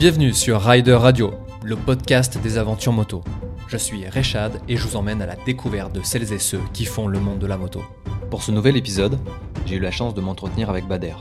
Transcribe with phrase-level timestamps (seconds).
[0.00, 1.30] Bienvenue sur Rider Radio,
[1.62, 3.22] le podcast des aventures moto.
[3.68, 6.86] Je suis Rechad et je vous emmène à la découverte de celles et ceux qui
[6.86, 7.82] font le monde de la moto.
[8.30, 9.18] Pour ce nouvel épisode,
[9.66, 11.16] j'ai eu la chance de m'entretenir avec Bader.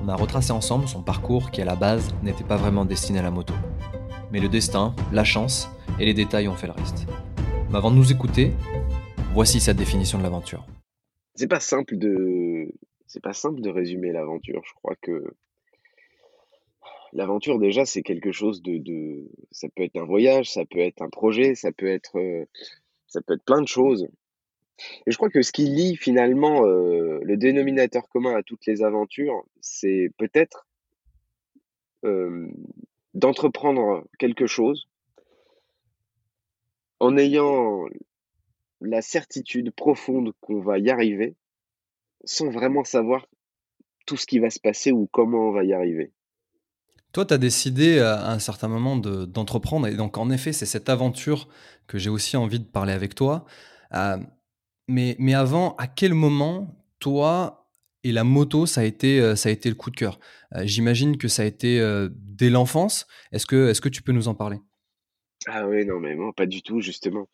[0.00, 3.22] On a retracé ensemble son parcours qui à la base n'était pas vraiment destiné à
[3.22, 3.54] la moto.
[4.30, 5.68] Mais le destin, la chance
[5.98, 7.08] et les détails ont fait le reste.
[7.70, 8.52] Mais avant de nous écouter,
[9.34, 10.64] voici sa définition de l'aventure.
[11.34, 12.72] C'est pas simple de
[13.08, 14.62] c'est pas simple de résumer l'aventure.
[14.64, 15.34] Je crois que
[17.12, 21.10] l'aventure déjà c'est quelque chose de, ça peut être un voyage, ça peut être un
[21.10, 22.44] projet, ça peut être euh,
[23.06, 24.08] ça peut être plein de choses.
[25.06, 28.82] Et je crois que ce qui lie finalement euh, le dénominateur commun à toutes les
[28.82, 30.66] aventures, c'est peut-être
[33.14, 34.88] d'entreprendre quelque chose
[36.98, 37.84] en ayant
[38.80, 41.36] la certitude profonde qu'on va y arriver
[42.24, 43.26] sans vraiment savoir
[44.06, 46.12] tout ce qui va se passer ou comment on va y arriver.
[47.12, 50.88] Toi, tu as décidé à un certain moment d'entreprendre, et donc en effet, c'est cette
[50.88, 51.48] aventure
[51.86, 53.44] que j'ai aussi envie de parler avec toi.
[53.94, 54.16] Euh,
[54.88, 57.68] mais, mais avant, à quel moment, toi
[58.04, 60.18] et la moto, ça a été, euh, ça a été le coup de cœur?
[60.54, 63.06] Euh, J'imagine que ça a été dès l'enfance.
[63.30, 64.58] Est-ce que, tu peux nous en parler?
[65.46, 67.28] Ah oui, non, mais moi, pas du tout, justement.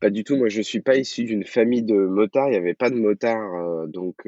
[0.00, 0.36] Pas du tout.
[0.36, 2.48] Moi, je suis pas issu d'une famille de motards.
[2.48, 4.26] Il n'y avait pas de motards, donc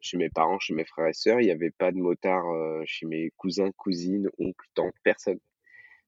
[0.00, 1.40] chez mes parents, chez mes frères et sœurs.
[1.40, 2.46] Il n'y avait pas de motards
[2.86, 5.38] chez mes cousins, cousines, oncles, tantes, personne.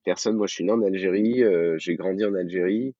[0.05, 0.37] Personne.
[0.37, 1.43] Moi, je suis né en Algérie.
[1.79, 2.95] j'ai grandi en Algérie.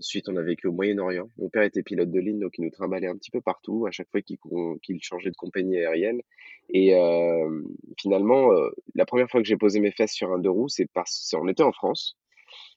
[0.00, 1.30] Ensuite, on a vécu au Moyen-Orient.
[1.38, 3.90] Mon père était pilote de ligne, donc il nous trimballait un petit peu partout à
[3.90, 6.20] chaque fois qu'il changeait de compagnie aérienne.
[6.68, 6.94] Et
[8.00, 8.50] finalement,
[8.94, 11.48] la première fois que j'ai posé mes fesses sur un deux roues, c'est parce qu'on
[11.48, 12.16] était en France.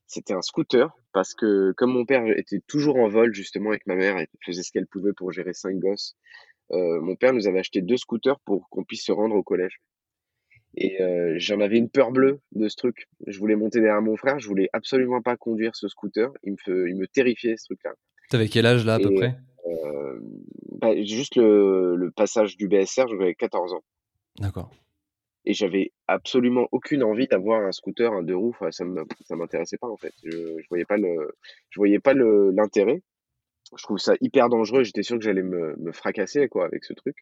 [0.06, 3.96] C'était un scooter parce que comme mon père était toujours en vol justement avec ma
[3.96, 6.16] mère, elle faisait ce qu'elle pouvait pour gérer cinq gosses.
[6.72, 9.80] Euh, mon père nous avait acheté deux scooters pour qu'on puisse se rendre au collège.
[10.76, 13.08] Et euh, j'en avais une peur bleue de ce truc.
[13.26, 16.30] Je voulais monter derrière mon frère, je voulais absolument pas conduire ce scooter.
[16.44, 17.94] Il me, il me terrifiait ce truc-là.
[18.30, 19.38] T'avais quel âge là à peu près?
[19.68, 20.20] euh,
[20.80, 23.84] bah, Juste le, le, passage du BSR, j'avais 14 ans.
[24.40, 24.70] D'accord
[25.48, 28.54] et j'avais absolument aucune envie d'avoir un scooter, un deux roues.
[28.60, 30.12] Enfin, ça m'intéressait pas en fait.
[30.22, 31.32] Je, je voyais pas le,
[31.70, 33.02] je voyais pas l'intérêt.
[33.76, 34.84] Je trouve ça hyper dangereux.
[34.84, 37.18] J'étais sûr que j'allais me, me, fracasser quoi avec ce truc.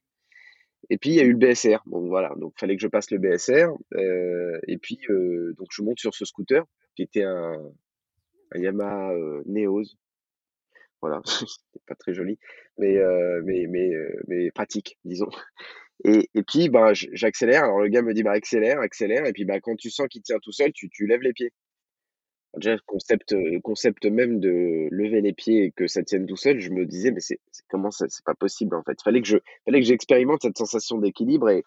[0.89, 1.81] Et puis il y a eu le BSR.
[1.85, 3.69] Bon voilà, donc fallait que je passe le BSR.
[3.95, 6.63] Euh, et puis euh, donc je monte sur ce scooter
[6.95, 7.57] qui était un,
[8.51, 9.95] un Yamaha euh, Neos.
[11.01, 12.37] Voilà, c'était pas très joli,
[12.77, 13.91] mais euh, mais mais
[14.27, 15.29] mais pratique, disons.
[16.03, 17.63] Et, et puis, bah, j'accélère.
[17.63, 19.25] Alors, le gars me dit, bah, accélère, accélère.
[19.25, 21.53] Et puis, bah, quand tu sens qu'il tient tout seul, tu, tu lèves les pieds.
[22.57, 26.37] Déjà, le concept, le concept même de lever les pieds et que ça tienne tout
[26.37, 27.39] seul, je me disais, mais c'est
[27.69, 29.01] comment ça, c'est pas possible en fait.
[29.03, 31.63] Fallait que je, fallait que j'expérimente cette sensation d'équilibre et,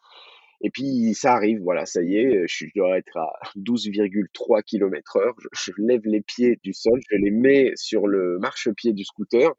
[0.61, 5.35] et puis ça arrive, voilà, ça y est, je dois être à 12,3 km heure.
[5.39, 9.55] Je, je, lève les pieds du sol, je les mets sur le marchepied du scooter.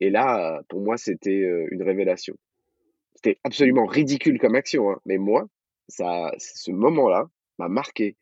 [0.00, 2.36] Et là, pour moi, c'était euh, une révélation.
[3.14, 5.48] C'était absolument ridicule comme action, hein, mais moi,
[5.88, 7.28] ça, ce moment-là
[7.58, 8.16] m'a marqué.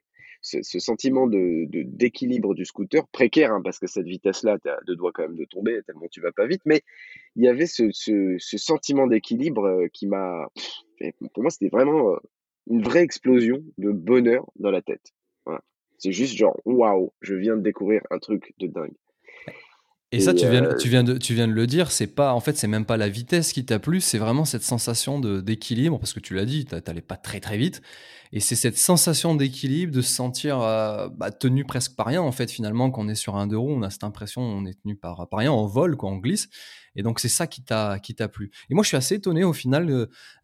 [0.48, 4.78] Ce, ce, sentiment de, d'équilibre du scooter, précaire, hein, parce que cette vitesse-là, tu as
[4.86, 6.82] deux doigts quand même de tomber, tellement tu vas pas vite, mais
[7.34, 10.46] il y avait ce, ce, ce sentiment d'équilibre euh, qui m'a.
[11.34, 12.18] Pour moi, c'était vraiment euh,
[12.68, 15.14] une vraie explosion de bonheur dans la tête.
[15.46, 15.62] Voilà.
[15.98, 18.94] C'est juste genre, waouh, je viens de découvrir un truc de dingue.
[20.12, 22.32] Et, ça, tu viens, euh, tu, viens de, tu viens de le dire, c'est pas,
[22.32, 25.98] en fait, c'est même pas la vitesse qui t'a plu, c'est vraiment cette sensation d'équilibre,
[25.98, 27.82] parce que tu l'as dit, t'allais pas très très vite,
[28.32, 32.30] et c'est cette sensation d'équilibre, de se sentir euh, bah, tenu presque par rien, en
[32.30, 34.80] fait, finalement, quand on est sur un deux roues, on a cette impression, on est
[34.80, 36.48] tenu par, par rien, on vole, quoi, on glisse,
[36.94, 38.52] et donc c'est ça qui t'a qui t'a plu.
[38.70, 39.90] Et moi, je suis assez étonné au final,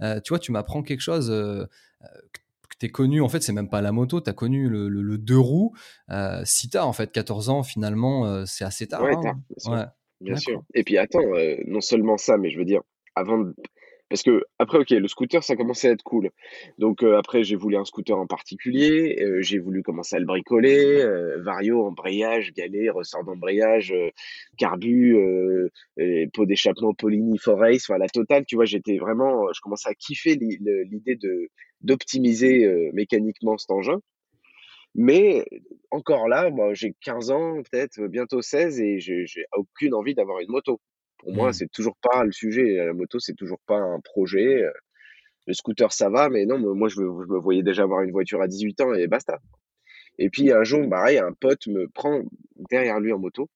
[0.02, 1.30] euh, tu vois, tu m'apprends quelque chose
[2.88, 5.74] connu, en fait, c'est même pas la moto, tu as connu le, le, deux roues.
[6.10, 9.02] Euh, si tard, en fait, 14 ans, finalement, euh, c'est assez tard.
[9.02, 9.20] Ouais, hein.
[9.20, 9.86] bien, sûr.
[10.20, 10.62] bien sûr.
[10.74, 12.82] Et puis attends, euh, non seulement ça, mais je veux dire,
[13.14, 13.54] avant de...
[14.12, 16.28] Parce que après, ok, le scooter, ça commençait à être cool.
[16.76, 19.24] Donc après, j'ai voulu un scooter en particulier.
[19.40, 21.02] j'ai voulu commencer à le bricoler.
[21.38, 23.94] vario, embrayage, galet, ressort d'embrayage,
[24.58, 25.16] carbu,
[26.34, 28.44] pot d'échappement, Polini, Forace, enfin la totale.
[28.44, 31.48] Tu vois, j'étais vraiment, je commençais à kiffer l'idée de
[31.82, 34.00] d'optimiser euh, mécaniquement cet engin.
[34.94, 35.44] Mais
[35.90, 39.26] encore là, moi, j'ai 15 ans, peut-être bientôt 16, et j'ai
[39.56, 40.80] aucune envie d'avoir une moto.
[41.22, 41.52] Pour moi, mmh.
[41.52, 42.84] c'est toujours pas le sujet.
[42.84, 44.64] La moto, c'est toujours pas un projet.
[45.46, 48.48] Le scooter, ça va, mais non, moi, je, me voyais déjà avoir une voiture à
[48.48, 49.38] 18 ans et basta.
[50.18, 52.22] Et puis un jour, pareil, un pote me prend
[52.70, 53.48] derrière lui en moto.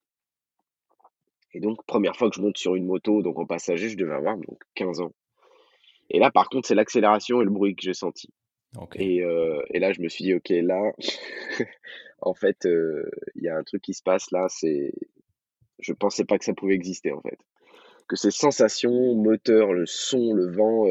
[1.53, 4.15] Et donc, première fois que je monte sur une moto, donc en passager, je devais
[4.15, 5.13] avoir donc 15 ans.
[6.11, 8.29] Et là, par contre, c'est l'accélération et le bruit que j'ai senti.
[8.95, 9.23] Et,
[9.71, 10.93] et, là, je me suis dit, OK, là,
[12.21, 12.69] en fait,
[13.35, 14.93] il y a un truc qui se passe là, c'est.
[15.79, 17.39] Je pensais pas que ça pouvait exister, en fait.
[18.09, 20.87] Que ces sensations, moteur, le son, le vent,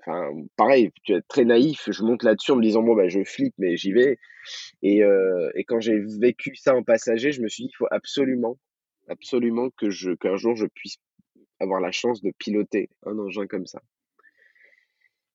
[0.00, 3.24] enfin, pareil, tu es très naïf, je monte là-dessus en me disant, bon, ben, je
[3.24, 4.18] flippe, mais j'y vais.
[4.82, 5.00] Et,
[5.54, 8.58] et quand j'ai vécu ça en passager, je me suis dit, il faut absolument,
[9.08, 10.98] absolument que je, qu'un jour je puisse
[11.60, 13.80] avoir la chance de piloter un engin comme ça.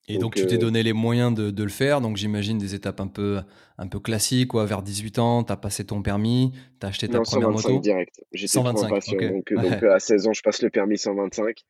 [0.08, 2.00] Et donc, tu t'es donné les moyens de, de le faire.
[2.00, 3.40] Donc j'imagine des étapes un peu,
[3.78, 4.50] un peu classiques.
[4.50, 4.66] Quoi.
[4.66, 7.82] Vers 18 ans, tu as passé ton permis, tu as acheté ta première 125 moto.
[7.82, 8.22] direct.
[8.32, 11.64] J'étais 125, Donc, donc à 16 ans, je passe le permis 125.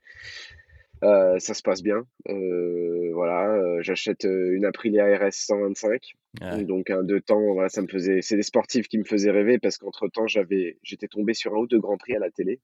[1.04, 2.06] Euh, ça se passe bien.
[2.30, 6.14] Euh, voilà, euh, j'achète une Aprilia RS 125.
[6.66, 8.22] Donc un deux temps, voilà, ça me faisait.
[8.22, 11.58] C'est des sportifs qui me faisaient rêver parce qu'entre temps, j'avais, j'étais tombé sur un
[11.58, 12.60] ou deux grands prix à la télé.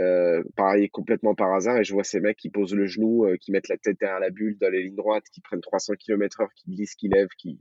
[0.00, 3.36] Euh, pareil, complètement par hasard, et je vois ces mecs qui posent le genou, euh,
[3.36, 6.48] qui mettent la tête derrière la bulle dans les lignes droites, qui prennent 300 km/h,
[6.54, 7.60] qui glissent, qui lèvent, qui.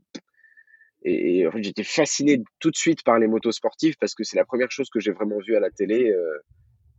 [1.04, 4.38] Et, en fait, j'étais fasciné tout de suite par les motos sportives parce que c'est
[4.38, 6.12] la première chose que j'ai vraiment vue à la télé.
[6.12, 6.40] Euh,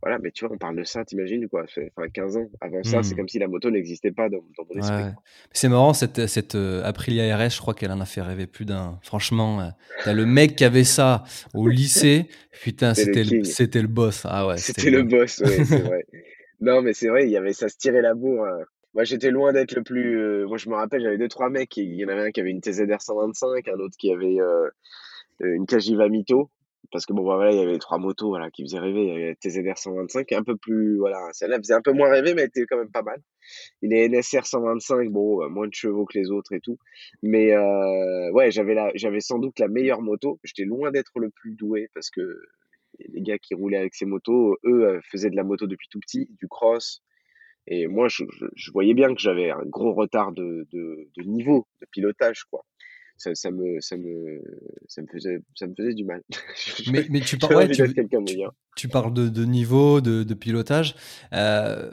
[0.01, 2.49] voilà, mais tu vois, on parle de ça, t'imagines quoi Enfin, 15 ans.
[2.61, 3.17] Avant ça, c'est mmh.
[3.17, 5.11] comme si la moto n'existait pas dans, mon esprit.
[5.51, 8.65] C'est marrant, cette, cette euh, Aprilia RS, je crois qu'elle en a fait rêver plus
[8.65, 8.99] d'un.
[9.01, 9.69] Franchement, euh,
[10.03, 11.23] t'as le mec qui avait ça
[11.55, 12.27] au lycée,
[12.61, 14.21] putain, c'était le, le, boss.
[14.25, 16.05] Ah ouais, c'était le boss, oui, c'est vrai.
[16.61, 18.45] non, mais c'est vrai, il y avait ça se tirait la bourre.
[18.45, 18.59] Hein.
[18.93, 20.19] Moi, j'étais loin d'être le plus.
[20.19, 21.75] Euh, moi, je me rappelle, j'avais deux, trois mecs.
[21.75, 24.37] Il y en avait un qui avait une TZR 125, un autre qui avait
[25.39, 26.51] une Kajiva Mito
[26.91, 29.03] parce que bon bah, voilà il y avait trois motos voilà qui faisaient rêver.
[29.03, 32.33] Il y avait TZR 125 un peu plus voilà celle-là faisait un peu moins rêver
[32.33, 33.21] mais elle était quand même pas mal.
[33.81, 36.77] Il est NSR 125 bon euh, moins de chevaux que les autres et tout.
[37.21, 40.39] Mais euh, ouais j'avais la j'avais sans doute la meilleure moto.
[40.43, 42.41] J'étais loin d'être le plus doué parce que
[42.99, 45.99] les gars qui roulaient avec ces motos eux euh, faisaient de la moto depuis tout
[45.99, 47.03] petit du cross.
[47.67, 48.23] Et moi je,
[48.55, 52.63] je, voyais bien que j'avais un gros retard de, de, de niveau de pilotage quoi
[53.17, 54.41] ça, ça, me, ça, me,
[54.87, 56.21] ça, me faisait, ça me faisait du mal.
[56.91, 58.07] mais, mais tu, parles, ouais, tu, tu,
[58.75, 60.95] tu, parles de, de niveau, de, de pilotage.
[61.33, 61.89] Euh,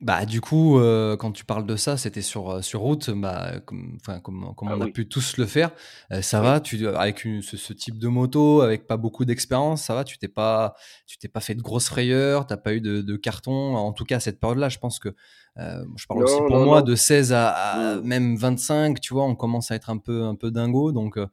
[0.00, 3.58] bah, du coup, euh, quand tu parles de ça, c'était sur, euh, sur route, bah,
[3.64, 5.72] comme, comme, comme ah on a pu tous le faire.
[6.12, 9.82] Euh, ça va, tu, avec une, ce, ce, type de moto, avec pas beaucoup d'expérience,
[9.82, 10.76] ça va, tu t'es pas,
[11.06, 13.74] tu t'es pas fait de grosses frayeurs, t'as pas eu de, de carton.
[13.74, 15.08] En tout cas, à cette période-là, je pense que
[15.58, 18.06] euh, je parle aussi pour moi de 16 à, mmh.
[18.06, 20.92] même 25, tu vois, on commence à être un peu, un peu dingo.
[20.92, 21.26] Donc, euh,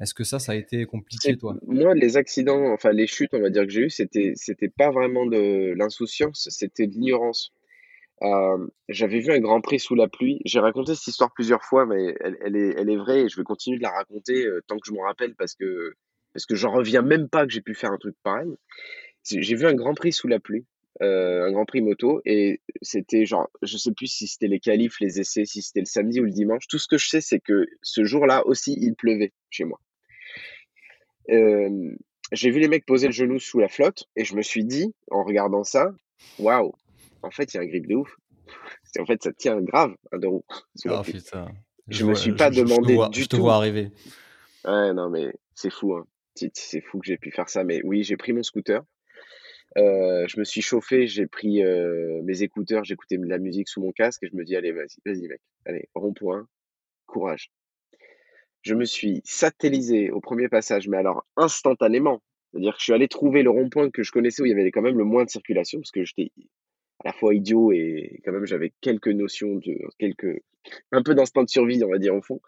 [0.00, 1.56] est-ce que ça, ça a été compliqué, toi?
[1.66, 4.90] Moi, les accidents, enfin les chutes, on va dire que j'ai eu, c'était, c'était pas
[4.90, 7.52] vraiment de l'insouciance, c'était de l'ignorance.
[8.22, 10.40] Euh, j'avais vu un Grand Prix sous la pluie.
[10.44, 13.36] J'ai raconté cette histoire plusieurs fois, mais elle, elle, est, elle est vraie et je
[13.36, 15.94] vais continuer de la raconter tant que je m'en rappelle parce que
[16.32, 18.50] parce que j'en reviens même pas que j'ai pu faire un truc pareil.
[19.24, 20.64] J'ai vu un Grand Prix sous la pluie.
[21.02, 25.00] Euh, un Grand Prix moto et c'était genre, je sais plus si c'était les qualifs,
[25.00, 26.66] les essais, si c'était le samedi ou le dimanche.
[26.68, 29.80] Tout ce que je sais, c'est que ce jour-là aussi, il pleuvait chez moi.
[31.30, 31.96] Euh,
[32.32, 34.94] j'ai vu les mecs poser le genou sous la flotte et je me suis dit,
[35.10, 35.90] en regardant ça,
[36.38, 36.74] waouh,
[37.22, 38.14] en fait, il y a un grip de ouf.
[38.98, 40.44] En fait, ça tient grave un deux roues.
[40.86, 41.02] Oh,
[41.88, 43.42] je, me suis pas demandé du je te tout.
[43.42, 43.90] vois arriver.
[44.64, 45.94] Ouais, non, mais c'est fou.
[45.94, 46.06] Hein.
[46.34, 47.64] C'est fou que j'ai pu faire ça.
[47.64, 48.82] Mais oui, j'ai pris mon scooter.
[49.78, 53.80] Euh, je me suis chauffé, j'ai pris euh, mes écouteurs, j'écoutais de la musique sous
[53.80, 56.48] mon casque et je me dis allez vas-y, vas-y mec, allez rond-point,
[57.06, 57.52] courage.
[58.62, 62.20] Je me suis satellisé au premier passage, mais alors instantanément.
[62.50, 64.70] C'est-à-dire que je suis allé trouver le rond-point que je connaissais où il y avait
[64.72, 66.32] quand même le moins de circulation parce que j'étais
[67.04, 70.42] à la fois idiot et quand même j'avais quelques notions de quelques
[70.92, 72.40] un peu d'instinct de survie on va dire au fond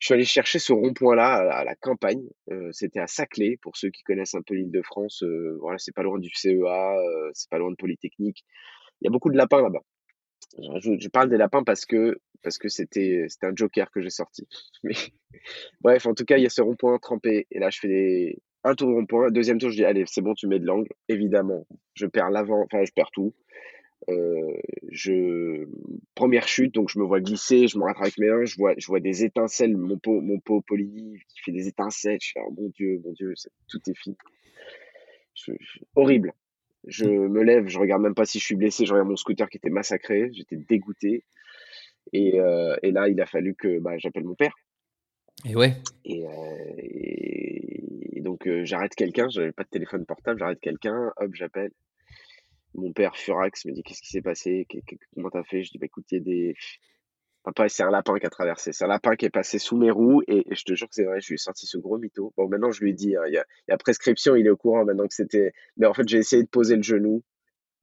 [0.00, 2.26] je suis allé chercher ce rond-point-là à, la campagne.
[2.50, 5.22] Euh, c'était à Saclay, pour ceux qui connaissent un peu l'île de France.
[5.22, 8.42] Euh, voilà, c'est pas loin du CEA, euh, c'est pas loin de Polytechnique.
[9.00, 9.82] Il y a beaucoup de lapins là-bas.
[10.58, 14.48] Je, parle des lapins parce que parce que c'était c'était un joker que j'ai sorti.
[14.82, 14.94] Mais
[15.82, 17.46] bref, en tout cas, il y a ce rond-point trempé.
[17.50, 20.32] Et là, je fais un tour de rond-point, deuxième tour, je dis allez, c'est bon,
[20.32, 20.88] tu mets de l'angle.
[21.08, 23.34] Évidemment, je perds l'avant, enfin, je perds tout.
[24.08, 24.56] Euh,
[24.90, 25.66] je
[26.14, 28.74] première chute, donc je me vois glisser, je me rattrape avec mes mains, je vois,
[28.76, 32.18] je vois des étincelles, mon pot, mon pot Polini qui fait des étincelles.
[32.20, 33.34] Je fais oh, mon Dieu, mon Dieu,
[33.68, 34.16] tout est fini.
[35.94, 36.32] horrible.
[36.86, 39.48] Je me lève, je regarde même pas si je suis blessé, je regarde mon scooter
[39.50, 41.24] qui était massacré, j'étais dégoûté.
[42.14, 44.54] Et, euh, et, là, il a fallu que bah, j'appelle mon père.
[45.44, 45.74] Et ouais.
[46.06, 51.70] Et, euh, et donc j'arrête quelqu'un, j'avais pas de téléphone portable, j'arrête quelqu'un, hop, j'appelle.
[52.74, 54.66] Mon père, Furax, me dit Qu'est-ce qui s'est passé?
[55.14, 55.62] Comment t'as fait?
[55.62, 56.54] Je dis Bah écoute, il y a des.
[57.42, 58.72] Papa, c'est un lapin qui a traversé.
[58.72, 61.04] C'est un lapin qui est passé sous mes roues et, je te jure que c'est
[61.04, 62.34] vrai, je lui ai sorti ce gros mytho.
[62.36, 64.84] Bon, maintenant, je lui ai dit hein, il, y a, prescription, il est au courant
[64.84, 65.52] maintenant que c'était.
[65.78, 67.22] Mais en fait, j'ai essayé de poser le genou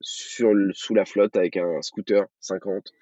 [0.00, 2.92] sur sous la flotte avec un scooter 50,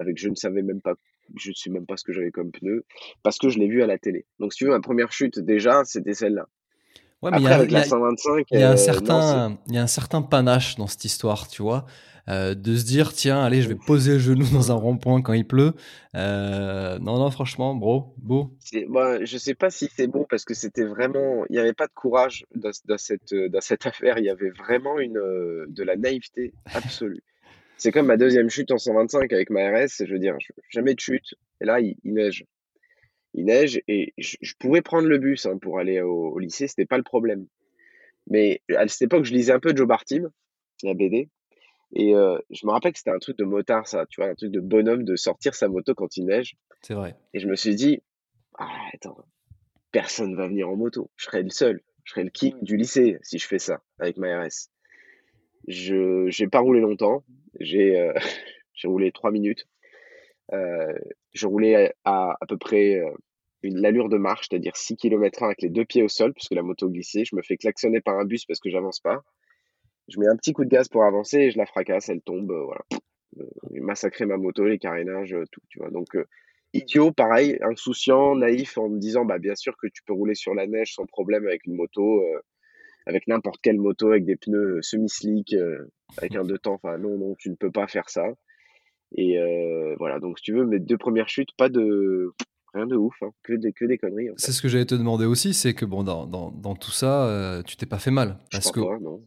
[0.00, 0.94] avec je ne savais même pas
[1.36, 2.84] je ne sais même pas ce que j'avais comme pneu,
[3.22, 4.26] parce que je l'ai vu à la télé.
[4.38, 6.46] Donc, si tu veux, ma première chute, déjà, c'était celle-là.
[7.24, 9.78] Ouais, mais il y a, avec la 125, il y a un certain, il y
[9.78, 11.86] a un certain panache dans cette histoire, tu vois.
[12.28, 15.34] Euh, de se dire tiens allez je vais poser le genou dans un rond-point quand
[15.34, 15.74] il pleut.
[16.14, 18.50] Euh, non non franchement bro beau
[18.88, 21.86] bah, je sais pas si c'est bon parce que c'était vraiment il n'y avait pas
[21.86, 24.18] de courage dans, cette dans cette affaire.
[24.18, 25.20] Il y avait vraiment une
[25.68, 27.22] de la naïveté absolue.
[27.76, 30.36] C'est comme ma deuxième chute en 125 avec ma RS je veux dire
[30.70, 31.34] jamais de chute.
[31.60, 32.46] Et là il, neige
[33.34, 36.86] il neige et je, pouvais prendre le bus hein, pour aller au, au lycée c'était
[36.86, 37.46] pas le problème
[38.28, 40.30] mais à cette époque je lisais un peu Joe Bartim
[40.82, 41.28] la BD
[41.94, 44.34] et euh, je me rappelle que c'était un truc de motard, ça, tu vois, un
[44.34, 46.56] truc de bonhomme de sortir sa moto quand il neige.
[46.82, 47.14] C'est vrai.
[47.32, 48.02] Et je me suis dit,
[48.58, 49.16] ah, attends,
[49.92, 51.10] personne va venir en moto.
[51.16, 51.80] Je serai le seul.
[52.02, 54.70] Je serai le king du lycée si je fais ça avec ma RS.
[55.68, 57.24] Je n'ai pas roulé longtemps.
[57.60, 58.12] J'ai euh,
[58.84, 59.66] roulé trois minutes.
[60.52, 60.92] Euh,
[61.32, 63.10] je roulais à à peu près euh,
[63.70, 66.88] l'allure de marche, c'est-à-dire 6 km/h avec les deux pieds au sol, puisque la moto
[66.88, 67.24] glissait.
[67.24, 69.22] Je me fais klaxonner par un bus parce que j'avance pas
[70.08, 72.50] je mets un petit coup de gaz pour avancer et je la fracasse, elle tombe,
[72.50, 72.82] euh, voilà.
[73.72, 75.90] J'ai massacré ma moto, les carénages, euh, tout, tu vois.
[75.90, 76.24] Donc, euh,
[76.72, 80.54] idiot, pareil, insouciant, naïf, en me disant, bah, bien sûr que tu peux rouler sur
[80.54, 82.22] la neige sans problème avec une moto,
[83.06, 85.54] avec n'importe quelle moto, avec des pneus semi-slick,
[86.16, 86.74] avec un deux temps.
[86.74, 88.26] Enfin, non, non, tu ne peux pas faire ça.
[89.16, 89.36] Et
[89.98, 92.34] voilà, donc si tu veux, mes deux premières chutes, pas de,
[92.74, 93.30] rien de ouf, hein.
[93.42, 94.30] que, des, que des conneries.
[94.36, 97.26] C'est ce que j'allais te demander aussi, c'est que bon, dans, dans, dans tout ça,
[97.26, 98.38] euh, tu t'es pas fait mal.
[98.50, 98.80] Parce que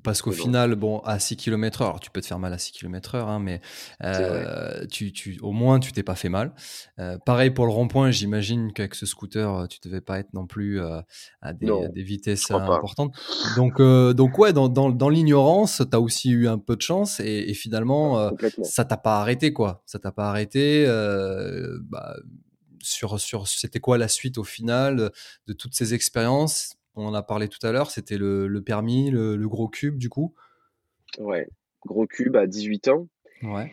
[0.04, 2.74] parce qu'au final, bon, à 6 km/h, alors tu peux te faire mal à 6
[2.74, 3.62] km/h, hein, mais
[4.04, 6.54] euh, tu, tu, au moins tu t'es pas fait mal.
[7.00, 10.82] Euh, pareil pour le rond-point, j'imagine qu'avec ce scooter, tu devais pas être non plus
[10.82, 13.16] à des, des, vitesses importantes.
[13.56, 17.20] Donc, donc ouais, dans, dans, dans l'ignorance, tu as aussi eu un peu de chance
[17.20, 18.32] et, et finalement,
[18.64, 19.84] ça t'a pas arrêté, quoi.
[19.86, 20.86] Ça t'a pas arrêté.
[21.90, 22.16] Bah,
[22.88, 25.12] sur, sur c'était quoi la suite au final
[25.48, 26.78] de toutes ces expériences?
[26.96, 30.34] On en a parlé tout à l'heure, c'était le, permis, le, gros cube du coup?
[31.20, 31.48] Ouais,
[31.86, 33.08] gros cube à 18 ans.
[33.44, 33.72] Ouais.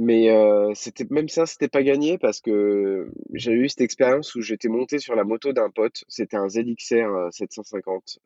[0.00, 0.28] Mais
[0.74, 5.00] c'était même ça, c'était pas gagné parce que j'ai eu cette expérience où j'étais monté
[5.00, 6.04] sur la moto d'un pote.
[6.06, 8.20] C'était un ZXR 750,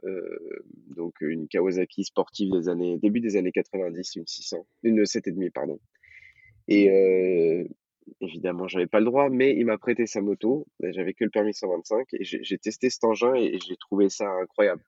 [0.95, 5.81] donc une Kawasaki sportive des années début des années 90, une 600, une 7,5 pardon.
[6.69, 7.67] Et
[8.21, 10.67] Évidemment, j'avais pas le droit, mais il m'a prêté sa moto.
[10.81, 14.83] J'avais que le permis 125 et j'ai testé cet engin et j'ai trouvé ça incroyable.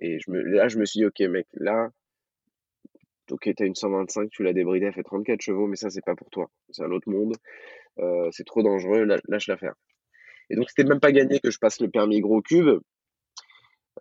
[0.00, 1.90] Et je me, là, je me suis dit, ok, mec, là,
[3.30, 6.14] ok, t'as une 125, tu l'as débridée, elle fait 34 chevaux, mais ça, c'est pas
[6.14, 6.50] pour toi.
[6.70, 7.36] C'est un autre monde.
[7.98, 9.74] Euh, c'est trop dangereux, lâche l'affaire.
[10.50, 12.80] Et donc, c'était même pas gagné que je passe le permis gros cube.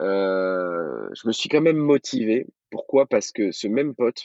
[0.02, 2.48] Euh, je me suis quand même motivé.
[2.70, 3.06] Pourquoi?
[3.06, 4.24] Parce que ce même pote,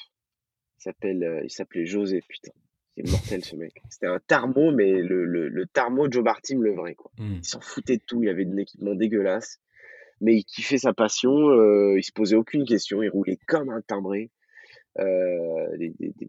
[0.86, 2.52] euh, il s'appelait José, putain.
[2.96, 3.82] C'est mortel ce mec.
[3.90, 6.94] C'était un Tarmo, mais le, le, le Tarmo Joe Bartim le vrai.
[6.94, 7.10] Quoi.
[7.18, 7.36] Hmm.
[7.36, 8.22] Il s'en foutait de tout.
[8.22, 9.60] Il avait de l'équipement dégueulasse.
[10.22, 11.50] Mais il kiffait sa passion.
[11.50, 13.02] Euh, il se posait aucune question.
[13.02, 14.30] Il roulait comme un timbré.
[14.98, 15.76] Euh,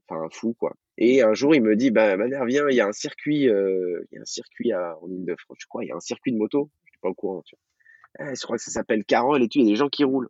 [0.10, 0.76] enfin, un fou, quoi.
[0.98, 4.04] Et un jour, il me dit Bah, Maner, viens, il y a un circuit, euh,
[4.12, 5.58] il y a un circuit à, en Ile-de-France.
[5.62, 6.70] Je crois, il y a un circuit de moto.
[6.84, 8.30] Je suis pas au courant, tu vois.
[8.32, 9.60] Eh, je crois que ça s'appelle Carole et tout.
[9.60, 10.30] Il y a des gens qui roulent.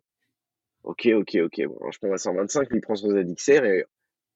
[0.84, 1.66] Ok, ok, ok.
[1.66, 3.84] Bon, je prends ma 125, lui prend son ZXR et,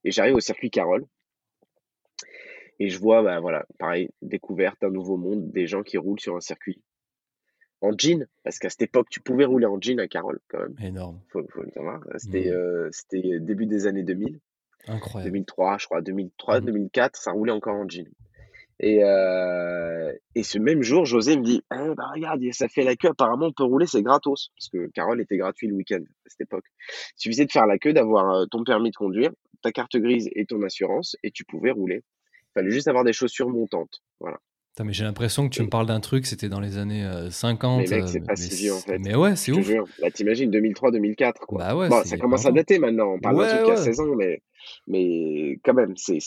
[0.04, 1.06] et j'arrive au circuit Carole.
[2.79, 6.37] Et je vois, bah, voilà, pareil, découverte d'un nouveau monde, des gens qui roulent sur
[6.37, 6.81] un circuit
[7.83, 10.76] en jean, parce qu'à cette époque, tu pouvais rouler en jean à Carole, quand même.
[10.81, 11.21] Énorme.
[11.29, 12.00] Faut, faut le savoir.
[12.17, 12.55] C'était mmh.
[12.55, 14.38] euh, c'était début des années 2000.
[14.88, 15.33] Incroyable.
[15.33, 17.21] 2003, je crois, 2003, 2004, mmh.
[17.21, 18.09] ça roulait encore en jean.
[18.83, 22.97] Et, euh, et ce même jour, José me dit eh bah, Regarde, ça fait la
[22.97, 24.51] queue, apparemment, on peut rouler, c'est gratos.
[24.57, 26.65] Parce que Carole était gratuit le week-end à cette époque.
[27.17, 29.31] Il suffisait de faire la queue, d'avoir euh, ton permis de conduire,
[29.62, 32.03] ta carte grise et ton assurance, et tu pouvais rouler
[32.55, 34.03] fallait juste avoir des chaussures montantes.
[34.21, 34.39] Voilà.
[34.81, 37.81] Mais j'ai l'impression que tu me parles d'un truc, c'était dans les années 50.
[37.81, 38.99] Euh, mais mec, c'est pas si vieux en fait.
[38.99, 39.71] Mais ouais, c'est ouf.
[39.99, 41.33] Là, t'imagines 2003-2004.
[41.47, 41.59] Quoi.
[41.59, 43.12] Bah ouais, bon, ça commence à dater maintenant.
[43.14, 44.43] On parle d'un truc qui a 16 ans, mais,
[44.87, 46.19] mais quand même, c'est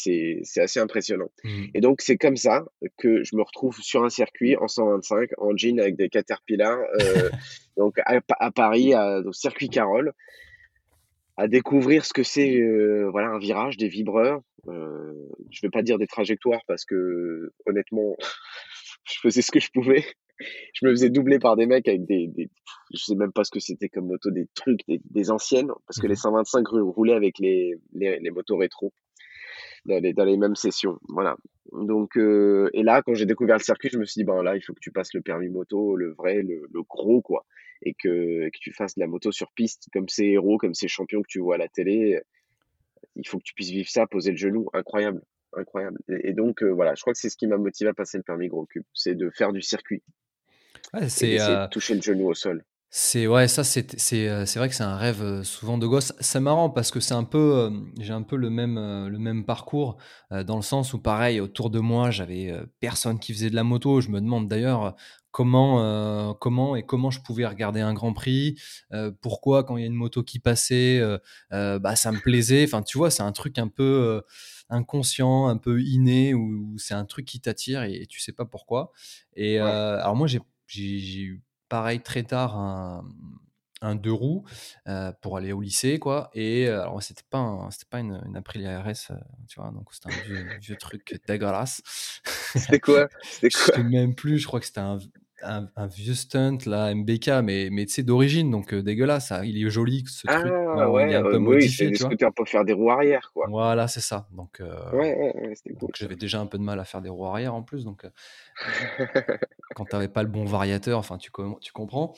[0.57, 1.31] assez impressionnant.
[1.43, 1.63] Mmh.
[1.73, 2.65] Et donc, c'est comme ça
[2.97, 7.29] que je me retrouve sur un circuit en 125, en jean avec des Caterpillar, euh,
[7.77, 10.13] donc à, à Paris, à, au circuit Carole
[11.37, 14.41] à découvrir ce que c'est euh, voilà un virage, des vibreurs.
[14.67, 15.13] Euh,
[15.51, 18.15] je vais pas dire des trajectoires parce que honnêtement,
[19.05, 20.05] je faisais ce que je pouvais.
[20.73, 22.49] Je me faisais doubler par des mecs avec des, des
[22.93, 25.99] je sais même pas ce que c'était comme moto, des trucs, des, des anciennes, parce
[25.99, 28.93] que les 125 mmh roulaient avec les, les, les motos rétro
[29.85, 30.99] dans les, dans les mêmes sessions.
[31.07, 31.37] Voilà.
[31.71, 34.55] Donc, euh, et là, quand j'ai découvert le circuit, je me suis dit, ben là,
[34.55, 37.45] il faut que tu passes le permis moto, le vrai, le, le gros, quoi
[37.81, 40.87] et que, que, tu fasses de la moto sur piste comme ces héros, comme ces
[40.87, 42.21] champions que tu vois à la télé.
[43.15, 45.21] Il faut que tu puisses vivre ça, poser le genou, incroyable,
[45.55, 45.99] incroyable.
[46.09, 48.47] Et, donc, voilà, je crois que c'est ce qui m'a motivé à passer le permis
[48.47, 50.03] gros cube, c'est de faire du circuit.
[50.93, 51.37] Ouais, c'est
[51.71, 52.63] toucher le genou au sol.
[52.89, 56.13] C'est ouais, ça c'est c'est c'est vrai que c'est un rêve souvent de gosse.
[56.21, 58.75] C'est marrant parce que c'est un peu j'ai un peu le même
[59.09, 59.97] le même parcours
[60.31, 63.99] dans le sens où pareil autour de moi j'avais personne qui faisait de la moto.
[63.99, 64.95] Je me demande d'ailleurs
[65.31, 68.55] comment comment et comment je pouvais regarder un Grand Prix.
[69.21, 71.01] pourquoi quand il y a une moto qui passait,
[71.51, 72.63] bah ça me plaisait.
[72.63, 74.23] Enfin tu vois c'est un truc un peu
[74.69, 78.45] inconscient, un peu inné où, c'est un truc qui t'attire et, et, tu sais pas
[78.45, 78.93] pourquoi.
[79.35, 83.05] Et alors moi j'ai j'ai eu pareil très tard un,
[83.81, 84.43] un deux roues
[84.87, 86.29] euh, pour aller au lycée quoi.
[86.33, 89.15] Et euh, alors c'était pas c'était pas une, une Aprilia RS euh,
[89.47, 91.81] tu vois donc c'était un vieux, truc dégueulasse.
[92.55, 93.07] C'était quoi?
[93.23, 93.69] C'était quoi?
[93.71, 94.99] je sais même plus je crois que c'était un,
[95.43, 99.45] un, vieux stunt là MBK mais mais tu sais d'origine donc euh, dégueulasse ça.
[99.45, 100.51] il est joli ce ah, truc
[100.93, 103.45] ouais, il est un peu modifié oui, des pour faire des roues arrière quoi.
[103.49, 106.79] Voilà c'est ça donc, euh, ouais, ouais, cool, donc j'avais déjà un peu de mal
[106.79, 108.07] à faire des roues arrière en plus donc euh,
[109.75, 112.13] quand t'avais pas le bon variateur enfin tu, tu comprends.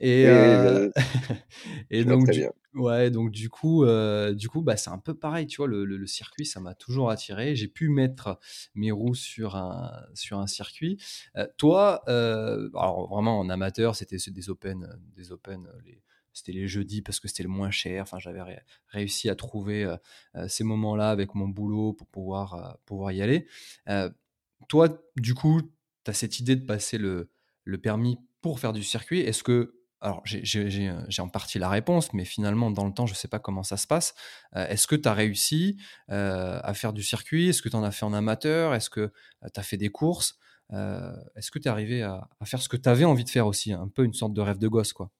[0.00, 0.24] Et,
[1.90, 3.84] et donc du, ouais donc du coup
[4.32, 7.10] du coup bah c'est un peu pareil tu vois le, le, circuit ça m'a toujours
[7.10, 8.38] attiré j'ai pu mettre
[8.74, 11.02] mes roues sur un sur un circuit
[11.56, 15.92] toi alors vraiment en amateur, c'était des open, euh, des open, euh,
[16.32, 18.02] c'était les jeudis parce que c'était le moins cher.
[18.02, 18.40] Enfin, j'avais
[18.88, 23.48] réussi à trouver euh, ces moments-là avec mon boulot pour pouvoir, pouvoir y aller.
[24.68, 25.60] toi, du coup,
[26.04, 27.30] tu as cette idée de passer le,
[27.64, 29.20] le permis pour faire du circuit.
[29.20, 33.16] Est-ce que alors, j'ai en partie la réponse, mais finalement, dans le temps, je ne
[33.16, 34.14] sais pas comment ça se passe.
[34.54, 35.76] Est-ce que tu as réussi
[36.08, 37.50] à faire du circuit?
[37.50, 38.74] Est-ce que tu en as fait en amateur?
[38.74, 40.38] Est-ce que tu as fait des courses?
[40.72, 43.46] Euh, est-ce que tu es arrivé à, faire ce que tu avais envie de faire
[43.46, 45.10] aussi, un peu une sorte de rêve de gosse, quoi?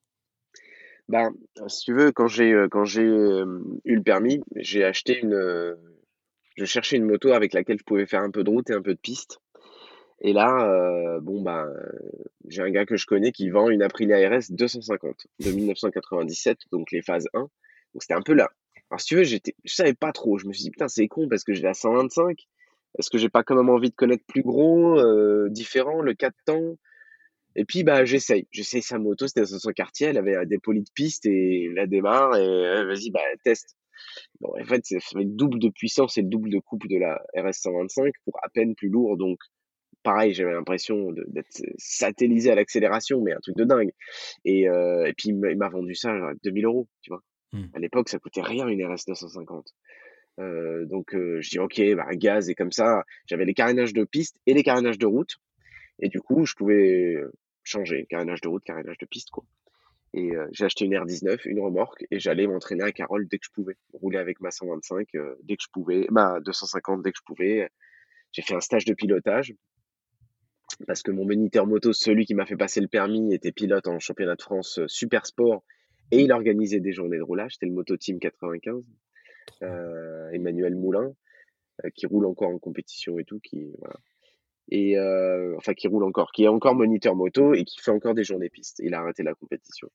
[1.08, 1.30] Ben,
[1.66, 5.76] si tu veux, quand j'ai euh, euh, eu le permis, j'ai acheté une,
[6.56, 8.82] je cherchais une moto avec laquelle je pouvais faire un peu de route et un
[8.82, 9.40] peu de piste.
[10.20, 11.66] Et là, bon ben,
[12.48, 16.92] j'ai un gars que je connais qui vend une Aprilia RS 250 de 1997, donc
[16.92, 17.40] les phases 1.
[17.40, 17.50] Donc
[18.02, 18.50] c'était un peu là.
[18.90, 20.36] Alors si tu veux, j'étais, je savais pas trop.
[20.38, 22.36] Je me suis dit putain c'est con parce que j'ai la 125
[22.98, 26.34] est-ce que j'ai pas quand même envie de connaître plus gros, euh, différent, le 4
[26.44, 26.76] temps?
[27.56, 30.84] Et puis bah j'essaye, j'essaye sa moto, c'était dans son quartier, elle avait des polis
[30.84, 33.76] de piste et la démarre et euh, vas-y bah teste.
[34.40, 37.20] Bon en fait c'est le double de puissance et le double de coupe de la
[37.36, 39.38] RS 125 pour à peine plus lourd donc
[40.02, 43.92] pareil j'avais l'impression d'être satellisé à l'accélération mais un truc de dingue.
[44.44, 47.22] Et, euh, et puis il m'a vendu ça à 2000 euros tu vois.
[47.52, 47.64] Mmh.
[47.74, 49.72] À l'époque ça coûtait rien une RS 950.
[50.40, 54.04] Euh, donc euh, je dis ok, bah, gaz et comme ça, j'avais les carénages de
[54.04, 55.36] piste et les carénages de route.
[55.98, 57.16] Et du coup, je pouvais
[57.62, 59.44] changer carénage de route, carénage de piste quoi.
[60.12, 63.44] Et euh, j'ai acheté une R19, une remorque, et j'allais m'entraîner à Carole dès que
[63.44, 63.74] je pouvais.
[63.92, 65.08] Rouler avec ma 125
[65.42, 67.68] dès que je pouvais, ma 250 dès que je pouvais.
[68.32, 69.54] J'ai fait un stage de pilotage
[70.86, 73.98] parce que mon moniteur moto, celui qui m'a fait passer le permis, était pilote en
[73.98, 75.62] championnat de France super sport
[76.10, 77.54] et il organisait des journées de roulage.
[77.54, 78.84] C'était le Moto Team 95.
[79.62, 81.12] Euh, Emmanuel Moulin,
[81.84, 83.96] euh, qui roule encore en compétition et tout, qui voilà.
[84.70, 88.14] Et euh, enfin qui roule encore, qui est encore moniteur moto et qui fait encore
[88.14, 88.80] des journées pistes.
[88.82, 89.88] Il a arrêté la compétition.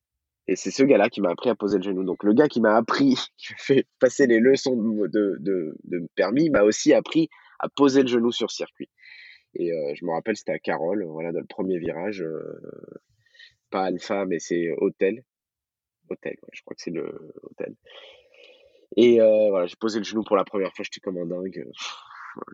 [0.48, 2.04] Et c'est ce gars-là qui m'a appris à poser le genou.
[2.04, 5.08] Donc le gars qui m'a appris, qui fait passer les leçons de,
[5.39, 8.89] de, de, permis, m'a aussi appris à poser le genou sur circuit.
[9.56, 12.24] Et je me rappelle, c'était à Carole, voilà, dans le premier virage,
[13.70, 15.24] pas Alpha, mais c'est Hôtel.
[16.10, 17.76] Hôtel, je crois que c'est le Hôtel.
[18.98, 21.68] Et euh, voilà, j'ai posé le genou pour la première fois, j'étais comme un dingue.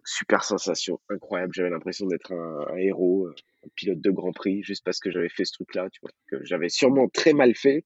[0.05, 1.53] Super sensation, incroyable.
[1.55, 5.43] J'avais l'impression d'être un, héros, un pilote de Grand Prix, juste parce que j'avais fait
[5.43, 7.83] ce truc-là, tu vois, que j'avais sûrement très mal fait.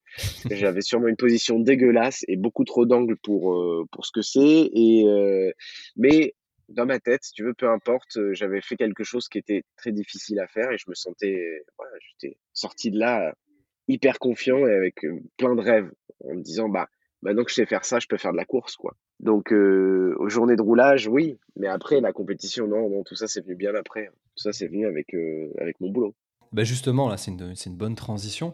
[0.52, 4.70] j'avais sûrement une position dégueulasse et beaucoup trop d'angles pour euh, pour ce que c'est.
[4.74, 5.52] Et euh,
[5.96, 6.36] mais
[6.70, 9.92] dans ma tête, si tu veux, peu importe, j'avais fait quelque chose qui était très
[9.92, 13.34] difficile à faire et je me sentais, voilà, j'étais sorti de là
[13.88, 15.06] hyper confiant et avec
[15.38, 15.92] plein de rêves
[16.24, 16.88] en me disant bah
[17.22, 18.96] maintenant que je sais faire ça, je peux faire de la course, quoi.
[19.20, 23.28] Donc, euh, aux journées de roulage, oui, mais après, la compétition, non, non, tout ça,
[23.28, 24.10] c'est venu bien après.
[24.36, 25.16] Tout ça, c'est venu avec,
[25.60, 26.16] avec mon boulot.
[26.52, 28.54] Bah justement, là, c'est une, une, bonne transition.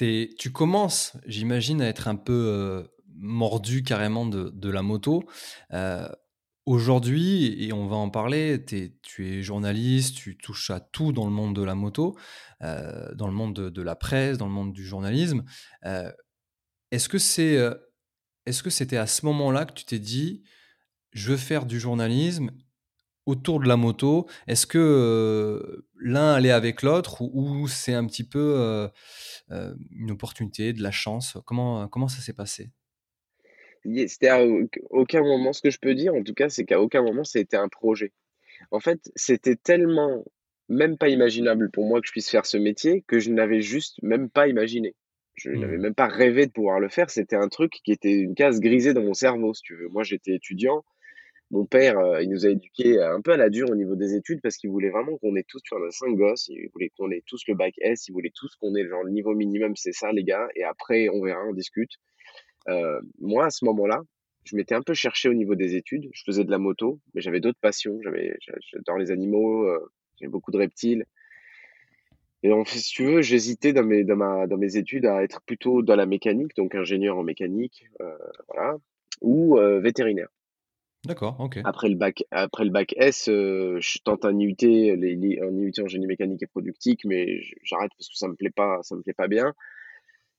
[0.00, 5.24] Es, tu commences, j'imagine, à être un peu mordu carrément de, de la moto.
[6.66, 11.30] Aujourd'hui, et on va en parler, tu es journaliste, tu touches à tout dans le
[11.30, 12.18] monde de la moto,
[12.60, 15.44] dans le monde de, la presse, dans le monde du journalisme.
[16.90, 17.56] Est-ce que c'est
[18.46, 20.42] est-ce que c'était à ce moment-là que tu t'es dit,
[21.12, 22.50] je veux faire du journalisme
[23.26, 24.28] autour de la moto?
[24.48, 28.90] Est-ce que l'un allait avec l'autre ou, c'est un petit peu
[29.48, 31.38] une opportunité, de la chance?
[31.44, 32.72] Comment ça s'est passé?
[34.08, 34.44] C'était à
[34.90, 37.56] aucun moment, ce que je peux dire en tout cas, c'est qu'à aucun moment, c'était
[37.56, 38.12] un projet.
[38.70, 40.24] En fait, c'était tellement
[40.68, 44.02] même pas imaginable pour moi que je puisse faire ce métier que je n'avais juste
[44.02, 44.94] même pas imaginé.
[45.34, 45.78] Je n'avais Mmh.
[45.78, 47.10] même pas rêvé de pouvoir le faire.
[47.10, 49.88] C'était un truc qui était une case grisée dans mon cerveau, si tu veux.
[49.88, 50.84] Moi, j'étais étudiant.
[51.50, 54.14] Mon père, heu, il nous a éduqués un peu à la dure au niveau des
[54.14, 56.68] études parce qu'il voulait vraiment qu'on ait tous tu vois, on a 5 gosses, il
[56.72, 59.34] voulait qu'on ait tous le bac S, il voulait tous qu'on ait genre le niveau
[59.34, 61.92] minimum, c'est ça les gars et après on verra, on discute.
[62.68, 64.02] Heu, moi, à ce moment-là,
[64.44, 66.08] je m'étais un peu cherché au niveau des études.
[66.12, 67.98] Je faisais de la moto, mais j'avais d'autres passions.
[68.02, 68.36] J'avais
[68.72, 69.80] j'adore les animaux, heu,
[70.20, 71.04] j'aime beaucoup de reptiles
[72.42, 75.22] et en fait, si tu veux, j'hésitais dans mes dans ma dans mes études à
[75.22, 78.76] être plutôt dans la mécanique, donc ingénieur en mécanique, heu, voilà,
[79.20, 80.28] ou heu, vétérinaire.
[81.04, 81.58] D'accord, OK.
[81.62, 85.54] Après le bac après le bac S, heu, je tente un IUT, les les un
[85.56, 88.94] IUT en génie mécanique et productique, mais j'arrête parce que ça me plaît pas ça
[88.96, 89.52] me plaît pas bien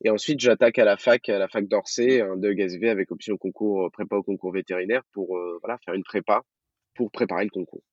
[0.03, 3.37] et ensuite j'attaque à la fac à la fac d'Orsay, un DEUG SV avec option
[3.37, 6.41] concours, heu, prépa au concours vétérinaire pour, heu, voilà, faire une prépa
[6.95, 7.83] pour préparer le concours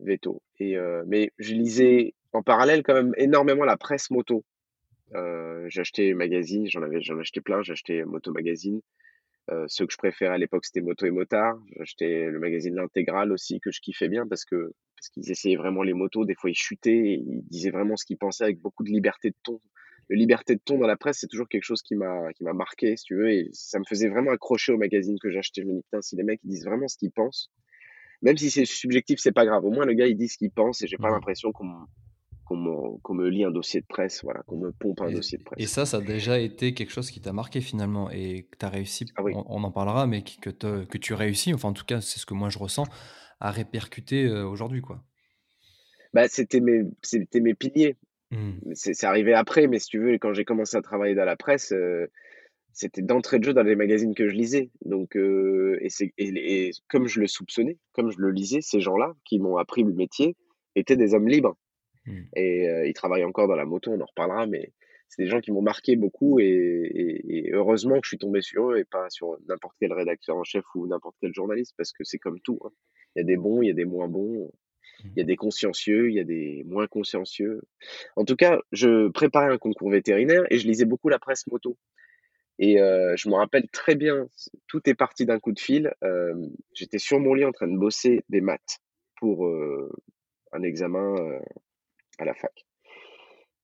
[0.00, 4.44] véto et heu, mais je lisais en parallèle quand même énormément la presse moto.
[5.14, 8.80] Heu, j'achetais les magazines, j'en avais j'en achetais plein, j'achetais Moto Magazine,
[9.50, 11.58] Heu, ceux que je préférais à l'époque, c'était Moto et Motard.
[11.76, 15.82] J'achetais le magazine L'Intégral aussi que je kiffais bien parce que parce qu'ils essayaient vraiment
[15.82, 16.24] les motos.
[16.24, 19.30] Des fois, ils chutaient et ils disaient vraiment ce qu'ils pensaient avec beaucoup de liberté
[19.30, 19.60] de ton.
[20.14, 22.96] Liberté de ton dans la presse, c'est toujours quelque chose qui m'a qui m'a marqué,
[22.96, 25.62] si tu veux et ça me faisait vraiment accrocher au magazine que j'achetais.
[25.62, 27.50] Je me dis: «Putain, si les mecs, ils disent vraiment ce qu'ils pensent,
[28.22, 29.64] même si c'est subjectif, c'est pas grave.
[29.64, 31.86] Au moins, le gars, il dit ce qu'il pense et j'ai pas l'impression qu'on me
[32.44, 35.12] qu'on me qu'on me lit un dossier de presse, voilà, qu'on me pompe un et
[35.12, 35.66] dossier de et presse».
[35.66, 38.68] ça, ça a déjà été quelque chose qui t'a marqué finalement et que tu as
[38.70, 39.34] réussi Ah oui.
[39.34, 42.18] on on en parlera, mais que te que tu réussis, enfin en tout cas, c'est
[42.20, 42.84] ce que moi je ressens,
[43.40, 45.04] à répercuter, heu, aujourd'hui, quoi.
[46.14, 47.96] Bah, c'était mes c'était mes piliers.
[48.32, 48.62] Mmh.
[48.74, 51.72] C'est arrivé après, mais si tu veux, quand j'ai commencé à travailler dans la presse,
[51.72, 52.08] heu,
[52.72, 54.70] c'était d'entrée de jeu dans les magazines que je lisais.
[54.84, 59.14] Donc heu et et et comme je le soupçonnais, comme je le lisais, ces gens-là
[59.26, 60.36] qui m'ont appris le métier
[60.76, 61.56] étaient des hommes libres
[62.06, 62.32] Mmh.
[62.36, 64.72] et heu, ils travaillent encore dans la moto, on en reparlera, mais
[65.08, 66.46] c'est des gens qui m'ont marqué beaucoup et
[67.28, 70.44] et heureusement que je suis tombé sur eux et pas sur n'importe quel rédacteur en
[70.44, 72.70] chef ou n'importe quel journaliste parce que c'est comme tout, hein.
[73.16, 74.50] Il y a des bons, il y a des moins bons.
[75.16, 77.62] Il y a des consciencieux, il y a des moins consciencieux.
[78.16, 81.78] En tout cas, je préparais un concours vétérinaire et je lisais beaucoup la presse moto.
[82.58, 84.28] Et heu, je me rappelle très bien,
[84.68, 85.92] tout est parti d'un coup de fil.
[86.02, 88.80] Hem, j'étais sur mon lit en train de bosser des maths
[89.18, 89.90] pour, heu,
[90.52, 91.40] un examen, heu,
[92.18, 92.66] à la fac.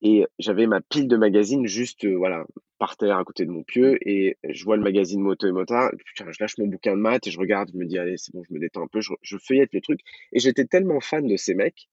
[0.02, 2.46] Et j'avais ma pile de magazines juste, heu, voilà,
[2.78, 5.90] par terre à côté de mon pieu et je vois le magazine Moto et Motard.
[6.04, 8.32] Putain, je lâche mon bouquin de maths et je regarde, je me dis: «Allez, c'est
[8.32, 9.00] bon, je me détends un peu».
[9.00, 10.00] Je je feuillette le truc
[10.32, 11.88] et j'étais tellement fan de ces mecs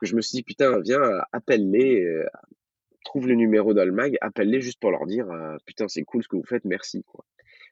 [0.00, 1.00] que je me suis dit: «Putain, viens,
[1.32, 2.26] appelle-les, heu,
[3.04, 5.26] trouve le numéro dans le mag, appelle-les juste pour leur dire,
[5.66, 7.24] "Putain, c'est cool ce que vous faites, merci", quoi».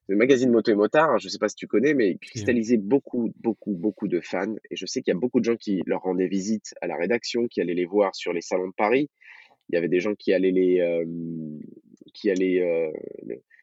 [0.08, 3.32] Le magazine Moto et Motard, je sais pas si tu connais, mais il cristallisait beaucoup,
[3.40, 6.02] beaucoup, beaucoup de fans et je sais qu'il y a beaucoup de gens qui leur
[6.02, 9.10] rendaient visite à la rédaction, qui allaient les voir sur les salons de Paris.
[9.68, 11.04] Il y avait des gens qui allaient les,
[12.14, 12.92] qui allaient,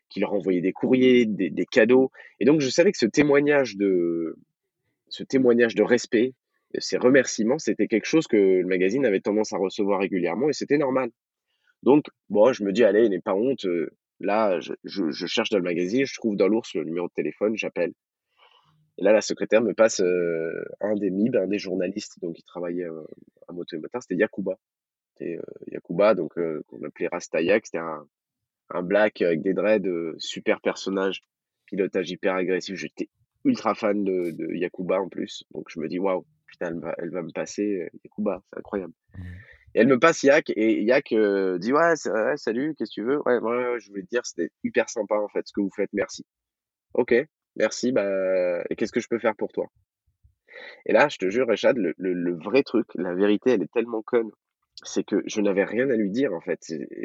[0.10, 4.38] qui leur envoyaient des courriers, des cadeaux et donc je savais que ce témoignage de
[5.10, 6.34] ce témoignage de respect,
[6.80, 10.78] ces remerciements, c'était quelque chose que le magazine avait tendance à recevoir régulièrement et c'était
[10.78, 11.10] normal.
[11.84, 13.66] Donc, bon, je me dis: «Allez, n'aie pas honte,
[14.20, 17.56] là, je je cherche dans le magazine, je trouve dans l'ours le numéro de téléphone,
[17.56, 17.94] j'appelle»
[18.98, 22.88] et là, la secrétaire me passe, un des MIB, un des journalistes donc qui travaillait,
[23.48, 24.58] à Moto et Motards, c'était Yacouba.
[25.18, 28.06] C'était, heu, Yacouba donc heu, qu'on appelait Rastayak, c'était un
[28.72, 31.22] un black avec des dreads, heu, super personnage,
[31.68, 32.76] pilotage hyper agressif.
[32.76, 33.10] J'étais
[33.46, 36.96] ultra fan de de Yacouba en plus, donc je me dis: «Waouh, putain, elle va
[36.98, 38.94] elle va me passer, heu, Yacouba, c'est incroyable».
[39.18, 39.24] Mmh.
[39.76, 41.96] Et elle me passe Yak et Yak, heu, dit: «Ouais,
[42.38, 45.16] salut, qu'est-ce que tu veux?» «Ouais, ouais, ouais, je voulais te dire, c'était hyper sympa,
[45.16, 46.26] en fait, ce que vous faites, merci».
[46.96, 47.14] «OK,
[47.58, 49.68] merci, bah et qu'est-ce que je peux faire pour toi?»
[50.88, 54.02] et là, je te jure, le le le vrai truc, la vérité, elle est tellement
[54.02, 54.32] conne,
[54.84, 56.60] c'est que je n'avais rien à lui dire, en fait.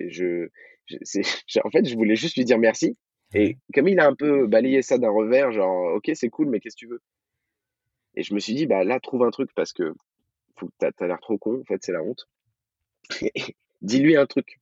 [0.08, 0.48] Je
[0.88, 2.96] je en fait, je voulais juste lui dire merci
[3.34, 6.58] et comme il a un peu balayé ça d'un revers, genre: «OK, c'est cool, mais
[6.60, 7.00] qu'est-ce que tu veux?»
[8.14, 9.94] et je me suis dit: «Bah, là, trouve un truc parce que
[10.58, 12.28] tu as l'air trop con, en fait, c'est la honte.
[13.82, 14.58] Dis-lui un truc».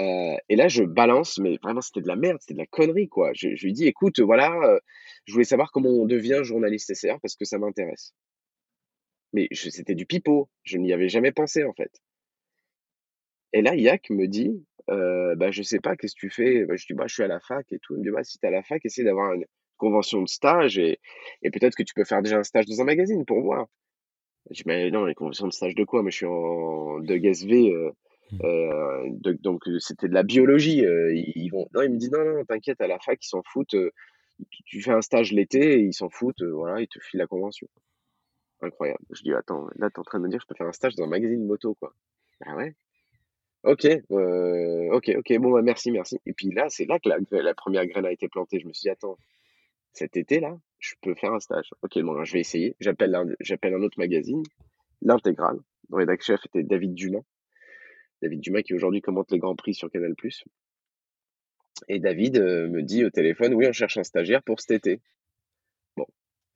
[0.00, 3.08] Heu et là, je balance, mais vraiment, c'était de la merde, c'était de la connerie,
[3.08, 3.32] quoi.
[3.34, 4.80] Je je lui dis: «Écoute, voilà, heu,
[5.26, 8.14] je voulais savoir comment on devient journaliste SR parce que ça m'intéresse».
[9.32, 11.90] Mais c'était du pipeau, je n'y avais jamais pensé, en fait.
[13.52, 16.86] Et là, Yak me dit, «Bah, je sais pas, qu'est-ce que tu fais?» bah, je
[16.86, 17.94] dis: «Bah, je suis à la fac et tout».
[17.94, 19.44] Il me dit: «Bah, si tu es à la fac, essaie d'avoir une
[19.76, 20.98] convention de stage et
[21.42, 23.66] et peut-être que tu peux faire déjà un stage dans un magazine pour voir».
[24.50, 26.02] Je dis: «Mais non, les conventions de stage de quoi?
[26.02, 27.92] Moi, je suis en DEUG SV, heu
[28.30, 28.42] Mmh.
[29.42, 32.80] donc c'était de la biologie, ils ils vont» non, il me dit: «Non, non, t'inquiète,
[32.80, 33.76] à la fac, ils s'en foutent,
[34.50, 37.26] tu tu fais un stage l'été et ils s'en foutent, voilà, ils te filent la
[37.28, 37.68] convention».
[38.62, 39.04] incroyable.
[39.12, 40.68] Je dis: «Attends, là, tu es en train de me dire que je peux faire
[40.68, 41.94] un stage dans un magazine moto, quoi?»
[42.40, 42.74] «Bah ouais».
[43.64, 47.16] OK, heu, OK, OK, bon, bah, merci, merci et puis là, c'est là que la
[47.54, 48.60] 1 graine a été plantée.
[48.60, 49.18] Je me suis dit: «Attends,
[49.92, 51.70] cet été-là, je peux faire un stage.
[51.82, 52.76] OK, bon, je vais essayer».
[52.80, 54.42] J'appelle un autre magazine,
[55.02, 55.58] L'Intégrale.
[55.90, 57.22] Le chef était David Dumas.
[58.22, 60.14] David Dumas qui aujourd'hui commente les grands prix sur Canal+.
[61.88, 65.00] Et David, heu, me dit au téléphone: «Oui, on cherche un stagiaire pour cet été».
[65.96, 66.06] Bon,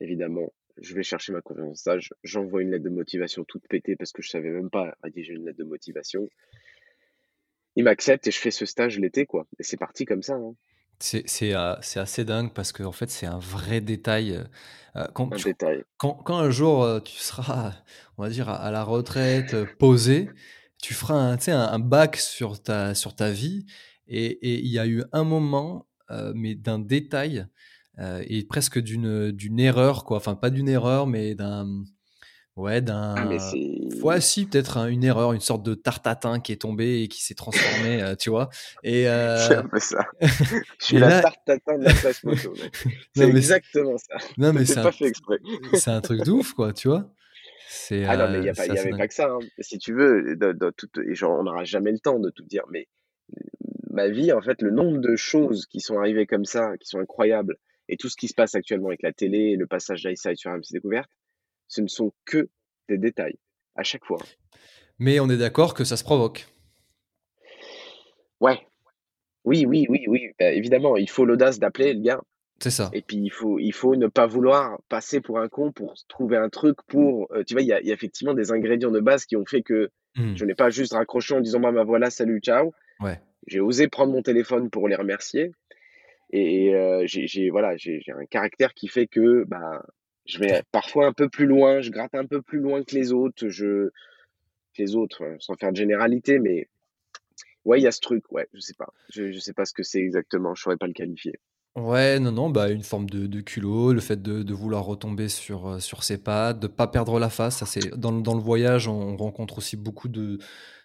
[0.01, 3.97] évidemment, je vais chercher ma confiance en stage, j'envoie une lettre de motivation toute pétée
[3.97, 6.29] parce que je savais même pas rédiger une lettre de motivation.
[7.77, 10.55] Il m'accepte et je fais ce stage l'été, quoi et c'est parti comme ça, hein.
[11.01, 11.53] C'est c'est
[11.99, 14.45] assez dingue parce qu'en fait, c'est un vrai détail, heu
[14.97, 15.83] heu, quand Un tu détail.
[15.99, 17.73] quand quand un jour, heu, tu seras,
[18.19, 20.35] on va dire, à à la retraite, posé,
[20.81, 23.67] tu feras un un un back sur ta sur ta vie
[24.07, 25.89] et il y a eu un moment,
[26.35, 27.47] mais d'un détail,
[27.99, 30.19] et presque d'une, d'une erreur, quoi.
[30.19, 31.85] Enfin, pas d'une erreur, mais d'un,
[32.57, 32.81] ouais,
[33.15, 33.55] Ah mais d'un
[34.03, 37.03] ouais, c'est si, peut-être, hein, une erreur, une sorte de tarte tatin qui est tombée
[37.03, 38.49] et qui s'est transformée, heu, tu vois?
[38.83, 40.05] Et c'est heu un peu ça.
[40.81, 42.55] Je suis la là tarte tatin de la presse moto.
[43.15, 44.17] C'est c'est exactement ça.
[44.39, 45.39] non, mais C'est c'est pas un fait exprès.
[45.75, 47.11] c'est un truc de ouf, quoi, tu vois?
[47.67, 48.99] C'est, Ah non, mais il y heu, a pas c'est il y assez avait dingue.
[48.99, 49.49] pas que ça, hein.
[49.61, 50.71] Si tu veux, dans dans
[51.05, 52.89] et genre, on n'aura jamais le temps de tout dire, mais
[53.91, 56.99] ma vie, en fait, le nombre de choses qui sont arrivées comme ça, qui sont
[57.01, 57.57] incroyables
[57.89, 60.73] et tout ce qui se passe actuellement avec la télé, le passage d'Ice sur RMC
[60.73, 61.11] Découverte,
[61.69, 62.49] ce ne sont que
[62.89, 63.39] des détails,
[63.77, 64.19] à chaque fois.
[64.99, 66.47] Mais on est d'accord que ça se provoque.
[68.41, 68.67] Ouais,
[69.45, 72.21] oui, oui, oui, oui, bah, évidemment, il faut l'audace d'appeler le gars
[72.61, 72.91] C'est ça.
[72.93, 76.37] et puis il faut il faut ne pas vouloir passer pour un con pour trouver
[76.37, 78.91] un truc pour, heu, tu vois, il y a il y a effectivement des ingrédients
[78.91, 80.37] de base qui ont fait que Mmh.
[80.37, 82.75] je n'ai pas juste raccroché en disant: «Bah, bah, voilà, salut, ciao».
[83.01, 83.19] Ouais.
[83.47, 85.53] J'ai osé prendre mon téléphone pour les remercier
[86.33, 89.83] et heu, j'ai voilà, j'ai un caractère qui fait que, bah,
[90.27, 93.13] je vais parfois un peu plus loin, je gratte un peu plus loin que les
[93.13, 93.91] autres, je
[94.79, 96.69] les autres, heu, sans faire de généralité, mais
[97.65, 98.93] ouais, il y a ce truc, ouais, je sais pas.
[99.11, 101.35] Je je sais pas ce que c'est exactement, je saurais pas le qualifier.
[101.75, 105.81] Ouais, non, non, bah, une forme de culot, le fait de vouloir retomber sur, heu,
[105.81, 109.77] sur ses pattes, de pas perdre la face, c'est dans le voyage, on rencontre aussi
[109.77, 110.39] beaucoup de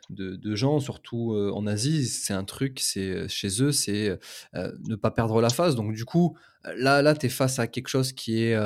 [0.09, 4.09] de de gens, surtout, heu, en Asie, c'est un truc, c'est, heu, chez eux, c'est,
[4.55, 5.75] heu, ne pas perdre la face.
[5.75, 6.37] Donc du coup,
[6.75, 8.57] là là, tu es face à quelque chose qui est,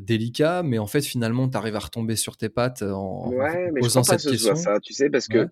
[0.00, 3.72] délicat, mais en fait, finalement, tu arrives à retomber sur tes pattes en Ouais, en
[3.72, 4.56] mais je posant pas que cette ce soit question.
[4.56, 5.10] ça, tu sais?
[5.10, 5.46] Parce Ouais.
[5.46, 5.48] que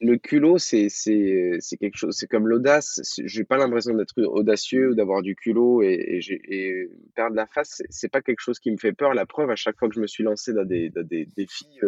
[0.00, 4.90] le culot, c'est c'est, c'est quelque chose c'est comme l'audace, j'ai pas l'impression d'être audacieux
[4.90, 8.58] ou d'avoir du culot et et j'ai et perdre la face, c'est pas quelque chose
[8.60, 9.14] qui me fait peur.
[9.14, 11.80] La preuve, à chaque fois que je me suis lancé dans des dans des défis,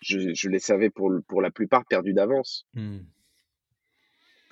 [0.00, 2.66] je je les savais pour pour la plupart perdus d'avance.
[2.74, 2.98] Mmh.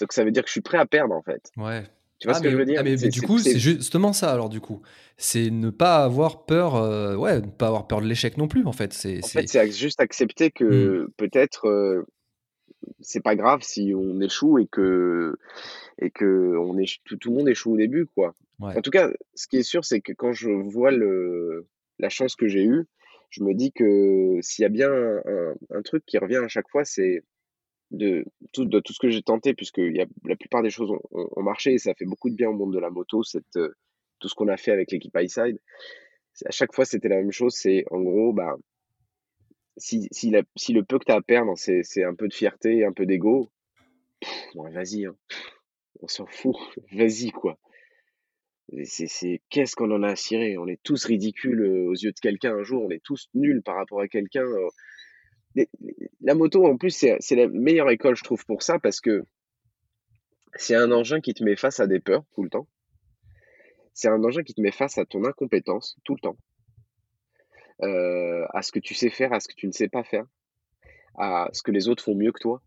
[0.01, 1.51] Donc ça veut dire que je suis prêt à perdre, en fait.
[1.57, 1.85] Ouais.
[2.19, 2.85] Tu vois Ah ce que mais je veux ah dire?
[2.85, 4.81] mais mais du coup, c'est justement ça alors du coup.
[5.19, 8.65] C'est ne pas avoir peur, heu, ouais, ne pas avoir peur de l'échec non plus
[8.67, 8.93] en fait.
[8.95, 12.07] C'est en fait, c'est juste accepter que peut-être, heu,
[13.01, 15.37] c'est pas grave si on échoue et que
[16.01, 18.35] et qu'on éch tout tout le monde échoue au début, quoi.
[18.61, 18.77] ouais.
[18.77, 21.67] En tout cas, ce qui est sûr, c'est que quand je vois le
[21.99, 22.87] la chance que j'ai eue,
[23.31, 24.91] je me dis que s'il y a bien
[25.71, 27.23] un truc qui revient à chaque fois, c'est
[27.91, 30.91] de tout de tout ce que j'ai tenté, puisqu'il y a la plupart des choses
[31.13, 33.75] ont marché et ça fait beaucoup de bien au monde de la moto, cette, heu,
[34.19, 35.59] tout ce qu'on a fait avec l'équipe Highside.
[36.45, 38.57] À chaque fois, c'était la même chose, c'est en gros, bah,
[39.77, 42.35] si si la si le peu que tu as à perdre, c'est un peu de
[42.35, 43.51] fierté, un peu d'ego,
[44.55, 45.17] vas-y, hein,
[46.01, 46.57] on s'en fout,
[46.93, 47.59] vas-y, quoi.
[48.85, 50.59] C'est qu'est-ce qu'on en a à cirer?
[50.59, 53.63] On est tous ridicules, heu, aux yeux de quelqu'un un jour, on est tous nuls
[53.63, 54.45] par rapport à quelqu'un,
[55.55, 55.69] les
[56.21, 59.25] la moto en plus, c'est la meilleure école je trouve pour ça parce que
[60.55, 62.67] c'est un engin qui te met face à des peurs tout le temps.
[63.95, 66.37] C'est un engin qui te met face à ton incompétence tout le temps,
[67.83, 70.27] heu, à ce que tu sais faire, à ce que tu ne sais pas faire,
[71.17, 72.63] à ce que les autres font mieux que toi,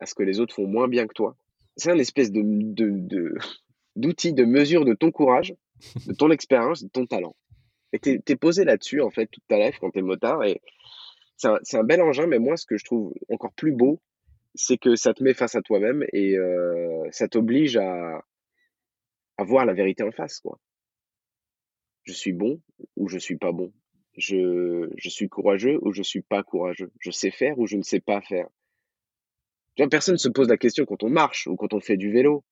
[0.00, 1.36] à ce que les autres font moins bien que toi.
[1.76, 3.34] C'est un espèce de de de
[3.96, 5.54] d'outil de mesure de ton courage,
[6.06, 7.36] de ton expérience, de ton talent
[7.92, 10.60] et tu es posé là-dessus en fait toute ta life quand tu es motard et
[11.36, 14.00] C'est un c'est un bel engin, mais moi, ce que je trouve encore plus beau,
[14.54, 18.22] c'est que ça te met face à toi-même et heu, ça t'oblige à
[19.38, 20.60] à voir la vérité en face, quoi.
[22.04, 22.62] Je suis bon
[22.96, 23.70] ou je suis pas bon?
[24.16, 26.90] Je je suis courageux ou je suis pas courageux?
[27.00, 28.48] Je sais faire ou je ne sais pas faire?
[29.74, 32.10] Tu vois, personne se pose la question quand on marche ou quand on fait du
[32.10, 32.44] vélo.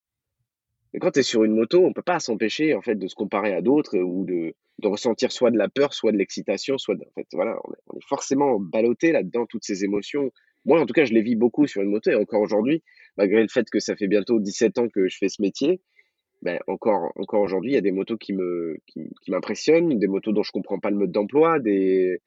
[1.00, 3.52] Quand tu es sur une moto, on peut pas s'empêcher, en fait, de se comparer
[3.52, 7.02] à d'autres ou de de ressentir soit de la peur, soit de l'excitation, soit de
[7.02, 10.32] en fait, voilà, on est forcément ballotté là-dedans, toutes ces émotions.
[10.64, 12.82] Moi, en tout cas, je les vis beaucoup sur une moto et encore aujourd'hui,
[13.16, 15.80] malgré le fait que ça fait bientôt 17 ans que je fais ce métier,
[16.42, 20.32] ben, encore encore aujourd'hui, il y a des motos qui me qui m'impressionnent, des motos
[20.32, 22.20] dont je comprends pas le mode d'emploi, des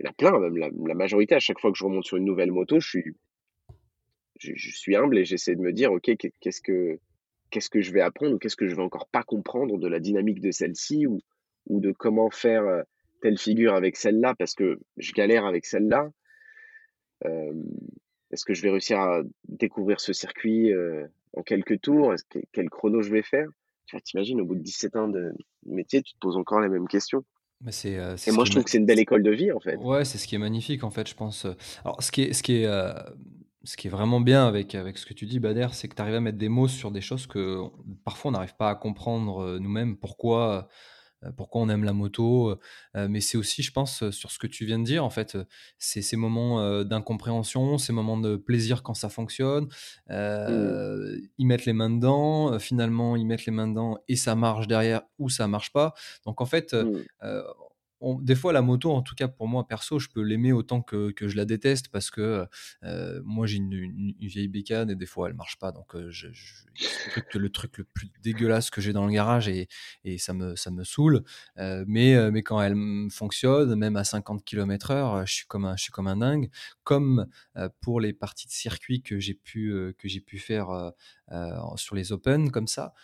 [0.00, 2.16] il y en a plein, même la, majorité, à chaque fois que je remonte sur
[2.16, 3.04] une nouvelle moto, je suis,
[4.38, 6.98] je, suis humble et j'essaie de me dire, OK, qu'est-ce que,
[7.50, 10.00] qu'est-ce que je vais apprendre ou qu'est-ce que je vais encore pas comprendre de la
[10.00, 11.20] dynamique de celle-ci ou,
[11.66, 12.82] ou de comment faire euh,
[13.22, 16.10] telle figure avec celle-là parce que je galère avec celle-là.
[17.26, 17.52] Euh,
[18.30, 22.14] est-ce que je vais réussir à découvrir ce circuit euh, en quelques tours?
[22.52, 23.48] Quel chrono je vais faire?
[23.86, 25.32] Tu t'imagines, au bout de 17 ans de
[25.66, 27.24] métier, tu te poses encore les mêmes questions.
[27.60, 29.76] Mais c'est, Et moi, je trouve que c'est une belle école de vie, en fait.
[29.76, 31.44] Ouais, c'est ce qui est magnifique, en fait, je pense.
[31.84, 32.66] Alors, ce qui est, ce qui est,
[33.64, 36.02] ce qui est vraiment bien avec, avec ce que tu dis, Bader, c'est que tu
[36.02, 37.60] arrives à mettre des mots sur des choses que
[38.04, 39.96] parfois on n'arrive pas à comprendre nous-mêmes.
[39.96, 40.68] Pourquoi
[41.24, 42.58] euh, pourquoi on aime la moto,
[42.96, 45.36] euh, mais c'est aussi, je pense, sur ce que tu viens de dire, en fait,
[45.78, 49.66] c'est ces moments d'incompréhension, ces moments de plaisir quand ça fonctionne,
[50.08, 51.18] mmh.
[51.36, 55.02] ils mettent les mains dedans, finalement, ils mettent les mains dedans et ça marche derrière
[55.18, 55.92] ou ça marche pas.
[56.24, 57.04] Donc, en fait, mmh
[58.20, 61.12] des fois, la moto, en tout cas pour moi perso, je peux l'aimer autant que,
[61.20, 62.46] je la déteste parce que
[62.82, 65.70] euh, moi j'ai une, vieille bécane et des fois elle marche pas.
[65.72, 66.28] Donc euh, je,
[66.74, 69.68] c'est le truc le plus dégueulasse que j'ai dans le garage et,
[70.18, 71.24] ça, me, ça saoule.
[71.58, 72.76] Euh, mais, quand elle
[73.10, 76.50] fonctionne, même à 50 km/h, je suis comme un, je suis comme un dingue.
[76.84, 77.26] Comme
[77.80, 80.92] pour les parties de circuit que j'ai pu, que j'ai pu faire
[81.76, 82.94] sur les Open, comme ça.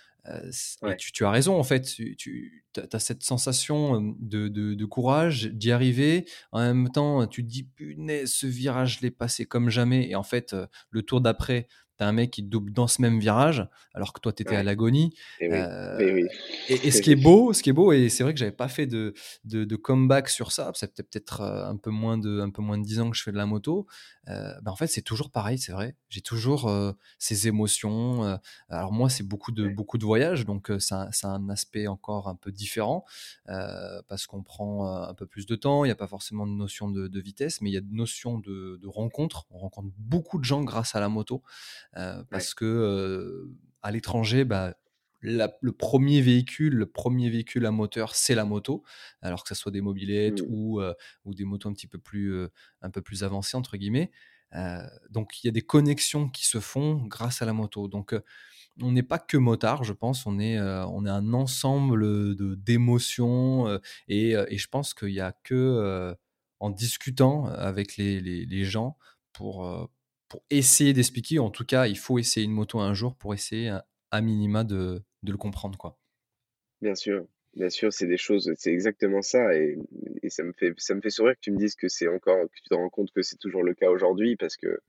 [0.99, 1.83] Tu, as raison, en fait.
[1.83, 6.27] Tu, as cette sensation de, courage d'y arriver.
[6.53, 10.09] En même temps, tu te dis, punaise, ce virage, je l'ai passé comme jamais.
[10.09, 10.55] Et en fait,
[10.91, 14.33] le tour d'après, t'as un mec qui double dans ce même virage, alors que toi,
[14.33, 15.15] tu étais à l'agonie.
[15.41, 16.27] Et, euh,
[16.69, 18.87] ce qui est beau, ce qui est beau, et c'est vrai que j'avais pas fait
[18.87, 22.79] de, de, comeback sur ça, c'est peut-être euh, un peu moins de un peu moins
[22.79, 23.87] de 10 ans que je fais de la moto.
[24.29, 25.95] Euh, ben en fait, c'est toujours pareil, c'est vrai.
[26.09, 26.71] J'ai toujours
[27.19, 28.39] ces émotions.
[28.69, 32.35] alors moi, c'est beaucoup de beaucoup de voyages, donc c'est un, un, aspect encore un
[32.35, 33.05] peu différent
[33.47, 35.85] parce qu'on prend un peu plus de temps.
[35.85, 37.93] Il n'y a pas forcément de notion de, de, vitesse, mais il y a de
[37.93, 39.47] notion de, de rencontre.
[39.51, 41.43] On rencontre beaucoup de gens grâce à la moto.
[41.97, 43.49] Euh, parce que
[43.83, 44.75] à l'étranger, bah,
[45.23, 48.85] le premier véhicule, le premier véhicule à moteur, c'est la moto,
[49.23, 50.47] alors que ce soit des mobilettes mmh.
[50.49, 50.81] ou,
[51.25, 52.47] ou des motos un petit peu plus,
[52.83, 54.11] un peu plus avancées entre guillemets.
[55.11, 57.89] donc il y a des connexions qui se font grâce à la moto.
[57.89, 58.15] Donc
[58.83, 62.05] on n'est pas que motard, je pense, on est, on est un ensemble
[62.37, 66.15] de d'émotions et, et, je pense qu'il n'y a que
[66.61, 68.97] en discutant avec les, les, les gens
[69.33, 69.89] pour,
[70.29, 71.39] pour essayer d'expliquer.
[71.39, 73.69] En tout cas, il faut essayer une moto un jour pour essayer
[74.11, 75.77] à, minima de, de, le comprendre.
[75.77, 75.99] Quoi.
[76.81, 79.55] Bien sûr, bien sûr, c'est des choses, c'est exactement ça.
[79.55, 79.79] Et,
[80.23, 82.45] et, ça, me fait, ça me fait sourire que tu me dises que c'est encore,
[82.45, 84.81] que tu te rends compte que c'est toujours le cas aujourd'hui parce que,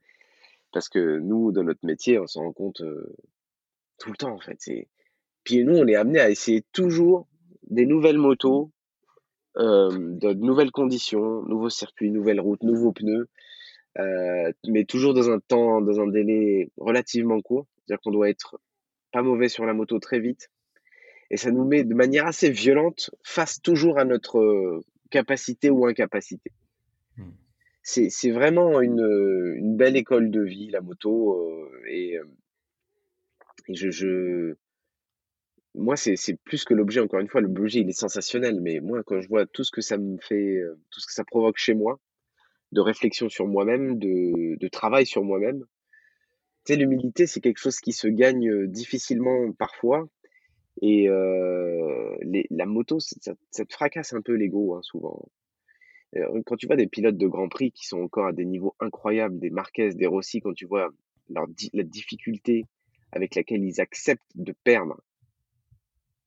[0.72, 3.14] parce que nous, dans notre métier, on s'en rend compte euh,
[3.98, 4.58] tout le temps en fait.
[5.44, 7.26] Puis nous, on est amené à essayer toujours
[7.70, 8.70] des nouvelles motos,
[9.56, 13.28] euh, de nouvelles conditions, nouveaux circuits, nouvelles routes, nouveaux pneus.
[13.98, 17.66] Euh, mais toujours dans un temps, dans un délai relativement court.
[17.78, 18.60] C'est-à-dire qu'on doit être
[19.12, 20.50] pas mauvais sur la moto très vite.
[21.30, 25.86] Et ça nous met de manière assez violente face toujours à notre euh, capacité ou
[25.86, 26.52] incapacité.
[27.16, 27.32] Hmm.
[27.82, 31.32] C'est vraiment une, une, belle école de vie, la moto.
[31.32, 32.18] Euh, et,
[33.68, 34.54] et je, je,
[35.74, 38.60] moi, c'est plus que l'objet, encore une fois, l'objet, il est sensationnel.
[38.60, 41.24] Mais moi, quand je vois tout ce que ça me fait, tout ce que ça
[41.24, 41.98] provoque chez moi,
[42.72, 45.64] de réflexion sur moi-même, de, de, travail sur moi-même.
[46.64, 50.08] Tu sais, l'humilité, c'est quelque chose qui se gagne difficilement parfois.
[50.80, 55.28] Et euh, les, la moto, ça, ça, te fracasse un peu l'ego, hein, souvent.
[56.46, 59.38] Quand tu vois des pilotes de Grand Prix qui sont encore à des niveaux incroyables,
[59.38, 60.88] des Marquez, des Rossi, quand tu vois
[61.28, 62.64] leur, la difficulté
[63.12, 65.02] avec laquelle ils acceptent de perdre,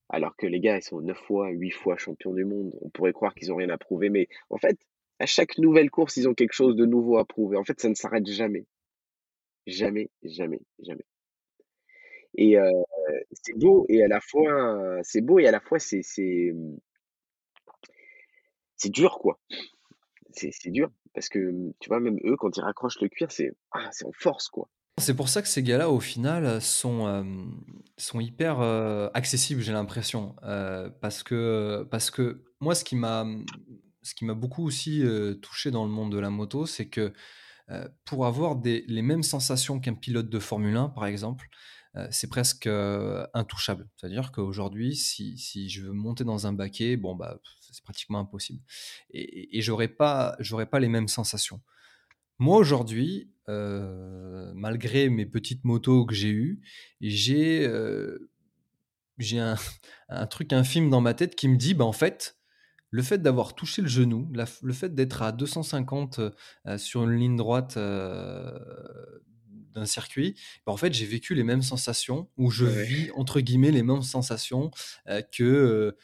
[0.09, 3.13] alors que les gars, ils sont neuf fois, huit fois champions du monde, on pourrait
[3.13, 4.77] croire qu'ils ont rien à prouver, mais en fait,
[5.21, 7.55] à chaque nouvelle course, ils ont quelque chose de nouveau à prouver.
[7.55, 8.65] En fait, ça ne s'arrête jamais.
[9.67, 11.05] Jamais, jamais, jamais.
[12.35, 12.55] Et
[13.31, 16.55] c'est beau et à la fois, c'est beau et à la fois, c'est, c'est,
[18.77, 19.39] c'est dur, quoi.
[20.31, 23.51] C'est, c'est dur parce que, tu vois, même eux, quand ils raccrochent le cuir, c'est,
[23.73, 24.69] ah, c'est en force, quoi.
[24.97, 27.23] C'est pour ça que ces gars-là, au final, sont, euh,
[27.97, 30.35] sont hyper euh, accessibles, j'ai l'impression.
[30.99, 33.25] parce, que, parce que moi, ce qui m'a
[34.03, 35.03] ce qui m'a beaucoup aussi
[35.41, 37.13] touché dans le monde de la moto, c'est que
[38.05, 41.47] pour avoir les mêmes sensations qu'un pilote de Formule 1, par exemple,
[42.09, 42.67] c'est presque
[43.33, 43.89] intouchable.
[43.95, 48.61] C'est-à-dire qu'aujourd'hui, si, je veux monter dans un baquet, bon, bah, c'est pratiquement impossible.
[49.11, 50.37] Et, et j'aurais pas,
[50.71, 51.61] pas les mêmes sensations.
[52.39, 56.61] Moi, aujourd'hui, malgré mes petites motos que j'ai eues,
[57.01, 57.67] j'ai
[59.17, 59.55] j'ai un,
[60.09, 62.37] un, truc infime dans ma tête qui me dit, bah, en fait,
[62.91, 64.31] le fait d'avoir touché le genou,
[64.61, 66.19] le fait d'être à 250
[66.77, 67.77] sur une ligne droite
[69.73, 73.71] d'un circuit, bah, en fait, j'ai vécu les mêmes sensations, ou je vis, entre guillemets,
[73.71, 74.71] les mêmes sensations
[75.31, 75.95] que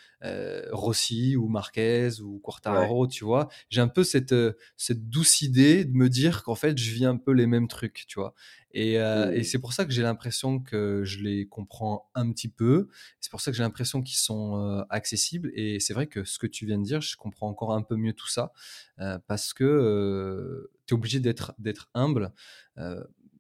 [0.72, 3.50] Rossi ou Marquez ou Quartararo, tu vois.
[3.70, 4.36] J'ai un peu cette,
[4.76, 8.06] cette douce idée de me dire qu'en fait, je vis un peu les mêmes trucs,
[8.08, 8.34] tu vois.
[8.72, 12.90] Et, et c'est pour ça que j'ai l'impression que je les comprends un petit peu.
[13.20, 15.52] C'est pour ça que j'ai l'impression qu'ils sont accessibles.
[15.56, 17.96] Et c'est vrai que ce que tu viens de dire, je comprends encore un peu
[17.96, 18.52] mieux tout ça.
[19.28, 22.34] parce que tu es obligé d'être humble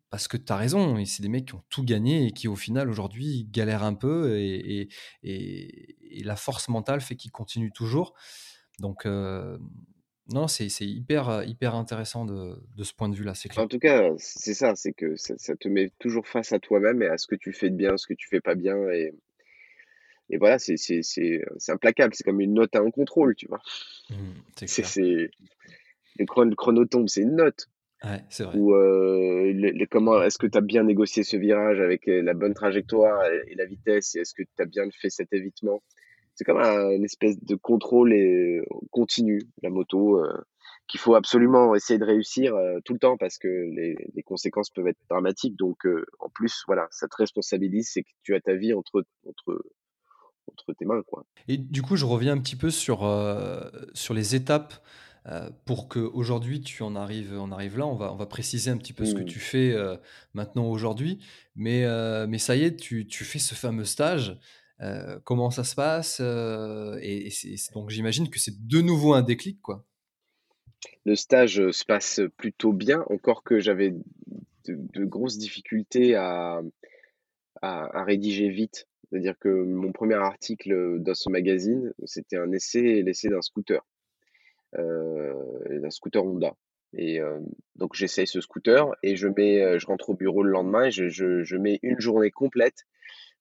[0.10, 2.55] parce que tu as raison, c'est des mecs qui ont tout gagné et qui au
[2.55, 4.89] final aujourd'hui galèrent un peu et,
[6.24, 8.14] la force mentale fait qu'ils continuent toujours.
[8.80, 9.58] Donc euh,
[10.34, 13.64] non, c'est hyper, hyper intéressant de, ce point de vue-là, c'est clair.
[13.64, 17.08] En tout cas, c'est ça, c'est que ça, te met toujours face à toi-même et
[17.08, 18.76] à ce que tu fais de bien, ce que tu fais pas bien.
[18.89, 19.14] Et,
[20.30, 20.76] et voilà, c'est
[21.70, 23.62] implacable, c'est comme une note à un contrôle, tu vois.
[24.10, 25.32] Mmh, c'est
[26.20, 27.70] le chrono tombe, c'est une note.
[28.04, 28.58] Ouais, c'est vrai.
[28.58, 32.54] Ou euh, comment est-ce que tu as bien négocié ce virage avec euh, la bonne
[32.54, 34.16] trajectoire et, la vitesse?
[34.16, 35.82] Est-ce que tu as bien fait cet évitement?
[36.36, 40.32] C'est comme un, une espèce de contrôle et, continu, la moto, euh,
[40.88, 42.54] qu'il faut absolument essayer de réussir
[42.86, 45.58] tout le temps parce que les, les conséquences peuvent être dramatiques.
[45.58, 45.86] Donc,
[46.20, 49.66] en plus, voilà, ça te responsabilise, c'est que tu as ta vie entre, entre,
[50.50, 51.02] entre tes mains.
[51.06, 51.26] Quoi.
[51.50, 53.00] Et du coup, je reviens un petit peu sur,
[53.93, 54.76] sur les étapes
[55.30, 58.78] euh, pour qu'aujourd'hui tu en arrives, on arrive là, on va, on va préciser un
[58.78, 59.25] petit peu ce que mmh.
[59.25, 59.97] tu fais euh,
[60.34, 61.19] maintenant aujourd'hui.
[61.55, 64.38] Mais, euh, mais ça y est, tu, tu, fais ce fameux stage.
[65.25, 66.21] comment ça se passe
[67.01, 67.30] Et,
[67.73, 69.86] donc j'imagine que c'est de nouveau un déclic, quoi.
[71.05, 73.95] Le stage se passe plutôt bien, encore que j'avais
[74.67, 76.61] de, grosses difficultés à,
[77.61, 78.88] à, à rédiger vite.
[79.09, 83.82] C'est-à-dire que mon premier article dans ce magazine, c'était un essai, l'essai d'un scooter
[84.74, 86.53] d'un scooter Honda.
[86.93, 87.39] Et euh,
[87.76, 90.91] donc j'essaye ce scooter et je mets, euh, je rentre au bureau le lendemain et
[90.91, 92.86] je, je, je mets une journée complète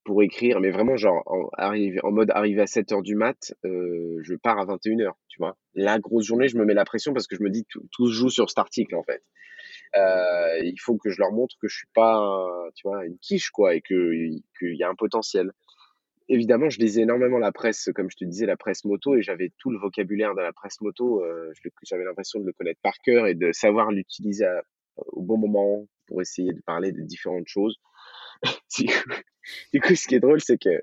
[0.04, 3.54] pour écrire, mais vraiment genre en, arrive, en mode arrivé à 7 heures du mat,
[3.64, 5.56] euh, je pars à 21 heures, tu vois.
[5.74, 8.08] La grosse journée, je me mets la pression parce que je me dis tout, tout
[8.08, 9.22] se joue sur cet article en fait.
[9.96, 13.50] Euh, il faut que je leur montre que je suis pas, tu vois, une quiche
[13.50, 14.12] quoi et que
[14.58, 15.52] qu'il y a un potentiel
[16.28, 19.52] évidemment, je lisais énormément la presse, comme je te disais, la presse moto, et j'avais
[19.58, 21.22] tout le vocabulaire de la presse moto.
[21.24, 21.52] Euh,
[21.82, 24.46] j'avais l'impression de le connaître par cœur et de savoir l'utiliser
[24.96, 27.76] au bon moment pour essayer de parler de différentes choses.
[29.72, 30.82] du, coup, ce qui est drôle, c'est que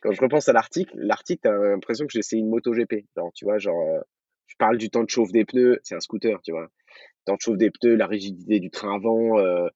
[0.00, 3.06] quand je repense à l'article, l'article, t'as l'impression que j'essaie une moto GP.
[3.16, 4.00] Genre, tu vois, genre, euh,
[4.46, 6.68] je parle du temps de chauffe des pneus, c'est un scooter, tu vois.
[7.24, 9.68] Temps de chauffe des pneus, la rigidité du train avant, euh,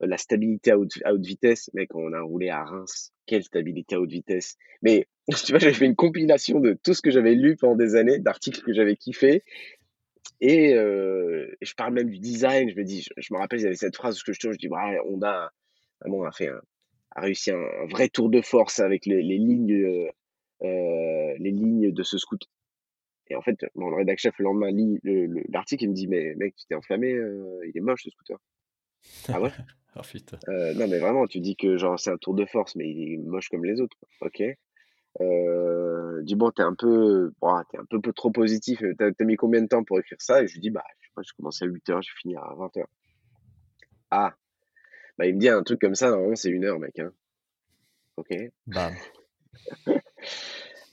[0.00, 1.70] la stabilité à haute, à haute vitesse.
[1.74, 4.56] Mec, on a roulé à Reims quelle stabilité à haute vitesse.
[4.82, 5.06] Mais
[5.44, 8.18] tu vois, j'avais fait une compilation de tout ce que j'avais lu pendant des années,
[8.18, 9.44] d'articles que j'avais kiffé.
[10.40, 12.70] Et, euh, je parle même du design.
[12.70, 14.68] Je me dis, je, me rappelle, il y avait cette phrase que je je dis,
[14.68, 15.52] ouais, Honda
[16.00, 16.50] vraiment a fait
[17.16, 19.72] a réussi un, vrai tour de force avec les, lignes,
[20.62, 22.48] euh, les lignes de ce scooter.
[23.28, 25.00] Et en fait, mon rédacteur chef le lendemain lit
[25.48, 28.38] l'article et me dit, mais mec, tu t'es enflammé, euh, il est moche ce scooter.
[29.28, 29.50] ah ouais?
[30.48, 33.14] Euh, non, mais vraiment, tu dis que genre c'est un tour de force, mais il
[33.14, 33.96] est moche comme les autres.
[34.20, 34.42] Ok?
[35.20, 38.82] Euh, dis bon, t'es un peu, bon, t'es un peu, peu trop positif.
[38.98, 40.42] T'as as mis combien de temps pour écrire ça?
[40.42, 42.54] Et je lui dis, bah, je sais pas, je commence à 8h, je finir à
[42.54, 42.84] 20h.
[44.10, 44.34] Ah,
[45.18, 46.98] bah, il me dit un truc comme ça, normalement, c'est une heure, mec.
[46.98, 47.12] Hein.
[48.16, 48.34] Ok?
[48.66, 48.90] Bah.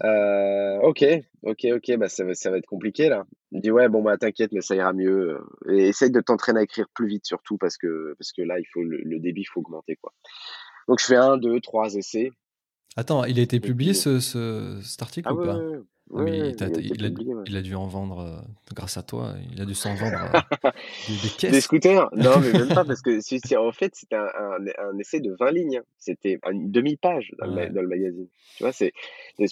[0.04, 1.06] Euh, ok,
[1.44, 3.26] ok, ok, bah ça va, ça va être compliqué là.
[3.52, 5.38] Il me dit ouais, bon bah t'inquiète, mais ça ira mieux.
[5.70, 8.66] Et essaye de t'entraîner à écrire plus vite surtout parce que parce que là il
[8.74, 10.14] faut le, le débit, il faut augmenter quoi.
[10.88, 12.32] Donc je fais un, deux, trois essais.
[12.96, 15.60] Attends, il a été publié ce, ce, cet article ah ou pas?
[16.12, 18.42] Il, a, dû en vendre euh,
[18.74, 19.36] grâce à toi.
[19.52, 20.70] Il a dû s'en vendre euh,
[21.08, 21.52] des, caisses.
[21.52, 22.10] Des scooters?
[22.16, 24.30] Non, mais même pas, parce que en fait, c'était un,
[24.80, 25.82] un, essai de 20 lignes.
[25.98, 28.28] C'était une demi-page dans, le magazine.
[28.58, 28.94] Tu vois, c'est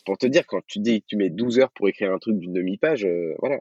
[0.06, 2.38] pour te dire, quand tu dis que tu mets 12 heures pour écrire un truc
[2.38, 3.60] d'une demi-page, euh, voilà.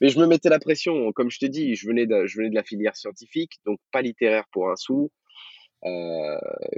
[0.00, 1.12] Mais je me mettais la pression.
[1.12, 4.00] Comme je te dis, je venais de, je venais de la filière scientifique, donc pas
[4.00, 5.10] littéraire pour un sou.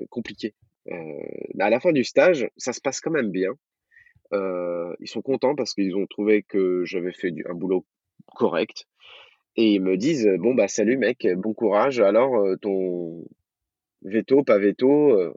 [0.09, 0.55] compliqué.
[0.87, 3.53] mais à la fin du stage, ça se passe quand même bien.
[4.33, 7.85] Euh, ils sont contents parce qu'ils ont trouvé que j'avais fait du, un boulot
[8.35, 8.87] correct.
[9.57, 12.01] Et ils me disent bon bah salut mec, bon courage.
[12.01, 13.25] Alors euh, ton
[14.03, 15.19] veto, pas veto.
[15.19, 15.35] Euh.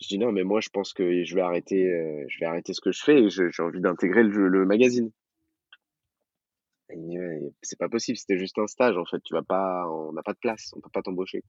[0.00, 1.84] Je dis non mais moi je pense que je vais arrêter,
[2.28, 5.10] je vais arrêter ce que je fais et j'ai envie d'intégrer le, le, magazine.
[7.62, 9.20] C'est pas possible, c'était juste un stage en fait.
[9.24, 11.42] Tu vas pas, on n'a pas de place, on peut pas t'embaucher.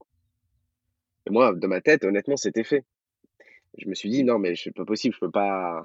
[1.27, 2.85] Et moi, de ma tête, honnêtement, c'était fait.
[3.77, 5.83] Je me suis dit non mais c'est pas possible, je peux pas,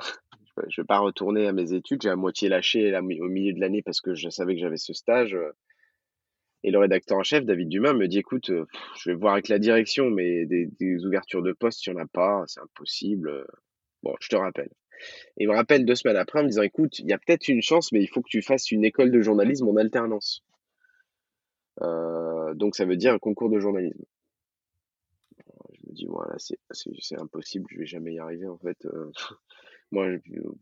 [0.69, 2.03] je vais pas retourner à mes études.
[2.03, 4.93] J'ai à moitié lâché au milieu de l'année parce que je savais que j'avais ce
[4.93, 5.37] stage.
[6.63, 9.59] Et le rédacteur en chef, David Dumas, me dit écoute, je vais voir avec la
[9.59, 13.47] direction, mais des, ouvertures de poste, il n'y en a pas, c'est impossible.
[14.03, 14.71] Bon, je te rappelle.
[15.37, 17.49] Et il me rappelle deux semaines après en me disant écoute, il y a peut-être
[17.49, 20.43] une chance, mais il faut que tu fasses une école de journalisme en alternance.
[21.81, 24.05] Donc ça veut dire un concours de journalisme.
[25.73, 28.87] Je me dis voilà, c'est impossible, je vais jamais y arriver en fait.
[29.91, 30.09] Moi,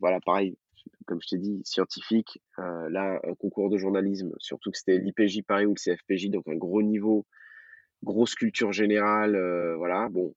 [0.01, 0.57] voilà, pareil,
[1.07, 2.41] comme je t'ai dit, scientifique.
[2.59, 6.47] Euh, là, un concours de journalisme, surtout que c'était l'IPJ Paris ou le CFPJ, donc
[6.49, 7.27] un gros niveau,
[8.03, 9.37] grosse culture générale,
[9.77, 10.09] voilà.
[10.09, 10.35] Bon,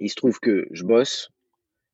[0.00, 1.30] il se trouve que je bosse,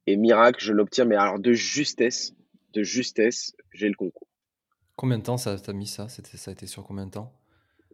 [0.06, 2.32] et miracle, je l'obtiens, mais alors de justesse,
[2.72, 4.28] de justesse, j'ai le concours.
[4.94, 6.08] Combien de temps ça t'a mis ça?
[6.08, 7.32] C'était, Ça a été sur combien de temps?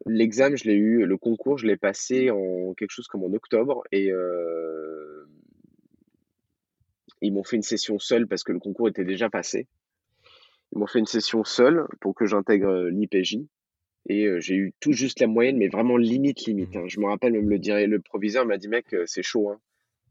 [0.07, 3.83] L'examen, je l'ai eu, le concours, je l'ai passé en quelque chose comme en octobre
[3.93, 5.22] et euh,
[7.27, 9.66] ils m'ont fait une session seule parce que le concours était déjà passé.
[10.73, 13.39] Ils m'ont fait une session seule pour que j'intègre l'IPJ
[14.09, 16.75] et euh, j'ai eu tout juste la moyenne, mais vraiment limite, limite.
[16.75, 16.79] Mmh.
[16.79, 16.85] Hein.
[16.89, 19.51] Je me rappelle même le, le proviseur m'a dit mec, euh, c'est chaud.
[19.51, 19.61] Hein.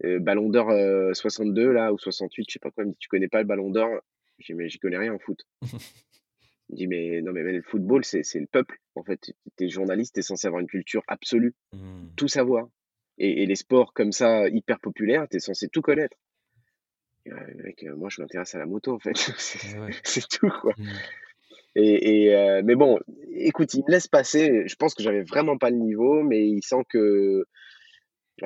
[0.04, 0.72] Euh, ballon d'or
[1.14, 2.84] 62 euh, là ou 68, je sais pas quoi.
[2.84, 3.90] Il me dit tu connais pas le Ballon d'or?
[4.40, 5.46] J'ai mais j'y connais rien en foot.
[5.62, 9.20] il me dit mais non mais, le football c'est le peuple en fait.
[9.58, 12.16] Tu es journaliste, tu es censé avoir une culture absolue, mmh.
[12.16, 12.68] tout savoir.
[13.18, 16.18] Et, les sports comme ça hyper populaires, tu es censé tout connaître.
[17.28, 19.16] Euh, moi je m'intéresse à la moto en fait.
[20.04, 20.74] c'est tout quoi.
[20.78, 20.88] Mmh.
[21.76, 23.00] Et, mais bon,
[23.32, 24.68] écoute, il me laisse passer.
[24.68, 27.46] Je pense que j'avais vraiment pas le niveau, mais il sent que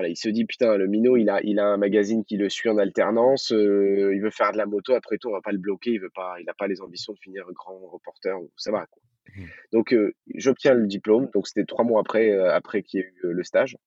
[0.03, 2.69] il se dit putain, le minot, il a, il a un magazine qui le suit
[2.69, 5.57] en alternance, euh, il veut faire de la moto, après tout, on va pas le
[5.57, 8.85] bloquer, il veut pas, il n'a pas les ambitions de finir grand reporter, ça va.
[8.87, 9.01] Quoi.
[9.35, 9.43] Mmh.
[9.71, 13.13] Donc, euh, j'obtiens le diplôme, donc c'était trois mois après, euh, après qu'il y ait
[13.23, 13.77] eu le stage.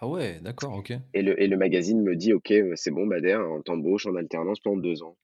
[0.00, 0.92] Ah ouais, d'accord, ok.
[1.14, 4.60] Et le, et le magazine me dit, ok, c'est bon, Bader, on t'embauche en alternance
[4.60, 5.16] pendant deux ans.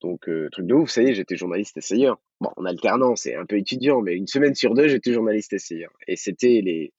[0.00, 2.20] Donc, truc de ouf, ça y est, j'étais journaliste essayeur.
[2.40, 5.92] Bon, en alternance, c'est un peu étudiant, mais une semaine sur deux, j'étais journaliste essayeur.
[6.06, 6.92] Et c'était les,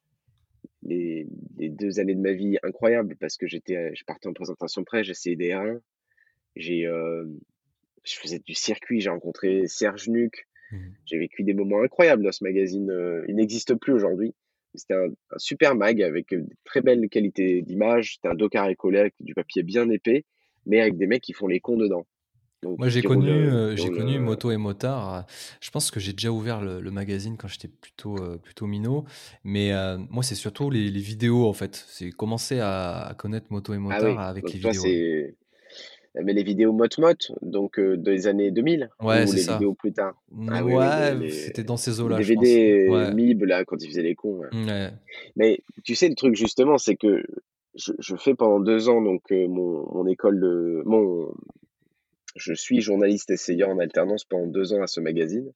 [0.83, 1.27] les,
[1.69, 5.35] deux années de ma vie incroyables parce que j'étais, je partais en présentation près, j'essayais
[5.35, 5.79] des 1
[6.55, 7.25] j'ai, euh,
[8.03, 10.77] je faisais du circuit, j'ai rencontré Serge Nuc, mmh.
[11.05, 12.89] j'ai vécu des moments incroyables dans ce magazine.
[12.89, 14.33] Euh, il n'existe plus aujourd'hui.
[14.73, 18.15] C'était un, super mag avec de très belle qualité d'image.
[18.15, 20.25] C'était un dos carré collé avec du papier bien épais,
[20.65, 22.05] mais avec des mecs qui font les cons dedans.
[22.63, 25.15] Moi, j'ai connu, euh, j'ai connu Moto et Motard.
[25.15, 25.21] Euh,
[25.61, 29.05] je pense que j'ai déjà ouvert le, magazine quand j'étais plutôt, euh, plutôt minot.
[29.43, 29.71] Mais
[30.09, 31.83] moi, c'est surtout les, vidéos, en fait.
[31.87, 35.35] C'est commencer à, connaître Moto et ah Motard avec les vidéos.
[36.15, 39.53] Mais les vidéos Mot-Mot, donc des années 2000 Ouais, ou les ça.
[39.53, 43.87] vidéos plus tard ah ouais, c'était dans ces eaux-là, je DVD MIB, là, quand ils
[43.87, 44.41] faisaient les cons.
[45.35, 47.23] Mais tu sais, le truc, justement, c'est que
[47.75, 51.33] je, fais pendant deux ans donc mon, mon école de mon
[52.35, 55.51] je suis journaliste essayant en alternance pendant deux ans à ce magazine.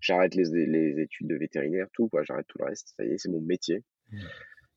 [0.00, 2.22] J'arrête les, les, études de vétérinaire, tout, quoi.
[2.22, 2.94] J'arrête tout le reste.
[2.96, 3.82] Ça y est, c'est mon métier.
[4.10, 4.18] Mmh.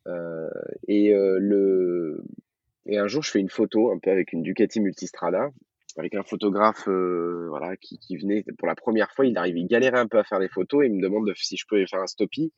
[0.08, 0.50] Euh,
[0.88, 2.24] et, euh, le...
[2.86, 5.50] et un jour, je fais une photo un peu avec une Ducati Multistrada,
[5.98, 9.26] avec un photographe euh, voilà, qui, qui, venait pour la première fois.
[9.26, 10.84] Il arrive, il galérait un peu à faire des photos.
[10.84, 12.52] Et il me demande si je pouvais faire un stoppie.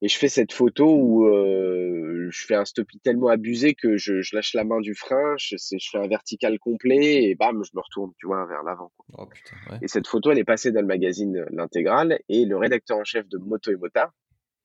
[0.00, 4.22] Et je fais cette photo où euh, je fais un stoppie tellement abusé que je,
[4.22, 7.70] je, lâche la main du frein, je, je fais un vertical complet et bam, je
[7.74, 8.92] me retourne, tu vois, vers l'avant.
[9.14, 9.28] Oh,
[9.70, 9.78] ouais.
[9.82, 13.28] Et cette photo, elle est passée dans le magazine L'Intégrale et le rédacteur en chef
[13.28, 14.12] de Moto et Motard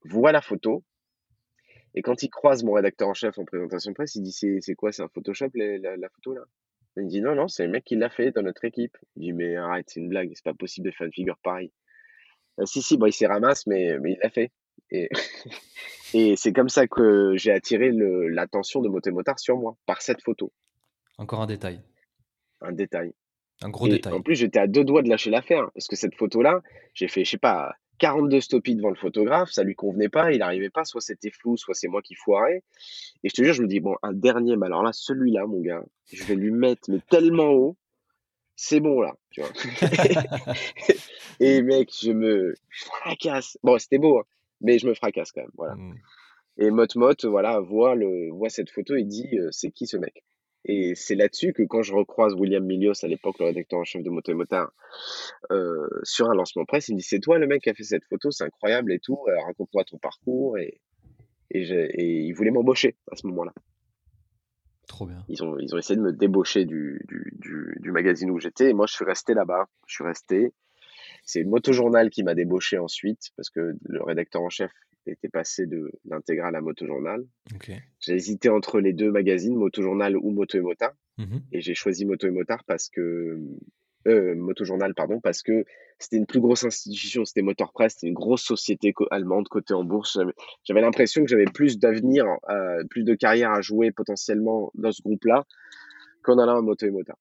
[0.06, 0.84] voit la photo.
[1.96, 4.92] Et quand il croise mon rédacteur en chef en présentation presse, il dit c'est quoi,
[4.92, 6.42] c'est un Photoshop la, la, photo là?
[6.98, 8.98] Il dit non, non, c'est le mec qui l'a fait dans notre équipe.
[9.16, 11.72] Il dit mais arrête, c'est une blague, c'est pas possible de faire une figure pareille.
[12.60, 14.52] Euh, si, si, bon, il s'est ramasse, mais, mais il l'a fait.
[14.92, 15.10] Et,
[16.14, 20.52] et c'est comme ça que j'ai attiré l'attention de Motémotard sur moi, par cette photo.
[21.18, 21.82] Encore un détail.
[22.62, 23.14] Un détail.
[23.62, 24.14] Un gros détail.
[24.14, 26.62] En plus, j'étais à deux doigts de lâcher l'affaire, parce que cette photo-là,
[26.94, 30.40] j'ai fait, je sais pas, 42 stoppies devant le photographe, ça lui convenait pas, il
[30.40, 32.64] n'arrivait pas, soit c'était flou, soit c'est moi qui foirais.
[33.24, 35.62] Et je te jure, je me dis, bon, un dernier, mais alors là, celui-là, mon
[35.62, 37.78] gars, je vais lui mettre, mais tellement haut,
[38.56, 39.52] c'est bon là, tu vois.
[41.40, 43.58] et mec, je me fracasse.
[43.64, 44.26] Bon, c'était beau, hein
[44.64, 45.52] mais je me fracasse quand même.
[45.56, 45.76] Voilà.
[45.76, 45.96] Mmh.
[46.58, 49.98] Et Mot Mot, voilà, voit, le, voit cette photo et dit euh, c'est qui ce
[49.98, 50.24] mec?
[50.66, 54.02] Et c'est là-dessus que quand je recroise William Milios, à l'époque le rédacteur en chef
[54.02, 54.72] de Moto et Motard,
[55.52, 57.84] euh, sur un lancement presse, il me dit c'est toi le mec qui a fait
[57.84, 60.58] cette photo, c'est incroyable et tout, euh, raconte-moi ton parcours.
[60.58, 60.80] Et,
[61.52, 63.54] et, et il voulait m'embaucher à ce moment-là.
[64.88, 65.24] Trop bien.
[65.28, 68.70] Ils ont, ils ont essayé de me débaucher du, du, du, du magazine où j'étais
[68.70, 69.68] et moi je suis resté là-bas.
[69.88, 70.54] Je suis resté.
[71.26, 74.72] C'est Motojournal qui m'a débauché ensuite parce que le rédacteur en chef
[75.06, 77.26] était passé de l'intégrale à Motojournal.
[78.04, 80.94] J'ai hésité entre les deux magazines, Moto Journal ou Moto et Motard.
[81.18, 83.40] Mmh et j'ai choisi Moto et Motard parce que
[84.08, 85.64] euh, Moto Journal, pardon, parce que
[86.00, 89.86] c'était une plus grosse institution, c'était Motor Press, c'était une grosse société allemande cotée en
[89.86, 90.20] bourse.
[90.64, 95.02] J'avais l'impression que j'avais plus d'avenir, euh, plus de carrière à jouer potentiellement dans ce
[95.02, 95.46] groupe-là
[96.24, 97.18] qu'en allant à Moto et Motard.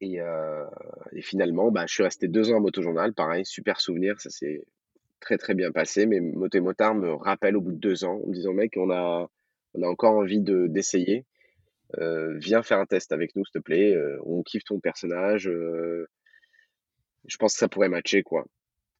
[0.00, 0.66] Et, euh,
[1.12, 4.30] et, finalement, bah, je suis resté deux ans à Moto Journal, pareil, super souvenir, ça
[4.30, 4.64] s'est
[5.22, 6.04] très très bien passé.
[6.06, 8.74] Mais Moto et Motard me rappelle au bout de deux ans en me disant, mec,
[8.76, 9.30] on a,
[9.74, 11.24] on a encore envie de d'essayer.
[11.98, 13.94] Euh, viens faire un test avec nous, s'il te plaît.
[13.94, 15.48] Euh, on kiffe ton personnage.
[15.48, 16.06] Euh,
[17.26, 18.44] je pense que ça pourrait matcher, quoi.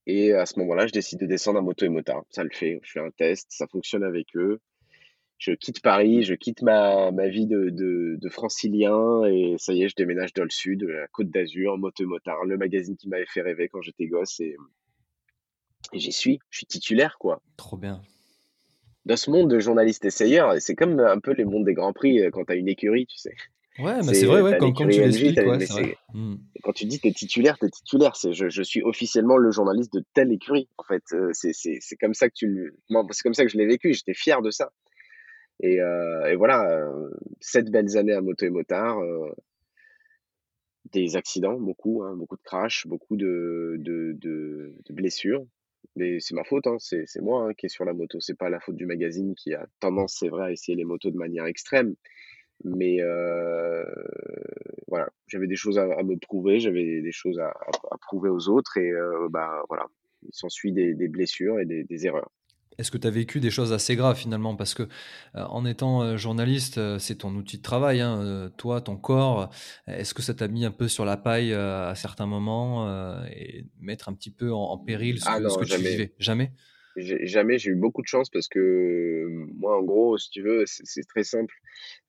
[0.07, 2.25] Et à ce moment-là, je décide de descendre à moto et motard.
[2.31, 2.81] Ça le fait.
[2.83, 4.61] Je fais un test, ça fonctionne avec eux.
[5.39, 9.83] Je quitte Paris, je quitte ma, ma vie de, de, de, francilien et ça y
[9.83, 13.09] est, je déménage dans le sud, la Côte d'Azur, moto et motard, le magazine qui
[13.09, 14.55] m'avait fait rêver quand j'étais gosse et,
[15.93, 16.39] et j'y suis.
[16.51, 17.41] Je suis titulaire, quoi.
[17.57, 18.03] Trop bien
[19.05, 22.21] dans ce monde de journalistes essayeurs, c'est comme un peu les mondes des grands prix
[22.21, 23.35] euh, quand tu as une écurie, tu sais.
[23.79, 26.35] Ouais, mais c'est vrai, ouais, quand, tu l'expliques, ouais, mmh.
[26.63, 28.17] Quand tu dis t'es titulaire, t'es titulaire.
[28.17, 30.69] C'est je, je, suis officiellement le journaliste de telle écurie.
[30.77, 32.75] En fait, euh, c'est c'est comme ça que tu,
[33.11, 33.95] c'est comme ça que je l'ai vécu.
[33.95, 34.71] J'étais fier de ça.
[35.61, 37.09] Et, euh, et voilà, euh,
[37.41, 39.33] sept belles années à moto et motard, euh,
[40.93, 45.47] des accidents, beaucoup, hein, beaucoup de crashs, beaucoup de, de, de, de blessures.
[45.97, 48.19] Mais c'est ma faute, hein, c'est moi hein, qui est sur la moto.
[48.21, 51.11] C'est pas la faute du magazine qui a tendance, c'est vrai, à essayer les motos
[51.11, 51.95] de manière extrême.
[52.65, 52.99] Mais
[54.89, 58.79] voilà, j'avais des choses à, me prouver, j'avais des choses à, à, prouver aux autres
[58.79, 58.93] et
[59.31, 59.87] bah voilà,
[60.23, 62.31] il s'ensuit des, des, blessures et des, des erreurs.
[62.79, 64.57] Est-ce que tu as vécu des choses assez graves finalement?
[64.57, 64.85] Parce que
[65.35, 69.51] euh, en étant euh, journaliste, euh, c'est ton outil de travail, hein, toi, ton corps.
[69.87, 72.89] Est-ce que ça t'a mis un peu sur la paille à certains moments
[73.27, 76.15] et mettre un petit peu en, péril ce, ah que, que, tu vivais?
[76.19, 76.53] Jamais?
[76.97, 79.27] Jamais, j'ai eu beaucoup de chance parce que
[79.59, 81.55] moi, en gros, si tu veux, c'est très simple.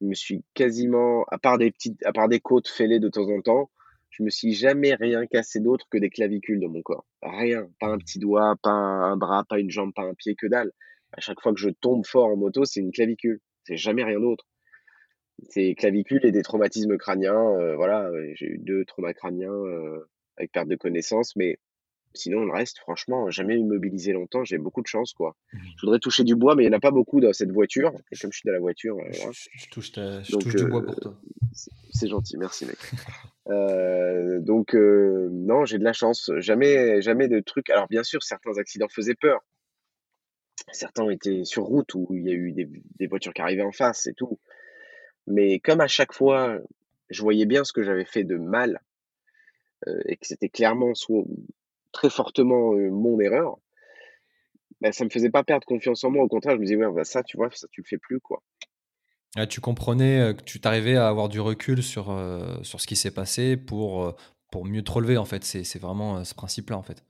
[0.02, 3.30] Je me suis quasiment, à part des petites, à part des côtes fêlées de temps
[3.30, 3.70] en temps,
[4.14, 7.06] je me suis jamais rien cassé d'autre que des clavicules dans mon corps.
[7.24, 7.68] Rien.
[7.80, 10.72] Pas un petit doigt, pas un bras, pas une jambe, pas un pied, que dalle.
[11.14, 13.40] À chaque fois que je tombe fort en moto, c'est une clavicule.
[13.64, 14.48] C'est jamais rien d'autre.
[15.50, 17.58] C'est clavicules et des traumatismes crâniens.
[17.60, 20.08] Euh, voilà, j'ai eu deux traumas crâniens euh,
[20.38, 21.58] avec perte de connaissance, mais
[22.14, 24.44] sinon, le reste, franchement, jamais immobilisé longtemps.
[24.44, 25.36] J'ai beaucoup de chance, quoi.
[25.52, 25.58] Mmh.
[25.78, 27.92] Je voudrais toucher du bois, mais il n'y en a pas beaucoup dans cette voiture.
[28.12, 31.20] Et comme je suis dans la voiture, je, touche, du bois pour toi.
[31.92, 32.78] C'est gentil, merci, mec.
[33.50, 36.32] Euh, donc euh, non, j'ai de la chance.
[36.38, 37.70] Jamais, jamais de trucs.
[37.70, 39.42] Alors bien sûr, certains accidents faisaient peur.
[40.72, 44.08] Certains étaient sur route où il y a eu des, voitures qui arrivaient en face
[44.08, 44.40] et tout.
[45.28, 46.58] Mais comme à chaque fois,
[47.10, 48.82] je voyais bien ce que j'avais fait de mal
[49.88, 51.26] euh, et que c'était clairement soit
[51.94, 53.58] très fortement mon erreur,
[54.82, 56.26] ben, ça me faisait pas perdre confiance en moi.
[56.26, 58.20] Au contraire, je me disais ouais, bah, ça, tu vois, ça tu le fais plus
[58.20, 58.44] quoi.
[59.36, 62.86] Ah, tu comprenais euh, que tu t'arrivais à avoir du recul sur, euh, sur ce
[62.86, 64.16] qui s'est passé pour,
[64.52, 65.44] pour mieux te relever, en fait.
[65.44, 67.04] C'est vraiment ce principe-là, en fait.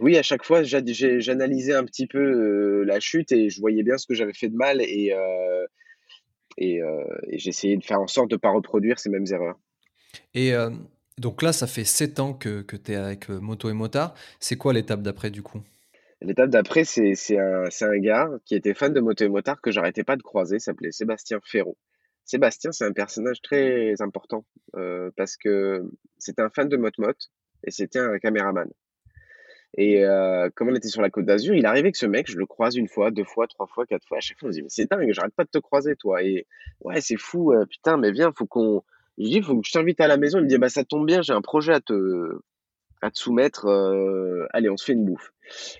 [0.00, 4.06] Oui, à chaque fois, j'analysais un petit peu la chute et je voyais bien ce
[4.06, 5.12] que j'avais fait de mal et,
[6.56, 6.80] et,
[7.26, 9.58] et j'essayais de faire en sorte de ne pas reproduire ces mêmes erreurs.
[10.34, 10.52] Et
[11.18, 14.14] donc là, ça fait sept ans que, que tu es avec Moto et Motard.
[14.40, 15.60] C'est quoi l'étape d'après, du coup?
[16.20, 20.02] L'étape d'après, c'est un, un gars qui était fan de moto et motard que j'arrêtais
[20.02, 21.76] pas de croiser, s'appelait Sébastien Ferraud.
[22.24, 24.44] Sébastien, c'est un personnage très important
[24.74, 25.88] euh, parce que
[26.18, 27.12] c'était un fan de Motmot
[27.64, 28.68] et c'était un caméraman.
[29.76, 32.36] Et euh, comme on était sur la côte d'Azur, il arrivait que ce mec, je
[32.36, 34.18] le croise une fois, deux fois, trois fois, quatre fois.
[34.18, 36.22] À chaque fois, on se dit, mais c'est dingue, j'arrête pas de te croiser, toi.
[36.22, 36.46] Et
[36.80, 38.82] ouais, c'est fou, euh, putain, mais viens, faut qu'on.
[39.18, 40.38] Je dis, faut que je t'invite à la maison.
[40.38, 42.38] Il me dit, bah ça tombe bien, j'ai un projet à te,
[43.02, 43.66] à te soumettre.
[43.66, 45.32] Euh, allez, on se fait une bouffe.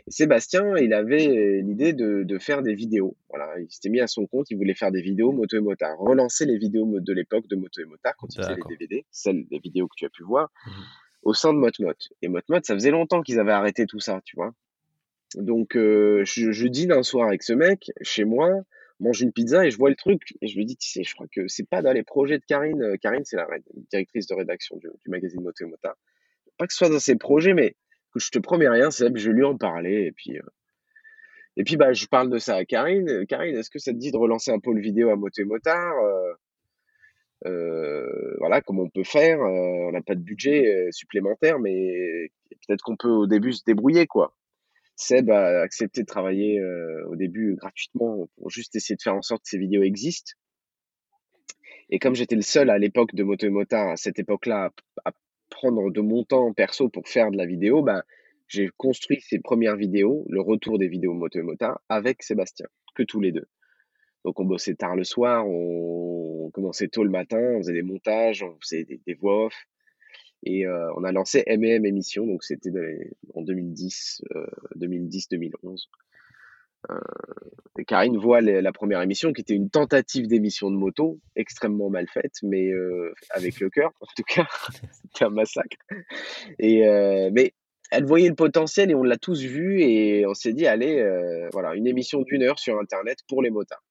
[0.08, 3.16] Sébastien, il avait l'idée de, de, faire des vidéos.
[3.28, 5.98] Voilà, il s'était mis à son compte, il voulait faire des vidéos moto et motard,
[5.98, 9.46] relancer les vidéos de l'époque de moto et motard quand il faisait les DVD, celles
[9.48, 10.70] des vidéos que tu as pu voir, mmh
[11.22, 11.92] au sein de Motmot.
[12.22, 14.52] Et Motmot, ça faisait longtemps qu'ils avaient arrêté tout ça, tu vois.
[15.34, 18.48] Donc, euh, je, je, dîne un soir avec ce mec chez moi,
[19.00, 21.14] mange une pizza et je vois le truc et je lui dis, tu sais, je
[21.14, 22.96] crois que c'est pas dans les projets de Karine.
[23.00, 23.46] Karine, c'est la
[23.90, 25.70] directrice de rédaction du, magazine Moto et
[26.58, 27.76] pas que ce soit dans ses projets, mais
[28.12, 30.06] que je te promets rien, c'est je lui en parler.
[30.06, 30.42] Et puis, euh,
[31.56, 33.26] et puis bah, je parle de ça à Karine.
[33.26, 36.32] Karine, est-ce que ça te dit de relancer un pôle vidéo à Moté Motard euh,
[37.46, 42.30] euh, Voilà, comment on peut faire On n'a pas de budget supplémentaire, mais
[42.66, 44.34] peut-être qu'on peut au début se débrouiller, quoi.
[45.00, 46.60] Seb a accepté de travailler
[47.06, 50.32] au début gratuitement pour juste essayer de faire en sorte que ces vidéos existent.
[51.90, 54.72] Et comme j'étais le seul à l'époque de Moto Motard, à cette époque-là,
[55.04, 55.12] à
[55.48, 58.02] prendre de mon temps perso pour faire de la vidéo, ben,
[58.48, 63.20] j'ai construit ces premières vidéos, le retour des vidéos moto et avec Sébastien, que tous
[63.20, 63.46] les deux.
[64.24, 68.42] Donc on bossait tard le soir, on commençait tôt le matin, on faisait des montages,
[68.42, 69.54] on faisait des, voix off.
[70.44, 72.70] Et euh, on a lancé M&M émission, donc c'était
[73.34, 74.22] en 2010,
[74.76, 75.86] 2010-2011.
[76.90, 76.94] Euh,
[77.86, 82.34] Karine voit la première émission qui était une tentative d'émission de moto, extrêmement mal faite,
[82.42, 84.46] mais euh, avec le cœur, en tout cas,
[84.92, 85.76] c'était un massacre.
[86.58, 86.82] Et,
[87.32, 87.52] mais
[87.90, 91.02] elle voyait le potentiel et on l'a tous vu et on s'est dit, allez,
[91.52, 93.82] voilà, une émission d'une heure sur Internet pour les motards.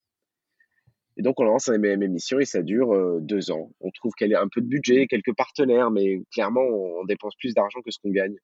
[1.17, 3.71] Et donc, on lance la même émission et ça dure euh, deux ans.
[3.79, 7.55] On trouve qu'elle a un peu de budget, quelques partenaires, mais clairement, on, dépense plus
[7.55, 8.35] d'argent que ce qu'on gagne.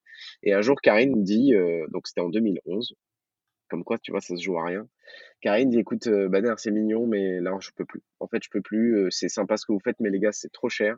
[0.42, 2.96] Et un jour, Karine dit, euh, donc c'était en 2011,
[3.70, 4.88] comme quoi, tu vois, ça se joue à rien.
[5.42, 8.02] Karine dit, écoute, euh, Bader, c'est mignon, mais là, je peux plus.
[8.20, 9.08] En fait, je peux plus.
[9.12, 10.98] c'est sympa ce que vous faites, mais les gars, c'est trop cher.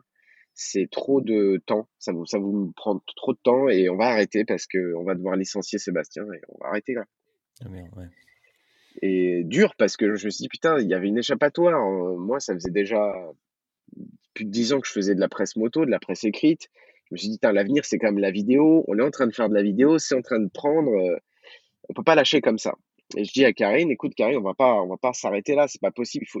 [0.54, 1.88] C'est trop de temps.
[1.98, 5.14] Ça vous, ça vous prend trop de temps et on va arrêter parce qu'on va
[5.14, 7.04] devoir licencier Sébastien et on va arrêter là.
[7.62, 8.06] Ah merde, ouais
[9.02, 11.86] et dur parce que je me suis dit putain il y avait une échappatoire.
[11.86, 13.14] Euh, moi ça faisait déjà
[14.34, 16.68] plus de dix ans que je faisais de la presse moto de la presse écrite.
[17.08, 18.84] Je me suis dit l'avenir c'est quand même la vidéo.
[18.88, 21.16] On est en train de faire de la vidéo c'est en train de prendre euh,
[21.88, 22.74] on peut pas lâcher comme ça.
[23.16, 25.68] Et je dis à Karine écoute Karine on va pas on va pas s'arrêter là
[25.68, 26.40] c'est pas possible il faut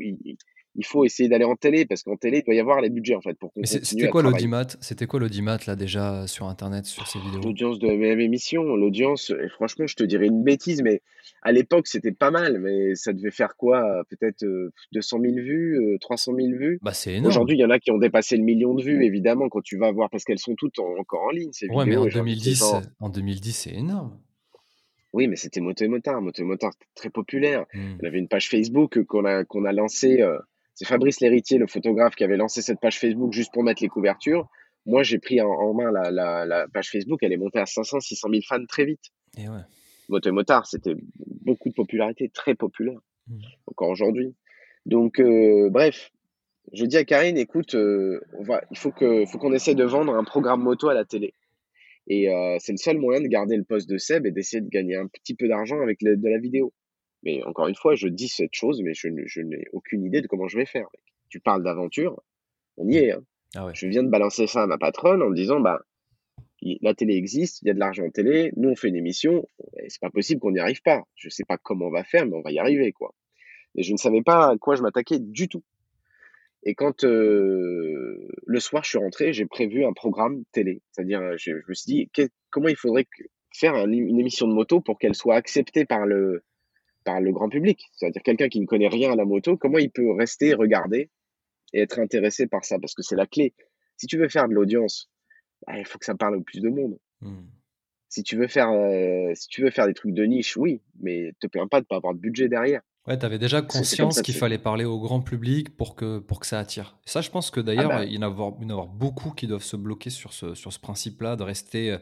[0.84, 3.20] faut essayer d'aller en télé parce qu'en télé, il doit y avoir les budgets en
[3.20, 4.66] fait pour C'était quoi l'audimat?
[4.80, 7.40] C'était quoi l'audimat là déjà sur internet sur ces vidéos?
[7.40, 11.02] L'audience de mes émissions, l'audience, et franchement, je te dirais une bêtise, mais
[11.42, 14.04] à l'époque c'était pas mal, mais ça devait faire quoi?
[14.10, 14.44] Peut-être
[14.92, 16.78] 200 000 vues, 300 000 vues?
[16.82, 17.28] Bah c'est énorme.
[17.28, 19.78] Aujourd'hui, il y en a qui ont dépassé le million de vues, évidemment, quand tu
[19.78, 21.52] vas voir parce qu'elles sont toutes encore en ligne.
[21.52, 22.64] Ces ouais, mais en 2010,
[23.00, 24.18] en 2010, c'est énorme.
[25.12, 26.20] Oui, mais c'était Moto et Motard.
[26.20, 27.64] Moto et Motard, très populaire.
[27.72, 27.96] Mmh.
[28.02, 30.22] On avait une page Facebook qu'on a, qu'on a lancée
[30.76, 33.88] c'est Fabrice Lhéritier, le photographe, qui avait lancé cette page Facebook juste pour mettre les
[33.88, 34.46] couvertures.
[34.84, 37.18] Moi, j'ai pris en, main la, page Facebook.
[37.22, 39.04] Elle est montée à 500, 600 000 fans très vite.
[39.38, 39.62] Et ouais.
[40.10, 40.94] Moto et Motard, c'était
[41.44, 43.38] beaucoup de popularité, très populaire, mmh.
[43.66, 44.36] encore aujourd'hui.
[44.84, 46.12] Donc, euh, bref,
[46.74, 50.24] je dis à Karine, écoute, euh, on va, il faut qu'on essaie de vendre un
[50.24, 51.32] programme moto à la télé.
[52.06, 54.68] Et euh, c'est le seul moyen de garder le poste de Seb et d'essayer de
[54.68, 56.72] gagner un petit peu d'argent avec de la vidéo.
[57.26, 60.46] Mais encore une fois, je dis cette chose, mais je, n'ai aucune idée de comment
[60.46, 60.86] je vais faire.
[61.28, 62.22] Tu parles d'aventure,
[62.76, 63.10] on y est.
[63.10, 63.24] Hein.
[63.56, 65.80] Ah je viens de balancer ça à ma patronne en me disant, bah,
[66.62, 69.48] la télé existe, il y a de l'argent en télé, nous on fait une émission,
[69.88, 71.02] c'est pas possible qu'on n'y arrive pas.
[71.16, 73.12] Je sais pas comment on va faire, mais on va y arriver, quoi.
[73.74, 75.64] Et je ne savais pas à quoi je m'attaquais du tout.
[76.62, 80.80] Et quand euh, le soir je suis rentré, j'ai prévu un programme télé.
[80.92, 83.08] C'est-à-dire, je, me suis dit, comment il faudrait
[83.52, 86.44] faire une émission de moto pour qu'elle soit acceptée par le,
[87.06, 87.88] par le grand public.
[87.94, 91.08] C'est-à-dire quelqu'un qui ne connaît rien à la moto, comment il peut rester, regarder
[91.72, 92.78] et être intéressé par ça?
[92.78, 93.54] Parce que c'est la clé.
[93.96, 95.08] Si tu veux faire de l'audience,
[95.66, 96.98] bah, il faut que ça parle au plus de monde.
[97.22, 97.46] Hmm.
[98.08, 101.32] Si tu veux faire, euh, si tu veux faire des trucs de niche, oui, mais
[101.40, 102.82] te plains pas de pas avoir de budget derrière.
[103.06, 106.46] Ouais, tu avais déjà conscience qu'il fallait parler au grand public pour que, pour que
[106.46, 106.98] ça attire.
[107.04, 108.04] ça, je pense que d'ailleurs, ah bah.
[108.04, 111.36] il y en a avoir, beaucoup qui doivent se bloquer sur ce, sur ce principe-là,
[111.36, 111.98] de rester euh,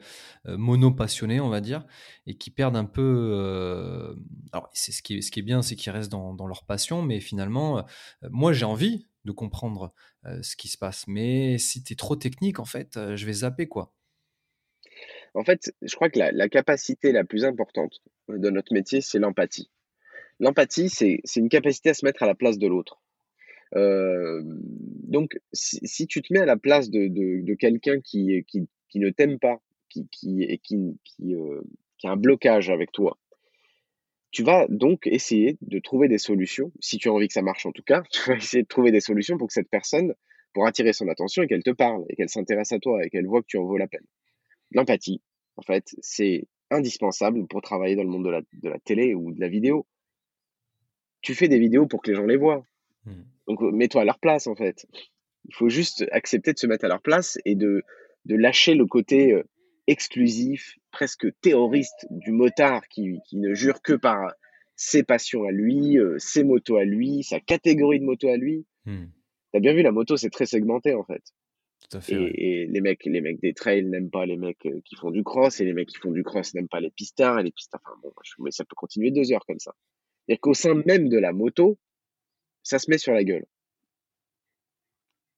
[0.47, 1.85] euh, mono-passionné, on va dire,
[2.27, 3.03] et qui perdent un peu.
[3.03, 4.15] Euh,
[4.53, 6.65] alors, c'est ce qui, est, ce qui est bien, c'est qu'ils restent dans, dans, leur
[6.65, 7.85] passion, mais finalement,
[8.31, 9.93] moi, j'ai envie de comprendre
[10.43, 11.05] ce qui se passe.
[11.07, 13.93] Mais si tu es trop technique, en fait, je vais zapper, quoi.
[15.35, 19.19] En fait, je crois que la, la capacité la plus importante de notre métier, c'est
[19.19, 19.69] l'empathie.
[20.41, 23.01] L'empathie, c'est une capacité à se mettre à la place de l'autre.
[23.77, 28.99] Euh, donc, si, tu te mets à la place de, de, quelqu'un qui, qui, qui,
[28.99, 31.61] ne t'aime pas, qui, qui, qui, qui, euh,
[31.99, 33.19] qui a un blocage avec toi,
[34.31, 37.67] tu vas donc essayer de trouver des solutions, si tu as envie que ça marche
[37.67, 40.15] en tout cas, tu vas essayer de trouver des solutions pour que cette personne,
[40.53, 43.27] pour attirer son attention et qu'elle te parle et qu'elle s'intéresse à toi et qu'elle
[43.27, 44.05] voit que tu en vaut la peine.
[44.73, 45.21] L'empathie,
[45.57, 49.33] en fait, c'est indispensable pour travailler dans le monde de la, de la télé ou
[49.33, 49.87] de la vidéo
[51.25, 52.65] tu fais des vidéos pour que les gens les voient.
[53.07, 53.23] Hmm.
[53.49, 54.87] Donc euh, mets-toi à leur place en fait.
[55.47, 57.83] Il faut juste accepter de se mettre à leur place et de,
[58.27, 59.43] de lâcher le côté euh,
[59.87, 64.33] exclusif, presque terroriste du motard qui, qui, ne jure que par
[64.77, 68.67] ses passions à lui, euh, ses motos à lui, sa catégorie de moto à lui.
[68.85, 69.07] Hmm.
[69.53, 71.23] T'as bien vu, la moto, c'est très segmenté en fait.
[71.89, 74.97] Tout à fait, et, les mecs, les mecs des trails n'aiment pas les mecs qui
[74.97, 77.43] font du cross, et les mecs qui font du cross n'aiment pas les pistards, et
[77.43, 79.75] les pistards, enfin bon, mais ça peut continuer deux heures comme ça.
[80.27, 81.79] C'est-à-dire qu'au sein même de la moto,
[82.63, 83.45] ça se met sur la gueule.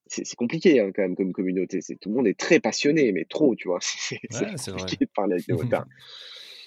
[0.08, 1.80] C'est compliqué hein, quand même comme communauté.
[2.00, 3.80] Tout le monde est très passionné, mais trop, tu vois.
[3.80, 4.20] C'est
[4.70, 5.86] compliqué de parler avec les motards.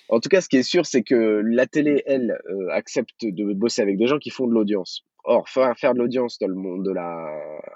[0.10, 3.54] en tout cas, ce qui est sûr, c'est que la télé, elle, euh, accepte de
[3.54, 5.06] bosser avec des gens qui font de l'audience.
[5.24, 7.30] Or, faire, faire de l'audience dans le monde de la,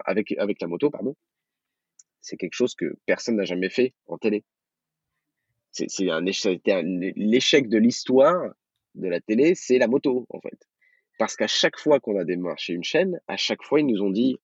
[0.03, 1.15] avec, avec la moto, pardon,
[2.19, 4.43] c'est quelque chose que personne n'a jamais fait en télé.
[5.71, 8.53] C'est un l'échec de l'histoire
[8.95, 10.67] de la télé, c'est la moto, en fait.
[11.19, 14.09] Parce qu'à chaque fois qu'on a démarché une chaîne, à chaque fois, ils nous ont
[14.09, 14.37] dit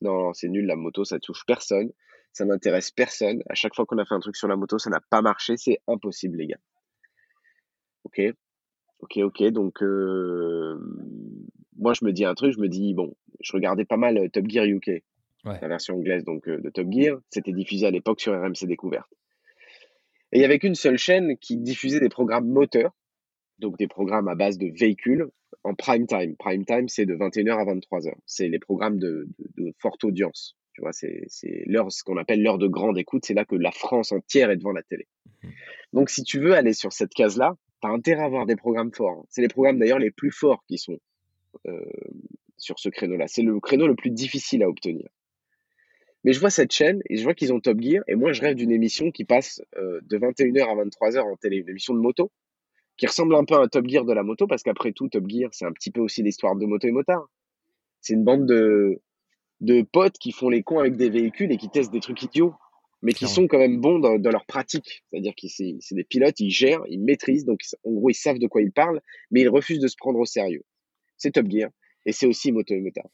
[0.00, 1.90] non, c'est nul, la moto, ça touche personne,
[2.32, 3.42] ça n'intéresse personne.
[3.48, 5.56] À chaque fois qu'on a fait un truc sur la moto, ça n'a pas marché,
[5.56, 6.60] c'est impossible, les gars.
[8.04, 8.20] Ok,
[8.98, 9.42] ok, ok.
[9.44, 10.78] Donc, euh,
[11.76, 14.28] moi, je me dis un truc, je me dis, bon, je regardais pas mal euh,
[14.28, 15.02] Top Gear UK,
[15.44, 17.18] la version anglaise donc euh, de Top Gear.
[17.30, 19.10] C'était diffusé à l'époque sur RMC Découverte.
[20.32, 22.92] Et il y avait qu'une seule chaîne qui diffusait des programmes moteurs,
[23.58, 25.28] donc des programmes à base de véhicules
[25.62, 26.36] en prime time.
[26.36, 28.12] Prime time, c'est de 21h à 23h.
[28.26, 29.28] C'est les programmes de,
[29.78, 30.56] forte audience.
[30.72, 31.28] Tu vois, c'est
[31.66, 33.24] l'heure, ce qu'on appelle l'heure de grande écoute.
[33.24, 35.06] C'est là que la France entière est devant la télé.
[35.42, 35.48] Mmh.
[35.92, 38.92] Donc, si tu veux aller sur cette case-là, tu as intérêt à avoir des programmes
[38.92, 39.24] forts.
[39.30, 40.98] C'est les programmes d'ailleurs les plus forts qui sont
[41.66, 41.80] euh,
[42.56, 43.26] sur ce créneau-là.
[43.28, 45.08] C'est le créneau le plus difficile à obtenir.
[46.24, 48.02] Mais je vois cette chaîne et je vois qu'ils ont Top Gear.
[48.08, 51.58] Et moi, je rêve d'une émission qui passe euh, de 21h à 23h en télé,
[51.58, 52.32] une émission de moto,
[52.96, 55.24] qui ressemble un peu à un Top Gear de la moto, parce qu'après tout, Top
[55.28, 57.28] Gear, c'est un petit peu aussi l'histoire de moto et motard.
[58.00, 59.00] C'est une bande de,
[59.60, 62.54] de potes qui font les cons avec des véhicules et qui testent des trucs idiots,
[63.02, 65.04] mais qui sont quand même bons dans, leur pratique.
[65.10, 68.46] C'est-à-dire que c'est des pilotes, ils gèrent, ils maîtrisent, donc en gros, ils savent de
[68.46, 70.62] quoi ils parlent, mais ils refusent de se prendre au sérieux.
[71.16, 71.70] C'est Top Gear,
[72.06, 73.08] et c'est aussi moto et motard.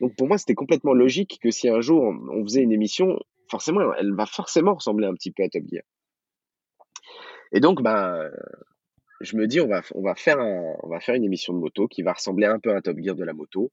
[0.00, 3.18] Donc pour moi, c'était complètement logique que si un jour on faisait une émission,
[3.50, 5.82] forcément, elle va forcément ressembler un petit peu à Top Gear.
[7.52, 8.30] Et donc, ben,
[9.20, 11.88] je me dis, on va, on va, faire on va faire une émission de moto
[11.88, 13.72] qui va ressembler un peu à Top Gear de la moto.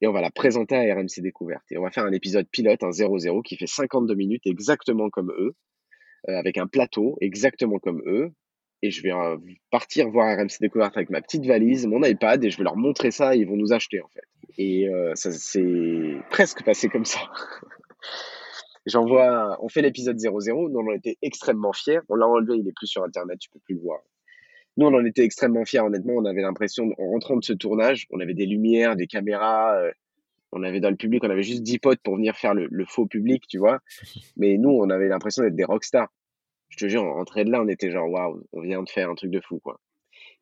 [0.00, 1.64] Et on va la présenter à RMC Découverte.
[1.70, 5.32] Et on va faire un épisode pilote, un 0-0, qui fait 52 minutes exactement comme
[5.38, 5.54] eux,
[6.28, 8.32] euh, avec un plateau exactement comme eux.
[8.82, 9.38] Et je vais euh,
[9.70, 13.10] partir voir RMC Découverte avec ma petite valise, mon iPad, et je vais leur montrer
[13.10, 14.24] ça, et ils vont nous acheter en fait.
[14.58, 17.20] Et euh, ça s'est presque passé comme ça.
[18.86, 22.00] J'envoie, on fait l'épisode 00, nous on était extrêmement fiers.
[22.08, 24.00] On l'a enlevé, il est plus sur internet, tu peux plus le voir.
[24.76, 26.14] Nous on en était extrêmement fiers, honnêtement.
[26.16, 29.90] On avait l'impression, en rentrant de ce tournage, on avait des lumières, des caméras, euh,
[30.52, 33.06] on avait dans le public, on avait juste 10 potes pour venir faire le, faux
[33.06, 33.80] public, tu vois.
[34.36, 36.08] Mais nous, on avait l'impression d'être des rockstars.
[36.68, 39.10] Je te jure, on rentrait de là, on était genre, waouh, on vient de faire
[39.10, 39.80] un truc de fou, quoi.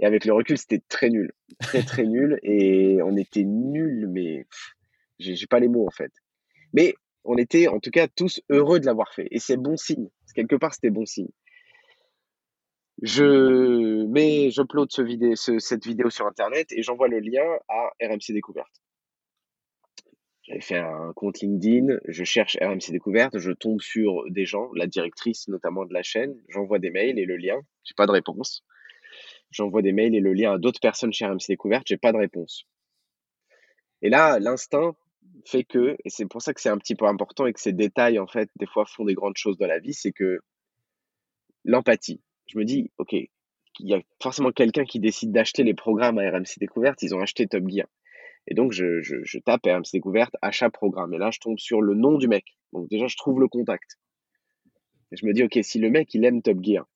[0.00, 1.32] Et avec le recul, c'était très nul.
[1.60, 2.38] Très, très nul.
[2.42, 4.46] Et on était nuls, mais
[5.18, 6.12] j'ai pas les mots, en fait.
[6.72, 9.28] Mais on était, en tout cas, tous heureux de l'avoir fait.
[9.30, 10.08] Et c'est bon signe.
[10.34, 11.28] Quelque part, c'était bon signe.
[13.02, 18.32] Je mets, j'upload ce vidéo, cette vidéo sur Internet et j'envoie le lien à RMC
[18.32, 18.82] Découverte.
[20.42, 24.86] J'avais fait un compte LinkedIn, je cherche RMC Découverte, je tombe sur des gens, la
[24.86, 28.62] directrice notamment de la chaîne, j'envoie des mails et le lien, j'ai pas de réponse
[29.54, 32.18] j'envoie des mails et le lien à d'autres personnes chez RMC Découverte, j'ai pas de
[32.18, 32.66] réponse.
[34.02, 34.94] Et là, l'instinct
[35.46, 37.72] fait que, et c'est pour ça que c'est un petit peu important et que ces
[37.72, 40.40] détails, en fait, des fois font des grandes choses dans la vie, c'est que
[41.64, 42.20] l'empathie.
[42.46, 43.30] Je me dis, OK, il
[43.80, 47.46] y a forcément quelqu'un qui décide d'acheter les programmes à RMC Découverte, ils ont acheté
[47.46, 47.86] Top Gear.
[48.46, 51.14] Et donc, je, je, je tape RMC Découverte, achat programme.
[51.14, 52.44] Et là, je tombe sur le nom du mec.
[52.72, 53.98] Donc, déjà, je trouve le contact.
[55.12, 56.86] Et je me dis, OK, si le mec, il aime Top Gear,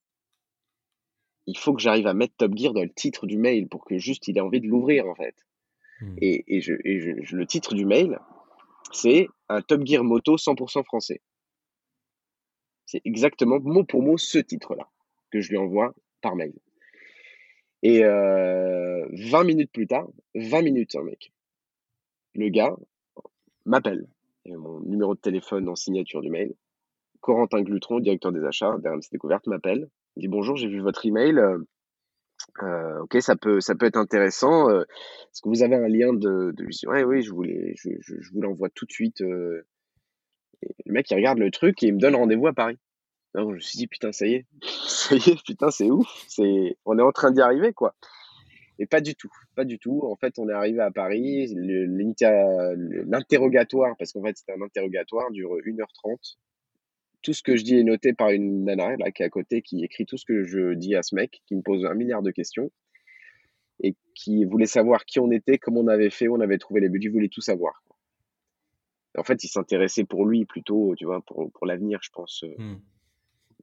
[1.46, 3.96] il faut que j'arrive à mettre Top Gear dans le titre du mail pour que
[3.96, 5.34] juste il ait envie de l'ouvrir en fait.
[6.01, 6.14] Hmm.
[6.20, 8.18] Et, je, le titre du mail,
[8.92, 11.22] c'est un Top Gear moto 100% français.
[12.84, 14.88] C'est exactement mot pour mot ce titre-là
[15.30, 16.52] que je lui envoie par mail.
[17.82, 21.32] Et 20 euh, minutes plus tard, 20 minutes, hein, mec,
[22.34, 22.76] le gars
[23.64, 24.08] m'appelle.
[24.46, 26.54] Mon numéro de téléphone en signature du mail.
[27.20, 31.38] Corentin Glutron, directeur des achats d'RMC Découverte, m'appelle il dit bonjour, j'ai vu votre email.
[31.38, 31.58] Euh,
[32.62, 34.68] euh, ok, ça peut, ça peut être intéressant.
[34.68, 36.88] Euh, est-ce que vous avez un lien de, de...
[36.88, 39.20] Ouais, oui, je voulais, je, je, vous l'envoie tout de suite.
[39.20, 39.64] le
[40.86, 42.78] mec, il regarde le truc et il me donne rendez-vous à Paris.
[43.34, 46.06] Alors, je me suis dit, putain, ça y est, ça y est, putain, c'est ouf,
[46.84, 47.94] on est en train d'y arriver, quoi.
[48.80, 50.02] Et pas du tout, pas du tout.
[50.04, 51.52] En fait, on est arrivé à Paris,
[53.06, 56.36] l'interrogatoire, parce qu'en fait, c'était un interrogatoire, dure 1h30
[57.22, 59.62] tout ce que je dis est noté par une nana là, qui est à côté,
[59.62, 62.22] qui écrit tout ce que je dis à ce mec, qui me pose un milliard
[62.22, 62.70] de questions
[63.80, 66.80] et qui voulait savoir qui on était, comment on avait fait, où on avait trouvé
[66.80, 67.82] les budgets, il voulait tout savoir.
[69.16, 72.44] En fait, il s'intéressait pour lui plutôt, tu vois, pour, pour l'avenir, je pense.
[72.44, 72.80] Euh, hmm.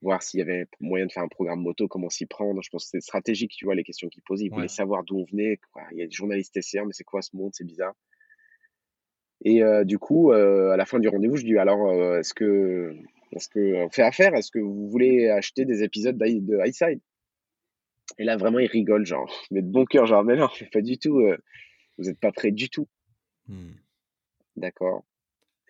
[0.06, 2.62] Voir s'il y avait moyen de faire un programme moto, comment s'y prendre.
[2.62, 4.46] Je pense que c'était stratégique, tu vois, les questions qu'il posait.
[4.46, 5.60] Il voulait savoir d'où on venait.
[5.94, 7.52] Il y a des journalistes TCR, mais c'est quoi ce monde?
[7.54, 7.96] C'est bizarre.
[9.44, 12.96] Et euh, du coup, euh, à la fin du rendez-vous, je dis alors, est-ce que
[13.32, 14.34] est-ce qu'on fait affaire?
[14.36, 17.02] Est-ce que vous voulez acheter des épisodes de Highside
[18.18, 20.98] Et là, vraiment, il rigole, genre, mais de bon cœur, genre, mais non, pas du
[20.98, 21.20] tout.
[21.20, 21.38] Euh,
[21.98, 22.88] vous n'êtes pas prêt du tout.
[23.48, 23.74] Hmm.
[24.56, 25.04] D'accord.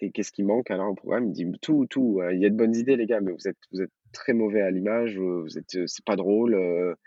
[0.02, 1.28] Et qu'est-ce qui manque alors au programme?
[1.28, 2.20] Il dit tout, tout.
[2.22, 4.34] Euh, il y a de bonnes idées, les gars, mais vous êtes, vous êtes très
[4.34, 5.18] mauvais à l'image.
[5.18, 6.56] Vous êtes, c'est pas drôle.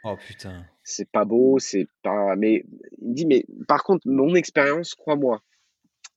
[0.04, 0.64] oh putain.
[0.82, 2.34] c'est pas beau, c'est pas.
[2.36, 2.64] Mais
[3.02, 5.42] il dit, mais par contre, mon expérience, crois-moi,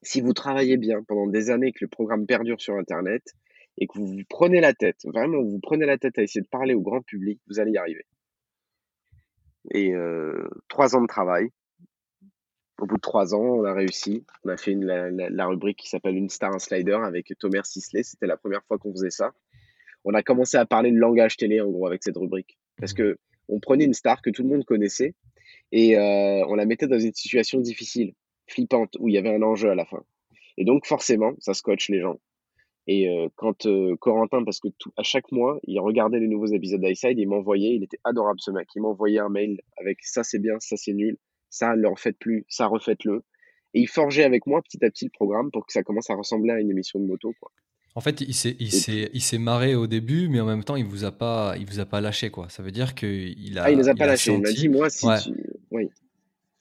[0.02, 3.22] si vous travaillez bien pendant des années, que le programme perdure sur Internet
[3.78, 6.48] et que vous vous prenez la tête, vraiment, vous prenez la tête à essayer de
[6.48, 8.04] parler au grand public, vous allez y arriver.
[9.70, 11.50] Et euh, trois ans de travail.
[12.82, 14.24] Au bout de trois ans, on a réussi.
[14.42, 17.62] On a fait une, la, la, rubrique qui s'appelle Une star, un slider avec Thomas
[17.62, 18.02] Sisley.
[18.02, 19.30] C'était la première fois qu'on faisait ça.
[20.04, 22.58] On a commencé à parler de langage télé, en gros, avec cette rubrique.
[22.78, 22.96] Parce mmh.
[22.96, 23.18] que
[23.48, 25.14] on prenait une star que tout le monde connaissait
[25.70, 28.14] et euh, on la mettait dans une situation difficile,
[28.48, 30.02] flippante, où il y avait un enjeu à la fin.
[30.56, 32.18] Et donc, forcément, ça scotche les gens.
[32.88, 36.46] Et euh, quand euh, Corentin, parce que tout, à chaque mois, il regardait les nouveaux
[36.46, 40.24] épisodes d'Iceide, il m'envoyait, il était adorable ce mec, il m'envoyait un mail avec ça
[40.24, 41.16] c'est bien, ça c'est nul,
[41.52, 43.22] ça ne le refaites plus, ça refaites-le.
[43.74, 46.14] Et il forgeait avec moi petit à petit le programme pour que ça commence à
[46.14, 47.34] ressembler à une émission de moto.
[47.38, 47.52] Quoi.
[47.94, 50.76] En fait, il s'est, il, s'est, il s'est marré au début, mais en même temps,
[50.76, 52.48] il vous a pas, il vous a pas lâché quoi.
[52.48, 53.64] Ça veut dire qu'il a.
[53.64, 54.32] Ah, il nous a pas lâché.
[54.32, 55.30] Il m'a dit moi si tu...
[55.70, 55.90] oui.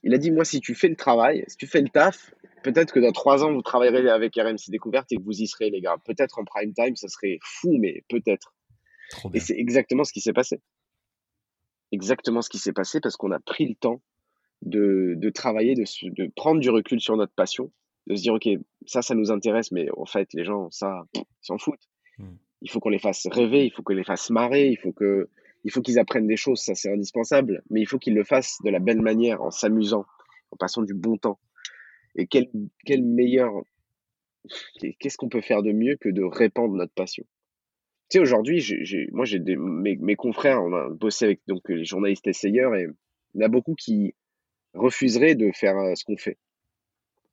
[0.04, 2.34] Il a dit moi si tu fais le travail, si tu fais le taf,
[2.64, 5.70] peut-être que dans trois ans, vous travaillerez avec RMC Découverte et que vous y serez,
[5.70, 5.96] les gars.
[6.06, 8.54] Peut-être en prime time, ça serait fou, mais peut-être.
[9.34, 10.60] Et c'est exactement ce qui s'est passé.
[11.94, 14.02] Exactement ce qui s'est passé parce qu'on a pris le temps
[14.62, 17.72] de, de travailler, de, de, prendre du recul sur notre passion,
[18.08, 18.48] de se dire, OK,
[18.86, 21.90] ça, ça nous intéresse, mais en fait, les gens, ça, ils s'en foutent.
[22.18, 22.36] Hmm.
[22.62, 25.30] Il faut qu'on les fasse rêver, il faut qu'on les fasse marrer, il faut que,
[25.64, 28.58] il faut qu'ils apprennent des choses, ça c'est indispensable, mais il faut qu'ils le fassent
[28.64, 30.06] de la belle manière, en s'amusant,
[30.52, 31.40] en passant du bon temps.
[32.16, 32.50] Et quel,
[32.86, 33.52] quel meilleur.
[35.00, 37.24] Qu'est-ce qu'on peut faire de mieux que de répandre notre passion?
[38.10, 41.62] Tu sais, aujourd'hui, j'ai, moi, j'ai des, mes, mes, confrères, on a bossé avec donc,
[41.70, 42.88] les journalistes essayeurs, et
[43.34, 44.16] il y en a beaucoup qui
[44.74, 46.38] refuseraient de faire euh, ce qu'on fait,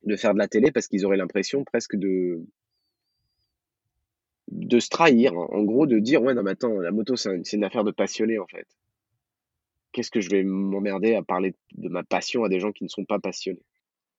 [0.03, 2.41] de faire de la télé parce qu'ils auraient l'impression presque de
[4.51, 7.63] de se trahir, en gros, de dire ouais non mais attends, la moto c'est une
[7.63, 8.67] affaire de passionné en fait.
[9.91, 12.89] Qu'est-ce que je vais m'emmerder à parler de ma passion à des gens qui ne
[12.89, 13.63] sont pas passionnés?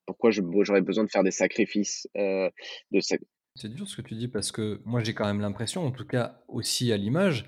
[0.07, 2.51] Pourquoi j'aurais besoin de faire des sacrifices euh,
[2.91, 5.91] de C'est dur ce que tu dis parce que moi j'ai quand même l'impression, en
[5.91, 7.45] tout cas aussi à l'image,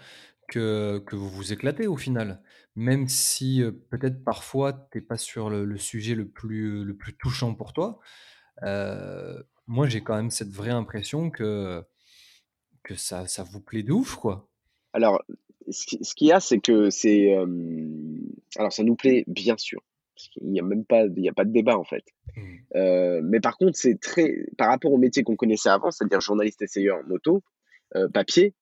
[0.53, 2.43] que, que, vous vous éclatez au final.
[2.75, 7.15] Même si euh, peut-être parfois tu n'es pas sur le, sujet le plus, le plus
[7.17, 7.99] touchant pour toi,
[8.63, 11.83] euh, moi j'ai quand même cette vraie impression que,
[12.83, 14.49] que ça, ça vous plaît de ouf quoi.
[14.93, 15.23] Alors,
[15.71, 17.35] ce qu'il y a, c'est que c'est.
[18.57, 19.81] alors, ça nous plaît, bien sûr.
[20.41, 22.05] Il n'y a même pas, il y a pas de débat en fait.
[22.37, 22.43] Mmh.
[22.77, 26.63] Euh, mais par contre, c'est très, par rapport au métier qu'on connaissait avant, c'est-à-dire journaliste
[26.63, 27.43] essayeur en moto,
[27.97, 28.55] euh, papier,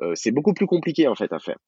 [0.00, 1.58] euh, c'est beaucoup plus compliqué en fait à faire.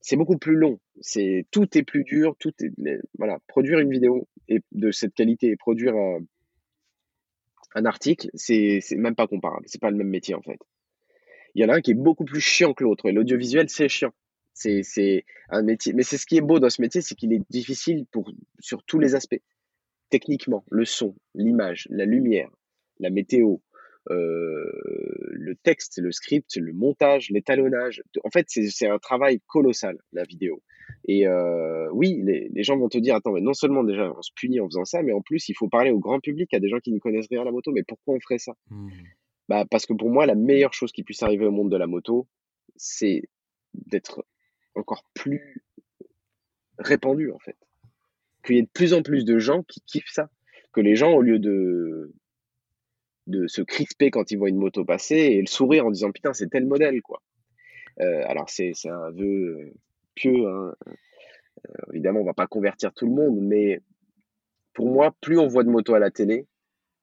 [0.00, 0.80] C'est beaucoup plus long.
[1.00, 2.36] C'est tout est plus dur.
[2.38, 2.72] Tout est,
[3.18, 6.20] voilà, produire une vidéo et de cette qualité et produire un,
[7.74, 9.64] un article, c'est même pas comparable.
[9.66, 10.58] C'est pas le même métier en fait.
[11.54, 13.88] Il y en a un qui est beaucoup plus chiant que l'autre et l'audiovisuel c'est
[13.88, 14.12] chiant.
[14.52, 15.92] C'est un métier.
[15.92, 18.30] Mais c'est ce qui est beau dans ce métier, c'est qu'il est difficile pour,
[18.60, 19.40] sur tous les aspects.
[20.10, 22.50] Techniquement, le son, l'image, la lumière,
[23.00, 23.56] la météo,
[24.10, 24.70] euh,
[25.30, 28.02] le texte, le script, le montage, l'étalonnage.
[28.22, 30.62] En fait, c'est un travail colossal, la vidéo.
[31.06, 34.22] Et euh, oui, les, les, gens vont te dire, attends, mais non seulement déjà on
[34.22, 36.60] se punit en faisant ça, mais en plus il faut parler au grand public, à
[36.60, 37.72] des gens qui ne connaissent rien à la moto.
[37.72, 38.52] Mais pourquoi on ferait ça?
[38.70, 38.90] Mmh.
[39.48, 41.86] bah, Parce que pour moi, la meilleure chose qui puisse arriver au monde de la
[41.86, 42.28] moto,
[42.76, 43.22] c'est
[43.72, 44.24] d'être
[44.74, 45.62] encore plus
[46.78, 47.56] répandu en fait.
[48.44, 50.28] Qu'il y ait de plus en plus de gens qui kiffent ça.
[50.72, 52.12] Que les gens, au lieu de,
[53.26, 56.32] de se crisper quand ils voient une moto passer et le sourire en disant putain,
[56.32, 57.22] c'est tel modèle quoi.
[58.00, 59.72] Euh, alors c'est un vœu
[60.14, 60.74] pieux, hein.
[61.68, 63.80] Euh, évidemment, on va pas convertir tout le monde, mais
[64.74, 66.46] pour moi, plus on voit de motos à la télé,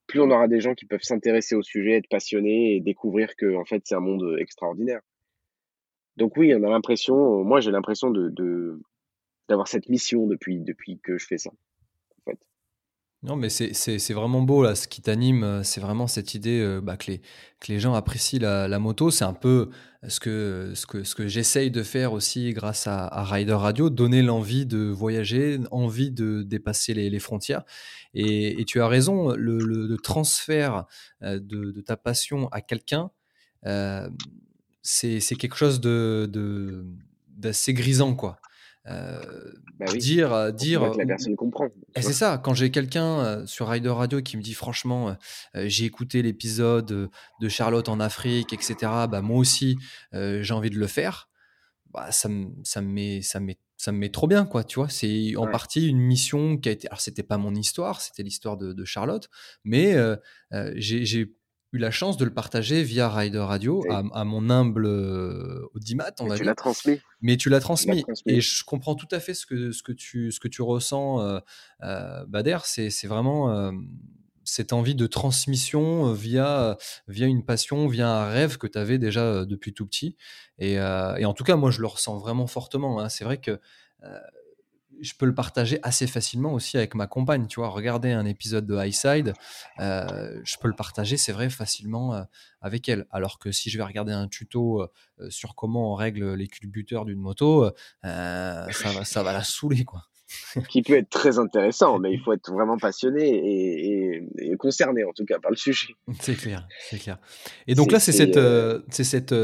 [0.08, 3.56] plus on aura des gens qui peuvent s'intéresser au sujet, être passionnés et découvrir que
[3.56, 5.02] en fait c'est un monde extraordinaire.
[6.18, 8.78] Donc oui, on a l'impression, moi j'ai l'impression de,
[9.48, 11.52] d'avoir cette mission depuis, depuis que je fais ça.
[13.24, 14.74] Non, mais c'est vraiment beau là.
[14.74, 17.20] Ce qui t'anime, euh, c'est vraiment cette idée euh, bah, que, les,
[17.60, 19.12] que les gens apprécient la, moto.
[19.12, 19.70] C'est un peu
[20.08, 24.24] ce que, ce que, ce que j'essaye de faire aussi grâce à, Rider Radio, donner
[24.24, 27.64] l'envie de voyager, envie de dépasser les, frontières.
[28.16, 30.86] Et, tu as raison, le, transfert
[31.22, 33.12] euh, de, ta passion à quelqu'un,
[34.82, 36.86] c'est quelque chose de
[37.38, 38.41] d'assez grisant quoi.
[38.88, 39.22] Euh,
[39.80, 41.70] bah dire euh, dire la personne comprend.
[41.96, 42.40] C'est ça.
[42.44, 45.16] Quand j'ai quelqu'un euh, sur Rider Radio qui me dit franchement,
[45.54, 47.10] j'ai écouté l'épisode
[47.42, 48.76] de Charlotte en Afrique, etc.
[49.10, 49.78] Bah moi aussi,
[50.14, 51.30] j'ai envie de le faire.
[51.94, 54.64] Bah ça me ça me met ça me met ça me met trop bien quoi.
[54.64, 56.88] Tu vois, c'est en partie une mission qui a été.
[56.88, 59.30] Alors c'était pas mon histoire, c'était l'histoire de, de, Charlotte,
[59.64, 59.96] mais
[60.76, 61.34] j'ai
[61.74, 64.86] eu la chance de le partager via Rider Radio à, mon humble
[65.74, 66.56] audimat, on Mais va tu dire.
[66.56, 67.00] transmis.
[67.22, 68.04] Mais tu l'as transmis.
[68.04, 68.34] transmis.
[68.34, 71.22] Et je comprends tout à fait ce que, ce que, tu, ce que tu ressens,
[71.22, 71.40] euh,
[71.84, 72.58] euh, Bader.
[72.64, 73.72] C'est vraiment euh,
[74.44, 79.46] cette envie de transmission via, via une passion, via un rêve que tu avais déjà
[79.46, 80.18] depuis tout petit.
[80.58, 83.00] Et, et, en tout cas, moi, je le ressens vraiment fortement.
[83.00, 83.10] Hein.
[83.10, 83.60] C'est vrai que
[85.02, 87.48] je peux le partager assez facilement aussi avec ma compagne.
[87.48, 89.34] Tu vois, regarder un épisode de Highside,
[89.80, 92.24] euh, je peux le partager, c'est vrai, facilement euh,
[92.62, 93.06] avec elle.
[93.12, 94.88] Alors que si je vais regarder un tuto euh,
[95.30, 97.72] sur comment on règle les culbuteurs d'une moto, euh,
[98.72, 100.04] ça, va, ça va la saouler, quoi.
[100.70, 105.04] Qui peut être très intéressant, mais il faut être vraiment passionné et, et, et concerné,
[105.04, 105.94] en tout cas, par le sujet.
[106.22, 107.18] C'est clair, c'est clair.
[107.68, 108.40] Et donc là, c'est cette,
[108.90, 109.36] c'est cette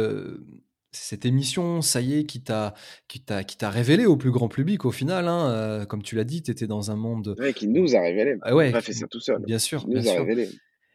[0.98, 2.74] cette émission, ça y est, qui t'a,
[3.08, 5.28] qui t'a, qui t'a révélé au plus grand public au final.
[5.28, 7.36] Hein, euh, comme tu l'as dit, tu étais dans un monde.
[7.40, 8.36] Ouais, qui nous a révélé.
[8.42, 9.40] Ah ouais, on pas fait ça tout seul.
[9.44, 9.82] Bien sûr.
[9.82, 10.22] Qui nous bien a sûr.
[10.26, 10.50] révélé.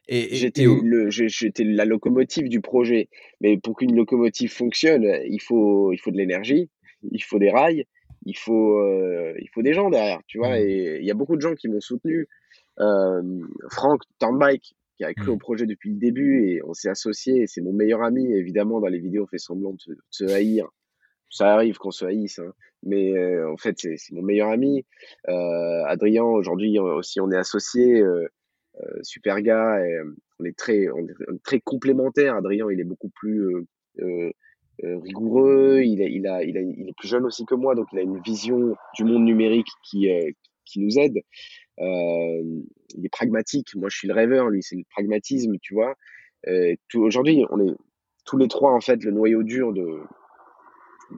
[0.08, 3.08] Et, et j'étais, et au- le, je- j'étais la locomotive du projet.
[3.40, 6.68] Mais pour qu'une locomotive fonctionne, il faut, il faut de l'énergie,
[7.10, 7.84] il faut des rails,
[8.26, 10.50] il faut, euh, il faut des gens derrière, tu vois.
[10.58, 10.62] Mm.
[10.66, 12.26] Et il y a beaucoup de gens qui m'ont soutenu.
[12.80, 13.22] Euh,
[13.70, 17.46] Franck Turnbike, qui a cru au projet depuis le début et on s'est associés.
[17.48, 18.32] C'est mon meilleur ami.
[18.32, 20.68] Évidemment, dans les vidéos, on fait semblant de se, de se haïr.
[21.28, 22.52] Ça arrive qu'on se haïsse, hein.
[22.82, 24.84] mais euh, en fait, c'est mon meilleur ami.
[25.28, 28.00] Euh, Adrien, aujourd'hui aussi, on est associés.
[28.00, 28.28] Euh,
[29.02, 29.84] super gars.
[29.84, 30.00] Et,
[30.38, 32.36] on est très, on est très complémentaires.
[32.36, 33.66] Adrien, il est beaucoup plus
[34.82, 35.80] rigoureux.
[35.84, 37.98] Il, a, il, a, il, a, il est plus jeune aussi que moi, donc il
[37.98, 40.08] a une vision du monde numérique qui,
[40.64, 41.18] qui nous aide.
[41.80, 42.62] Euh,
[42.94, 43.74] il est pragmatique.
[43.74, 44.48] Moi, je suis le rêveur.
[44.48, 45.94] Lui, c'est le pragmatisme, tu vois.
[46.48, 47.74] Euh, Aujourd'hui, on est
[48.24, 50.04] tous les trois en fait le noyau dur de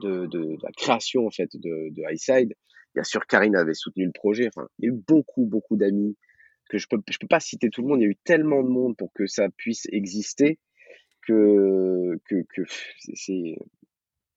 [0.01, 2.53] la création en fait de, de Highside.
[2.93, 4.49] Bien sûr, Karine avait soutenu le projet.
[4.79, 6.15] Il y a eu beaucoup, beaucoup d'amis
[6.69, 7.99] que je peux, je peux pas citer tout le monde.
[8.01, 10.59] Il y a eu tellement de monde pour que ça puisse exister
[11.27, 12.61] que, que, que
[13.13, 13.57] c'est-.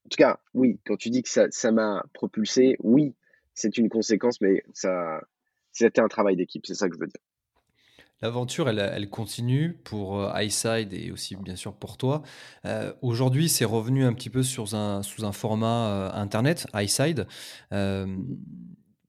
[0.05, 0.81] En tout cas, oui.
[0.85, 3.15] Quand tu dis que ça m'a propulsé, oui,
[3.55, 5.21] c'est une conséquence, mais ça,
[5.73, 6.67] c'était un travail d'équipe.
[6.67, 7.21] C'est ça que je veux dire.
[8.21, 12.23] L'aventure, elle, continue pour euh, Highside et aussi bien sûr pour toi.
[12.65, 17.29] Euh, Aujourd'hui, c'est revenu un petit peu sur un, sous un format euh, internet, Highside.
[17.73, 18.17] Euh,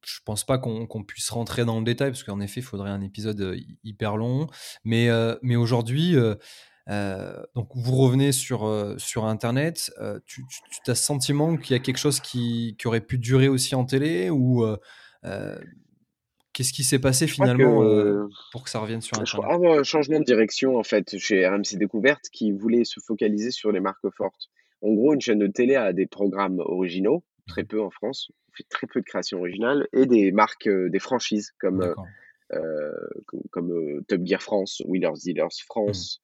[0.06, 3.02] je pense pas qu'on puisse rentrer dans le détail parce qu'en effet, il faudrait un
[3.02, 4.48] épisode hyper long.
[4.84, 5.08] Mais,
[5.44, 6.16] mais aujourd'hui,
[6.88, 9.92] donc vous revenez sur, sur Internet.
[10.26, 10.44] tu,
[10.88, 13.86] as ce sentiment qu'il y a quelque chose qui, qui aurait pu durer aussi en
[13.86, 14.66] télé ou
[16.54, 19.56] qu'est-ce qui s'est passé Je finalement euh, pour que ça revienne sur je crois Internet
[19.56, 23.72] avoir un changement de direction en fait chez RMC Découverte qui voulait se focaliser sur
[23.72, 24.50] les marques fortes.
[24.82, 28.56] En gros, une chaîne de télé a des programmes originaux, très peu en France, on
[28.56, 31.82] fait très peu de créations originales, et des marques, euh, des franchises comme,
[32.54, 32.92] euh,
[33.26, 35.66] comme, comme, Top Gear France, Wheelers Dealers Mhm.
[35.66, 36.22] France,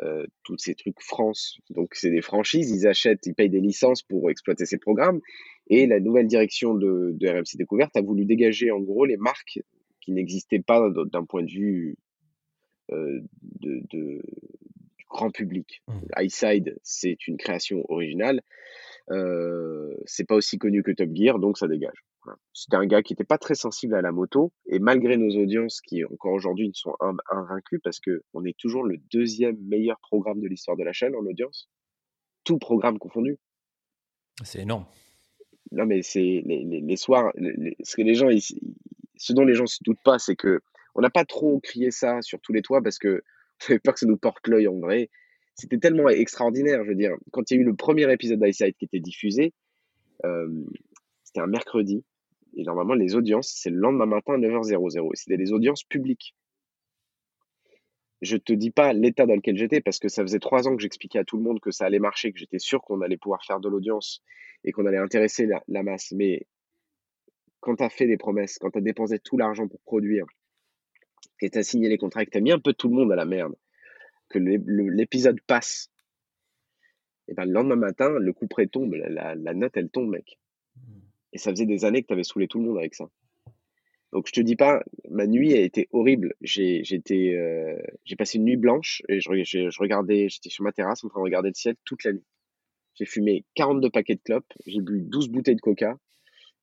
[0.00, 1.58] euh, tous ces trucs France.
[1.70, 5.20] Donc c'est des franchises, ils achètent, ils payent des licences pour exploiter ces programmes.
[5.68, 9.60] Et la nouvelle direction de, de RMC Découverte a voulu dégager en gros les marques
[10.00, 11.96] qui n'existaient pas d'un point de vue
[12.92, 13.20] euh,
[13.60, 14.22] de, de-
[14.98, 15.82] du grand public.
[16.14, 18.42] Highside, c'est une création originale.
[19.10, 22.04] Euh, c'est pas aussi connu que Top Gear, donc ça dégage.
[22.52, 25.80] C'était un gars qui n'était pas très sensible à la moto, et malgré nos audiences
[25.80, 29.98] qui encore aujourd'hui ne sont in- invaincues, parce que on est toujours le deuxième meilleur
[30.00, 31.68] programme de l'histoire de la chaîne en audience,
[32.44, 33.38] tout programme confondu.
[34.44, 34.86] C'est énorme.
[35.72, 38.42] Non, mais c'est les, les, les soirs, les- ce que les gens, ils-
[39.16, 40.60] ce dont les gens se doutent pas, c'est que
[40.94, 43.22] on n'a pas trop crié ça sur tous les toits parce que
[43.68, 45.10] on avait peur que ça nous porte l'œil en vrai.
[45.54, 47.12] C'était tellement extraordinaire, je veux dire.
[47.32, 49.54] Quand il y a eu le premier épisode d'Eyesight qui était diffusé,
[50.24, 50.48] euh,
[51.24, 52.04] c'était un mercredi.
[52.56, 55.10] Et normalement, les audiences, c'est le lendemain matin à 9h00.
[55.12, 56.34] Et c'était des audiences publiques.
[58.22, 60.80] Je te dis pas l'état dans lequel j'étais parce que ça faisait trois ans que
[60.80, 63.44] j'expliquais à tout le monde que ça allait marcher, que j'étais sûr qu'on allait pouvoir
[63.44, 64.22] faire de l'audience
[64.64, 66.12] et qu'on allait intéresser la, masse.
[66.12, 66.46] Mais
[67.60, 70.24] quand tu as fait des promesses, quand tu as dépensé tout l'argent pour produire,
[71.38, 73.12] que tu as signé les contrats, que tu as mis un peu tout le monde
[73.12, 73.54] à la merde,
[74.30, 75.90] que l'épisode passe,
[77.28, 80.38] et ben le lendemain matin, le coup près tombe, la note elle tombe, mec.
[81.36, 83.10] Et ça faisait des années que tu avais saoulé tout le monde avec ça.
[84.14, 86.32] Donc je te dis pas, ma nuit a été horrible.
[86.40, 87.76] J'ai j'étais, euh,
[88.06, 91.04] j'ai passé une nuit blanche et je, re- je, je regardais, j'étais sur ma terrasse
[91.04, 92.24] en train de regarder le ciel toute la nuit.
[92.94, 95.98] J'ai fumé 42 paquets de clopes, j'ai bu 12 bouteilles de coca.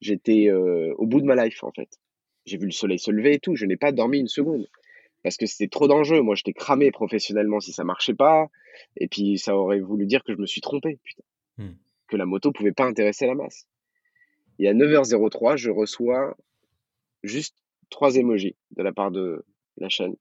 [0.00, 1.88] J'étais euh, au bout de ma life en fait.
[2.46, 3.54] J'ai vu le soleil se lever et tout.
[3.54, 4.66] Je n'ai pas dormi une seconde
[5.22, 6.20] parce que c'était trop d'enjeux.
[6.20, 8.48] Moi, j'étais cramé professionnellement si ça marchait pas.
[8.96, 11.22] Et puis ça aurait voulu dire que je me suis trompé, putain,
[11.56, 11.74] Hmm.
[12.08, 13.68] que la moto pouvait pas intéresser la masse.
[14.58, 16.36] Et à 9h03, je reçois
[17.22, 17.56] juste
[17.90, 19.44] trois emojis de la part de
[19.78, 20.16] la chaîne.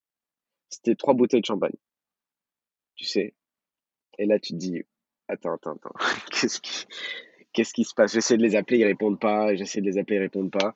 [0.69, 1.75] C'était trois bouteilles de champagne.
[2.95, 3.33] tu sais.
[4.17, 4.83] Et là, tu te dis,
[5.27, 5.93] attends, attends, attends,
[6.31, 6.85] qu'est-ce qui,
[7.51, 8.13] qu'est-ce qui se passe?
[8.13, 10.73] J'essaie de les appeler, ils répondent pas, j'essaie de les appeler, ils répondent pas.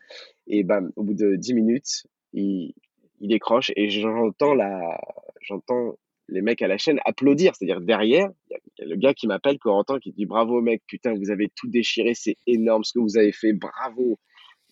[0.48, 2.74] Et bam, au bout de 10 minutes, il,
[3.20, 5.00] il décroche et j'entends la,
[5.42, 5.98] j'entends
[6.30, 7.56] les mecs à la chaîne applaudir.
[7.56, 11.14] C'est-à-dire derrière, il y, a le gars qui m'appelle, Corentin, qui dit bravo mec, putain,
[11.14, 14.20] vous avez tout déchiré, c'est énorme ce que vous avez fait, bravo.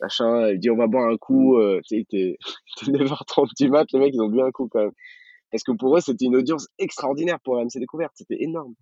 [0.01, 1.57] Machin, il dit on va boire un coup.
[1.57, 2.37] Euh, tu sais, il était
[2.91, 4.91] 9h30 du mat, les mecs ils ont bu un coup quand même.
[5.51, 8.73] Parce que pour eux, c'était une audience extraordinaire pour MC Découverte, c'était énorme.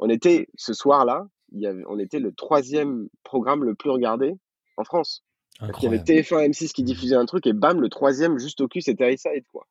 [0.00, 4.34] On était, ce soir-là, on était le troisième programme le plus regardé
[4.76, 5.24] en France.
[5.60, 8.68] Il y avait TF1 M6 qui diffusait un truc et bam, le troisième juste au
[8.68, 9.66] cul, c'était Side quoi.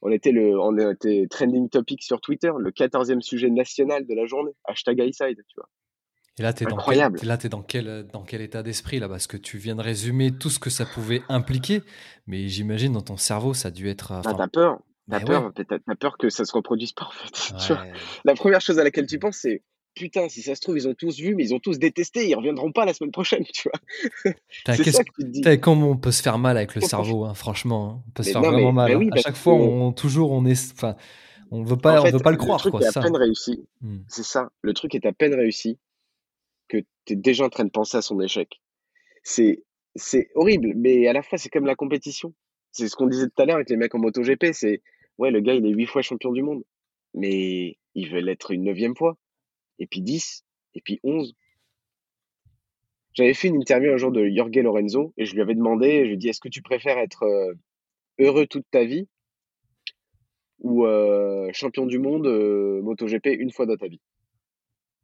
[0.00, 4.26] On était, le, on était trending topic sur Twitter, le quatorzième sujet national de la
[4.26, 5.68] journée, hashtag Side tu vois.
[6.38, 7.18] Et là, tu es, Incroyable.
[7.18, 9.08] Dans, quel, dans, quel, dans quel état d'esprit là?
[9.08, 11.82] Parce que tu viens de résumer tout ce que ça pouvait impliquer,
[12.28, 14.12] mais j'imagine dans ton cerveau, ça a dû être.
[14.12, 14.78] Ah, t'as peur.
[15.10, 15.52] T'as peur,
[15.86, 17.54] as peur que ça se reproduise pas en fait.
[18.24, 19.62] la première chose à laquelle tu penses, c'est
[19.94, 22.34] putain, si ça se trouve, ils ont tous vu, mais ils ont tous détesté, ils
[22.34, 24.32] reviendront pas la semaine prochaine, tu vois.
[24.66, 25.60] c'est ça que tu te dis.
[25.60, 27.90] Comment on peut se faire mal avec le cerveau, hein, franchement.
[27.90, 28.02] Hein.
[28.06, 28.92] On peut se faire vraiment mal.
[28.92, 29.08] Hein.
[29.12, 30.72] à chaque fois, on, toujours, on est.
[30.72, 30.96] Enfin,
[31.50, 32.60] on veut pas, on veut pas le croire.
[32.64, 33.66] Le truc est à peine réussi.
[33.80, 33.98] Hmm.
[34.08, 34.50] C'est ça.
[34.62, 35.78] Le truc est à peine réussi
[36.68, 38.60] que tu es déjà en train de penser à son échec.
[39.22, 42.34] C'est, c'est horrible, mais à la fois, c'est comme la compétition.
[42.72, 44.52] C'est ce qu'on disait tout à l'heure avec les mecs en MotoGP.
[44.52, 44.82] C'est,
[45.16, 46.62] ouais, le gars, il est huit fois champion du monde,
[47.14, 49.16] mais il veut l'être une neuvième fois
[49.78, 50.44] et puis 10,
[50.74, 51.34] et puis 11.
[53.14, 56.04] J'avais fait une interview un jour de Jorge Lorenzo et je lui avais demandé, je
[56.04, 57.54] lui ai dit, est-ce que tu préfères être euh,
[58.18, 59.08] heureux toute ta vie
[60.60, 64.00] ou euh, champion du monde euh, MotoGP une fois dans ta vie?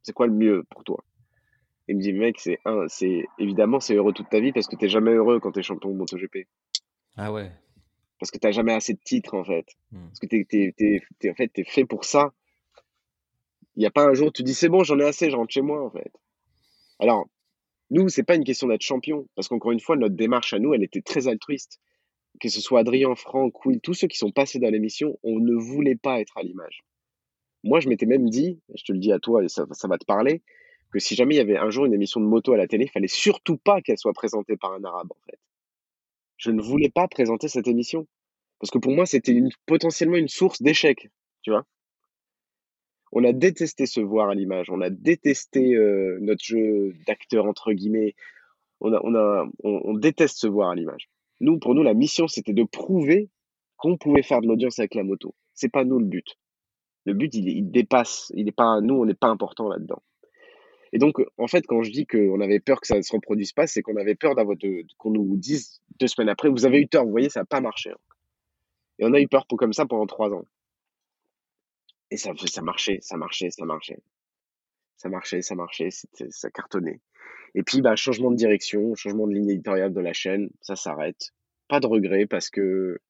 [0.03, 1.03] C'est quoi le mieux pour toi?
[1.89, 4.77] Il me dit, mec, c'est un, c'est évidemment c'est heureux toute ta vie parce que
[4.77, 6.47] tu n'es jamais heureux quand tu es champion de MotoGP.
[7.17, 7.51] Ah ouais.
[8.21, 9.67] Parce que tu n'as jamais assez de titres en fait.
[9.91, 10.07] Hmm.
[10.07, 10.47] Parce que tu
[10.79, 12.33] es, en fait, es fait pour ça
[13.77, 15.37] il n'y a pas un jour où tu dis c'est bon, j'en ai assez, je
[15.37, 16.13] rentre chez moi en fait.
[16.99, 17.27] Alors,
[17.91, 20.75] nous, c'est pas une question d'être champion, parce qu'encore une fois, notre démarche à nous,
[20.75, 21.81] elle était très altruiste.
[22.41, 25.55] Que ce soit Adrien, Franck, Will, tous ceux qui sont passés dans l'émission, on ne
[25.55, 26.85] voulait pas être à l'image.
[27.63, 30.05] Moi, je m'étais même dit, je te le dis à toi et ça, va te
[30.05, 30.43] parler,
[30.93, 32.85] que si jamais il y avait un jour une émission de moto à la télé,
[32.85, 35.39] il fallait surtout pas qu'elle soit présentée par un arabe en fait.
[36.37, 38.07] Je ne voulais pas présenter cette émission
[38.59, 41.09] parce que pour moi, c'était potentiellement une source d'échec,
[41.43, 41.65] tu vois
[43.15, 47.73] on a détesté se voir à l'image, on a détesté euh, notre jeu d'acteur entre
[47.73, 48.15] guillemets,
[48.81, 51.09] on, a, on, a, on, déteste se voir à l'image.
[51.41, 53.31] Nous, pour nous, la mission, c'était de prouver
[53.77, 55.35] qu'on pouvait faire de l'audience avec la moto.
[55.55, 56.37] C'est pas nous le but.
[57.07, 58.33] Le but, il, dépasse.
[58.35, 60.03] Il est pas nous, on n'est pas important là-dedans.
[60.93, 63.53] Et donc, en fait, quand je dis qu'on avait peur que ça ne se reproduise
[63.53, 64.57] pas, c'est qu'on avait peur d'avoir
[64.99, 67.61] qu'on nous dise deux semaines après, vous avez eu tort, vous voyez, ça n'a pas
[67.61, 67.93] marché.
[68.99, 70.45] Et on a eu peur pour comme ça pendant trois ans.
[72.15, 73.99] Et ça, ça marchait, ça marchait, ça marchait.
[74.99, 77.01] Ça marchait, ça marchait, ça cartonnait.
[77.57, 81.33] Et puis, bah, changement de direction, changement de ligne éditoriale de la chaîne, ça s'arrête.
[81.67, 83.01] Pas de regret parce que.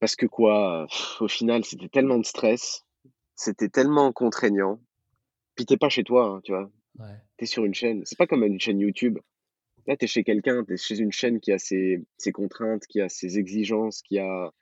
[0.00, 0.88] Parce que quoi,
[1.20, 2.84] au final, c'était tellement de stress,
[3.36, 4.80] c'était tellement contraignant.
[5.54, 6.72] Puis t'es pas chez toi, hein, tu vois.
[6.98, 7.14] Ouais.
[7.36, 8.02] T'es sur une chaîne.
[8.04, 9.20] C'est pas comme une chaîne YouTube.
[9.86, 13.08] Là, t'es chez quelqu'un, t'es chez une chaîne qui a ses, ses contraintes, qui a
[13.08, 14.52] ses exigences, qui a,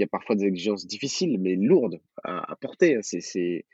[0.00, 2.96] il y a parfois des exigences difficiles, mais lourdes à, porter.
[2.96, 3.00] Hein.
[3.02, 3.66] C'est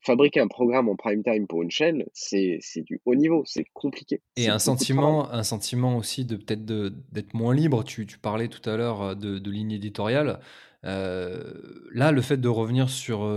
[0.00, 4.20] fabriquer un programme en prime time pour une chaîne, c'est du haut niveau, c'est compliqué.
[4.36, 7.84] Et un sentiment, un sentiment aussi de peut-être d'être moins libre.
[7.84, 10.40] Tu, tu, parlais tout à l'heure euh, de, de, ligne éditoriale.
[10.82, 13.28] Là, le fait de revenir sur,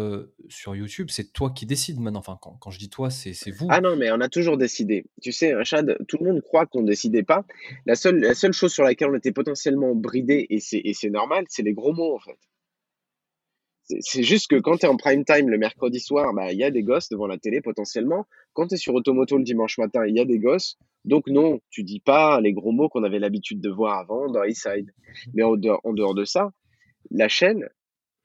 [0.50, 2.20] sur YouTube, c'est toi qui décides maintenant.
[2.20, 3.68] Enfin, quand, quand je dis toi, c'est vous.
[3.70, 5.06] Ah non, mais on a toujours décidé.
[5.22, 7.46] Tu sais, Chad, tout le monde croit qu'on ne décidait pas.
[7.86, 11.64] La seule, la seule chose sur laquelle on était potentiellement bridé, et c'est normal, c'est
[11.64, 12.38] les gros mots en fait.
[14.00, 16.64] C'est juste que quand tu es en prime time le mercredi soir, bah, il y
[16.64, 18.26] a des gosses devant la télé potentiellement.
[18.54, 20.78] Quand tu es sur Automoto le dimanche matin, il y a des gosses.
[21.04, 24.44] Donc non, tu dis pas les gros mots qu'on avait l'habitude de voir avant dans
[24.44, 24.94] Eastside.
[25.34, 26.54] Mais en en dehors de ça,
[27.12, 27.70] la chaîne,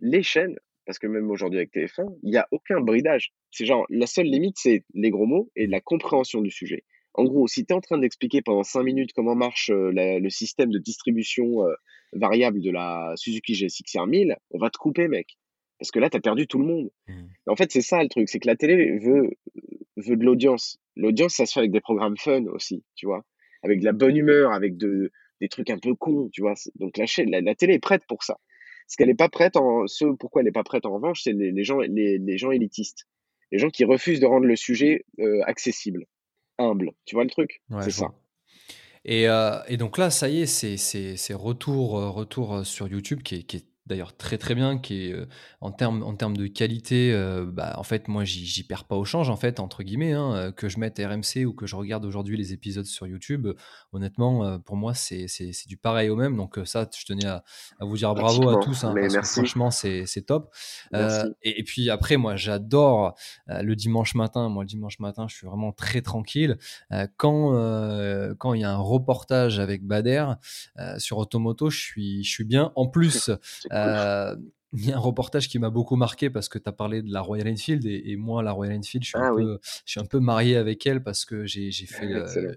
[0.01, 0.57] les chaînes,
[0.87, 3.33] parce que même aujourd'hui avec TF1, il n'y a aucun bridage.
[3.51, 6.85] C'est genre, la seule limite, c'est les gros mots et la compréhension du sujet.
[7.15, 10.31] En gros, si tu es en train d'expliquer pendant 5 minutes comment marche euh, le
[10.31, 11.75] système de distribution euh,
[12.13, 15.39] variable de la Suzuki GSX-R 1000, on va te couper, mec.
[15.79, 16.91] Parce que là, tu as perdu tout le monde.
[17.09, 17.15] Mmh.
[17.49, 19.31] En fait, c'est ça le truc, c'est que la télé veut,
[19.97, 20.79] veut de l'audience.
[20.95, 23.25] L'audience, ça se fait avec des programmes fun aussi, tu vois.
[23.63, 25.11] Avec de la bonne humeur, avec de,
[25.41, 26.55] des trucs un peu cons, tu vois.
[26.77, 28.39] Donc la, chaîne, la télé est prête pour ça.
[28.87, 31.33] Ce qu'elle n'est pas prête, en, ce pourquoi elle n'est pas prête en revanche, c'est
[31.33, 33.07] les, gens, les, gens élitistes.
[33.53, 36.07] Les gens qui refusent de rendre le sujet euh, accessible,
[36.59, 36.93] humble.
[37.05, 37.63] Tu vois le truc?
[37.83, 38.15] C'est ça.
[39.05, 43.37] Et, euh, et, donc là, ça y est, c'est retour, euh, retour sur YouTube qui
[43.37, 45.27] est, qui est d'ailleurs très très bien, qui est euh,
[45.61, 49.05] en termes en termes de qualité, euh, bah, en fait moi j'y perds pas au
[49.05, 52.05] change en fait entre guillemets, hein, euh, que je mette RMC ou que je regarde
[52.05, 53.49] aujourd'hui les épisodes sur YouTube,
[53.93, 55.27] honnêtement pour moi c'est
[55.67, 57.45] du pareil au même, donc ça je tenais à,
[57.81, 60.53] vous dire bravo à tous, hein, parce que franchement c'est top.
[61.43, 63.15] Et, et, puis après moi j'adore
[63.47, 66.59] le dimanche matin, moi le dimanche matin je suis vraiment très tranquille.
[67.17, 67.53] Quand
[68.39, 70.33] quand il y a un reportage avec Bader
[70.99, 72.73] sur Automoto, je suis je suis bien.
[72.75, 73.31] En plus
[73.77, 74.37] Euh,
[74.73, 77.13] il y a un reportage qui m'a beaucoup marqué parce que tu as parlé de
[77.13, 80.01] la Royal Enfield et, moi la Royal Enfield je suis, un, ah peu, je suis
[80.01, 82.09] un peu marié avec elle parce que j'ai fait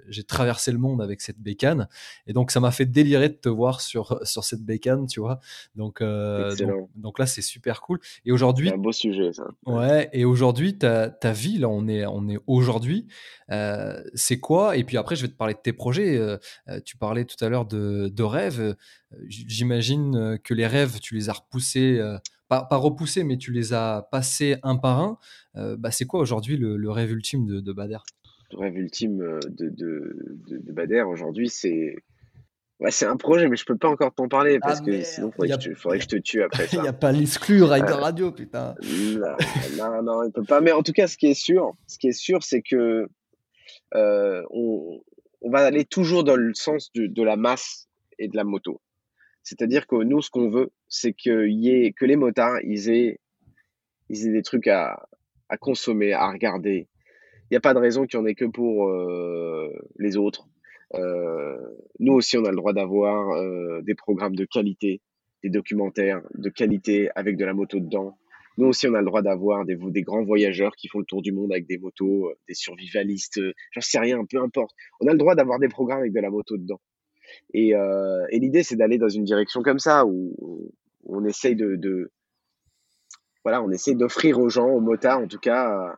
[0.08, 1.88] j'ai traversé le monde avec cette bécane
[2.28, 5.40] et donc ça m'a fait délirer de te voir sur sur cette bécane tu vois.
[5.76, 6.56] Donc euh,
[6.96, 9.48] donc, là c'est super cool et aujourd'hui un beau sujet ça.
[9.66, 10.10] Ouais.
[10.12, 13.08] Et aujourd'hui ta, ta vie là on est on est aujourd'hui
[13.52, 14.78] euh, c'est quoi?
[14.78, 16.20] Et puis après je vais te parler de tes projets
[16.86, 18.76] tu parlais tout à l'heure de, de rêves
[19.28, 22.00] j'imagine que les rêves tu les as repoussés
[22.50, 25.18] pas, repoussé, mais tu les as passés un par un.
[25.56, 28.00] Euh, bah, c'est quoi aujourd'hui le, rêve ultime de, de, Bader?
[28.52, 30.16] Le rêve ultime euh, de, de,
[30.50, 31.96] de Bader aujourd'hui, c'est.
[32.80, 35.28] Ouais, c'est un projet, mais je peux pas encore t'en parler ah, parce que sinon,
[35.28, 38.32] il faudrait, que je te tue après Il n'y a pas l'exclu Rider euh, Radio,
[38.32, 38.74] putain.
[39.78, 40.62] Non, non, il peut pas.
[40.62, 43.08] Mais en tout cas, ce qui est sûr, ce qui est sûr, c'est que
[43.94, 45.02] on,
[45.42, 48.82] on, va aller toujours dans le sens de la masse et de la moto.
[49.50, 53.20] C'est-à-dire que nous, ce qu'on veut, c'est qu'il y ait, que les motards, ils aient,
[54.08, 55.08] ils aient des trucs à,
[55.50, 56.88] à consommer, à regarder.
[57.46, 60.48] Il n'y a pas de raison qu'il n'y en ait que pour euh, les autres.
[60.94, 61.58] Euh,
[61.98, 65.02] nous aussi, on a le droit d'avoir euh, des programmes de qualité,
[65.42, 68.20] des documentaires de qualité avec de la moto dedans.
[68.60, 71.24] Nous aussi, on a le droit d'avoir des, des grands voyageurs qui font le tour
[71.24, 74.76] du monde avec des motos, des survivalistes, j'en sais rien, peu importe.
[75.00, 76.82] On a le droit d'avoir des programmes avec de la moto dedans.
[77.54, 80.72] Et, euh, et l'idée, c'est d'aller dans une direction comme ça, où,
[81.06, 82.12] on essaye de, de,
[83.44, 85.96] voilà, on essaie d'offrir aux gens, aux motards en tout cas,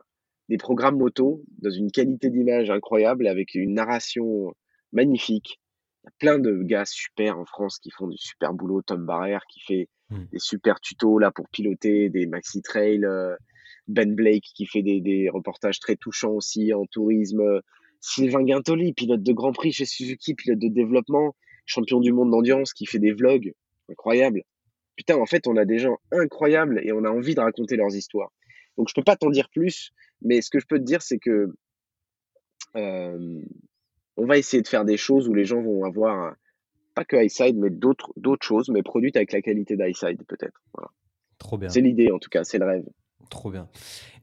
[0.48, 4.54] des programmes moto dans une qualité d'image incroyable, avec une narration
[4.92, 5.60] magnifique.
[6.02, 8.82] Il y a plein de gars super en France qui font du super boulot.
[8.82, 10.24] Tom Barrère qui fait mmh.
[10.32, 13.04] des super tutos là pour piloter des maxi trails.
[13.04, 13.36] Euh,
[13.88, 17.60] ben Blake qui fait des, des reportages très touchants aussi en tourisme.
[18.02, 21.34] Sylvain Guintoli, pilote de Grand Prix chez Suzuki, pilote de développement,
[21.64, 23.54] champion du monde d'endurance, qui fait des vlogs
[23.88, 24.42] incroyables.
[24.96, 27.94] Putain, en fait, on a des gens incroyables et on a envie de raconter leurs
[27.94, 28.32] histoires.
[28.76, 31.18] Donc, je peux pas t'en dire plus, mais ce que je peux te dire, c'est
[31.18, 31.54] que
[32.76, 33.42] euh,
[34.16, 36.34] on va essayer de faire des choses où les gens vont avoir
[36.94, 38.12] pas que iSide, mais d'autres
[38.42, 40.60] choses, mais produites avec la qualité d'iSide peut-être.
[41.38, 41.68] Trop bien.
[41.68, 42.84] C'est l'idée en tout cas, c'est le rêve.
[43.30, 43.68] Trop bien.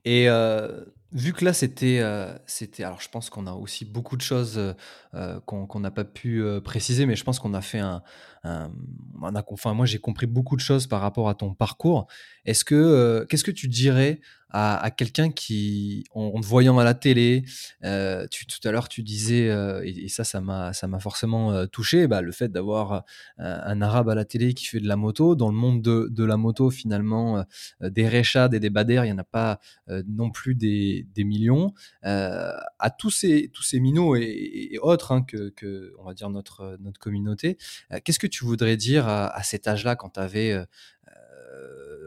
[0.06, 4.16] Et euh, vu que là, c'était, euh, c'était, alors je pense qu'on a aussi beaucoup
[4.16, 4.76] de choses
[5.14, 8.02] euh, qu'on n'a pas pu préciser, mais je pense qu'on a fait un,
[8.44, 12.08] on a, enfin, moi j'ai compris beaucoup de choses par rapport à ton parcours.
[12.46, 14.22] Est-ce que, qu'est-ce que tu dirais
[14.52, 17.44] à, quelqu'un qui, en, te voyant à la télé,
[17.84, 22.22] euh, tout à l'heure tu disais, euh, et, ça, ça m'a, forcément euh, touché, bah,
[22.22, 23.04] le fait d'avoir
[23.38, 25.36] un arabe à la télé qui fait de la moto.
[25.36, 27.46] Dans le monde de, la moto, finalement,
[27.82, 29.60] des Rechad et des Bader, il n'y en a pas
[30.08, 31.74] non plus des, millions.
[32.02, 37.58] à tous ces, minots et, autres hein, que, on va dire, notre, notre communauté,
[38.04, 40.66] qu'est-ce que tu voudrais dire à, à cet âge-là quand tu avais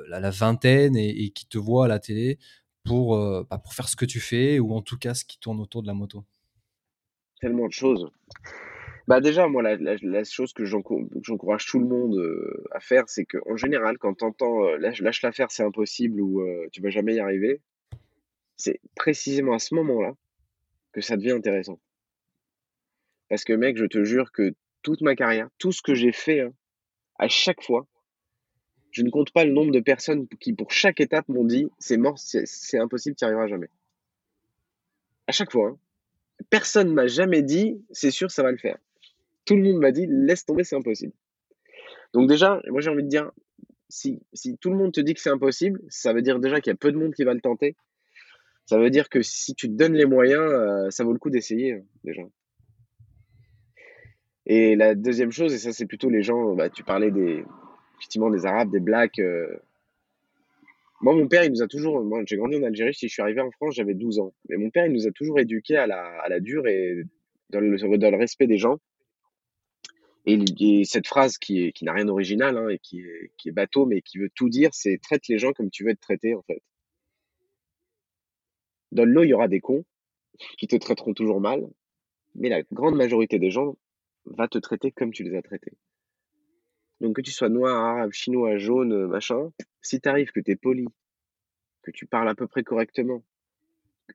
[0.08, 2.38] la vingtaine et, qui te voit à la télé
[2.84, 5.38] pour, euh, bah, pour faire ce que tu fais ou en tout cas ce qui
[5.38, 6.24] tourne autour de la moto?
[7.40, 8.10] Tellement de choses.
[9.08, 13.56] Bah déjà, moi, la, chose que j'encourage tout le monde euh, à faire, c'est qu'en
[13.56, 16.42] général, quand tu entends euh, lâche, l'affaire, c'est impossible ou
[16.72, 17.60] tu vas jamais y arriver,
[18.56, 20.14] c'est précisément à ce moment-là
[20.92, 21.80] que ça devient intéressant.
[23.28, 26.40] Parce que mec, je te jure que toute ma carrière, tout ce que j'ai fait,
[26.40, 26.52] hein,
[27.18, 27.86] à chaque fois,
[28.93, 31.97] je ne compte pas le nombre de personnes qui, pour chaque étape, m'ont dit c'est
[31.97, 33.69] mort, c'est impossible, tu n'y arriveras jamais.
[35.27, 35.70] À chaque fois.
[35.70, 35.78] Hein.
[36.51, 38.77] Personne ne m'a jamais dit c'est sûr, ça va le faire.
[39.44, 41.12] Tout le monde m'a dit laisse tomber, c'est impossible.
[42.12, 43.31] Donc, déjà, moi j'ai envie de dire
[43.89, 46.70] si, si tout le monde te dit que c'est impossible, ça veut dire déjà qu'il
[46.70, 47.77] y a peu de monde qui va le tenter.
[48.66, 51.31] Ça veut dire que si tu te donnes les moyens, euh, ça vaut le coup
[51.31, 52.23] d'essayer, hein, déjà.
[54.44, 57.44] Et la deuxième chose, et ça c'est plutôt les gens, bah, tu parlais des,
[58.02, 59.20] effectivement des Arabes, des Blacks.
[59.20, 59.56] Euh.
[61.00, 62.02] Moi, mon père, il nous a toujours.
[62.02, 62.94] Moi, j'ai grandi en Algérie.
[62.94, 64.32] Si je suis arrivé en France, j'avais 12 ans.
[64.48, 67.04] Mais mon père, il nous a toujours éduqués à la, à la dure et
[67.50, 68.78] dans le, dans le respect des gens.
[70.26, 73.52] Et, cette phrase qui, est, qui n'a rien d'original hein, et qui est, qui est
[73.52, 76.34] bateau, mais qui veut tout dire, c'est traite les gens comme tu veux être traité,
[76.34, 76.62] en fait.
[78.92, 79.84] Dans l'eau, il y aura des cons
[80.58, 81.66] qui te traiteront toujours mal,
[82.34, 83.76] mais la grande majorité des gens
[84.26, 85.72] va te traiter comme tu les as traités.
[87.02, 89.50] Donc que tu sois noir, arabe, chinois, jaune, machin,
[89.80, 90.86] si t'arrives que t'es poli,
[91.82, 93.24] que tu parles à peu près correctement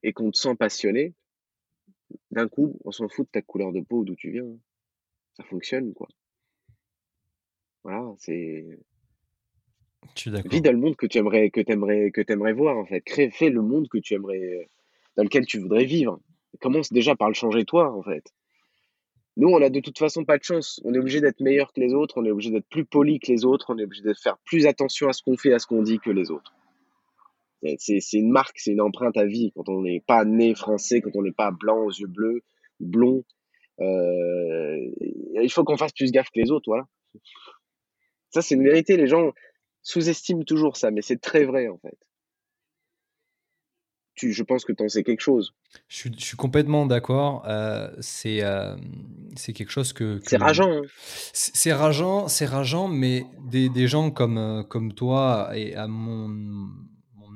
[0.04, 1.14] et qu'on te sent passionné,
[2.32, 4.48] d'un coup, on s'en fout de ta couleur de peau, d'où tu viens.
[5.36, 6.08] Ça fonctionne, quoi.
[7.84, 8.80] Voilà, c'est.
[10.26, 10.50] D'accord.
[10.50, 13.02] Vis dans le monde que tu aimerais, que t'aimerais, que t'aimerais voir, en fait.
[13.02, 14.70] Crée, fais le monde que tu aimerais,
[15.18, 16.22] dans lequel tu voudrais vivre.
[16.62, 18.34] Commence déjà par le changer toi, en fait.
[19.38, 20.82] Nous, on a de toute façon pas de chance.
[20.84, 23.32] On est obligé d'être meilleur que les autres, on est obligé d'être plus poli que
[23.32, 25.68] les autres, on est obligé de faire plus attention à ce qu'on fait, à ce
[25.68, 26.54] qu'on dit que les autres.
[27.78, 31.12] C'est une marque, c'est une empreinte à vie quand on n'est pas né français, quand
[31.14, 32.42] on n'est pas blanc aux yeux bleus,
[32.80, 33.24] blond.
[33.80, 36.88] Euh, il faut qu'on fasse plus gaffe que les autres, voilà.
[38.32, 38.98] Ça, c'est une vérité.
[38.98, 39.34] Les gens
[39.84, 41.98] sous-estiment toujours ça, mais c'est très vrai en fait.
[44.18, 45.54] Tu, je pense que tu en sais quelque chose.
[45.88, 47.44] Je suis, complètement d'accord.
[47.48, 48.76] Euh, c'est euh,
[49.36, 50.20] c'est quelque chose que.
[50.24, 50.70] c'est rageant.
[50.70, 50.82] Hein.
[51.34, 56.28] C'est rageant, c'est rageant, mais des, des gens comme, comme toi et à mon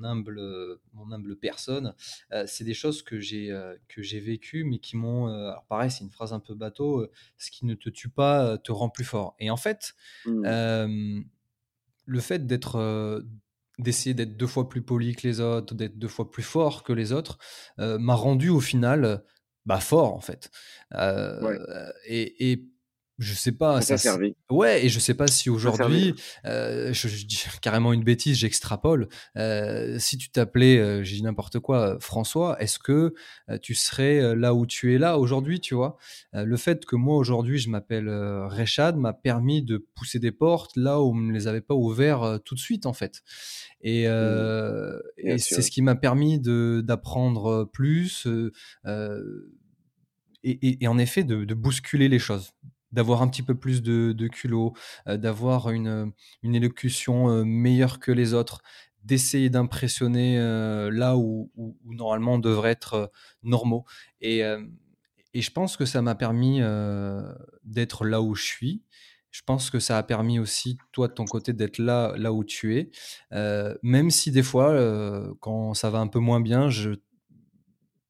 [0.03, 1.93] humble, mon humble personne,
[2.31, 5.29] euh, c'est des choses que j'ai euh, que j'ai vécues, mais qui m'ont.
[5.29, 7.07] Euh, alors pareil, c'est une phrase un peu bateau.
[7.37, 9.35] ce qui ne te tue pas te rend plus fort.
[9.39, 9.93] Et en fait,
[10.25, 11.23] mmh.
[12.05, 13.23] le fait d'être
[13.79, 16.93] d'essayer d'être deux fois plus poli que les autres, d'être deux fois plus fort que
[16.93, 17.37] les autres,
[17.77, 19.23] m'a rendu au final
[19.65, 20.51] bah, fort en fait.
[22.05, 22.67] et, et,
[23.21, 23.81] je sais pas.
[23.81, 24.35] Ça, ça servi.
[24.49, 26.15] Ouais, et je sais pas si aujourd'hui,
[26.45, 29.07] euh, je, dis carrément une bêtise, j'extrapole.
[29.37, 33.13] Euh, si tu t'appelais, euh, j'ai dit n'importe quoi, François, est-ce que
[33.61, 35.97] tu serais là où tu es là aujourd'hui, tu vois?
[36.33, 40.99] Le fait que moi aujourd'hui je m'appelle Rechad m'a permis de pousser des portes là
[40.99, 43.21] où on ne les avait pas ouvertes tout de suite en fait.
[43.81, 44.99] Et, mmh.
[45.17, 48.27] et c'est ce qui m'a permis d'apprendre plus.
[50.43, 52.51] Et, et, en effet de, de bousculer les choses
[52.91, 54.73] d'avoir un petit peu plus de, culot,
[55.07, 56.11] euh, d'avoir une,
[56.43, 58.61] une, élocution euh, meilleure que les autres,
[59.03, 63.11] d'essayer d'impressionner euh, là où, où, normalement on devrait être
[63.43, 63.85] normaux.
[64.21, 64.41] Et,
[65.33, 66.61] et, je pense que ça m'a permis
[67.63, 68.83] d'être là où je suis.
[69.31, 72.43] Je pense que ça a permis aussi, toi, de ton côté, d'être là, là où
[72.43, 72.91] tu es.
[73.81, 76.91] même si des fois, quand ça va un peu moins bien, je,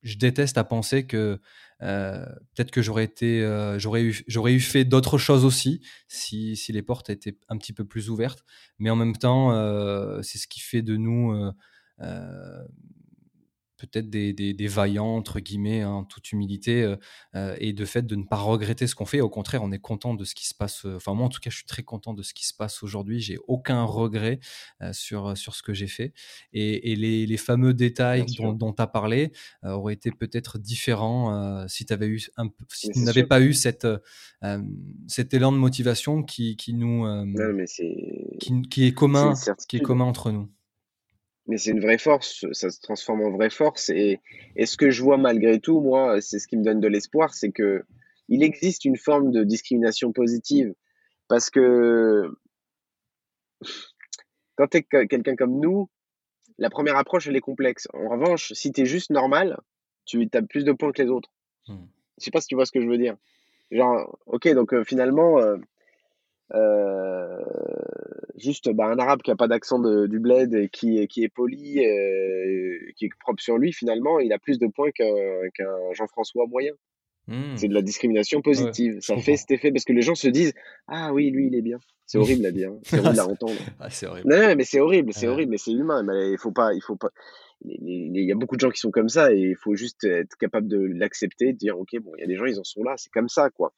[0.02, 1.40] je déteste à penser que
[1.82, 2.26] euh,
[2.56, 6.72] peut-être que j'aurais été, euh, j'aurais eu, j'aurais eu fait d'autres choses aussi si, si,
[6.72, 8.44] les portes étaient un petit peu plus ouvertes.
[8.80, 11.34] Mais en même temps, euh, c'est ce qui fait de nous
[13.88, 16.96] peut-être des, des, vaillants, entre guillemets, hein, en toute humilité, euh,
[17.36, 19.22] euh, et de fait de ne pas regretter ce qu'on fait.
[19.22, 20.86] Au contraire, on est content de ce qui se passe.
[20.86, 22.84] Euh, enfin, moi, en tout cas, je suis très content de ce qui se passe
[22.84, 23.20] aujourd'hui.
[23.22, 24.40] J'ai aucun regret
[24.92, 26.14] sur, sur ce que j'ai fait.
[26.54, 29.32] Et, les, les, fameux détails dont tu as parlé
[29.64, 33.88] auraient été peut-être différents si tu eu un, si n'avais pas eu cette,
[35.08, 37.06] cet élan de motivation qui, qui nous,
[38.40, 39.34] qui, qui, est commun,
[39.68, 40.50] qui est commun entre nous
[41.48, 43.90] mais c'est une vraie force, ça se transforme en vraie force.
[43.90, 44.20] Et,
[44.56, 47.34] et ce que je vois malgré tout, moi, c'est ce qui me donne de l'espoir,
[47.34, 47.84] c'est que
[48.30, 50.74] il existe une forme de discrimination positive.
[51.28, 52.30] Parce que
[54.56, 55.90] quand tu es quelqu'un comme nous,
[56.58, 57.88] la première approche, elle est complexe.
[57.94, 59.60] En revanche, si tu es juste normal,
[60.06, 61.32] tu as plus de points que les autres.
[61.68, 61.86] Hmm.
[62.18, 63.18] Je sais pas si tu vois ce que je veux dire.
[63.72, 65.58] Genre, ok, donc euh, finalement, euh,
[66.54, 67.42] euh,
[68.36, 71.86] juste bah, un arabe qui a pas d'accent du bled et qui, qui est poli,
[71.86, 76.74] euh, qui est propre sur lui, finalement, il a plus de points qu'un Jean-François moyen.
[77.32, 77.56] Hmm.
[77.56, 78.98] C'est de la discrimination positive.
[79.00, 80.54] ça fait cet effet parce que les gens se disent
[80.88, 81.78] Ah oui, lui, il est bien.
[82.06, 82.72] C'est horrible à dire.
[82.72, 82.80] Hein.
[82.84, 83.60] C'est horrible à entendre.
[83.80, 84.30] Ah, c'est horrible.
[84.30, 86.04] Non, mais c'est horrible, c'est horrible, mais c'est humain.
[86.04, 87.10] Mais il faut pas, il faut pas.
[87.64, 90.36] Il y a beaucoup de gens qui sont comme ça et il faut juste être
[90.36, 92.84] capable de l'accepter, de dire ok bon, il y a des gens ils en sont
[92.84, 93.72] là, c'est comme ça quoi.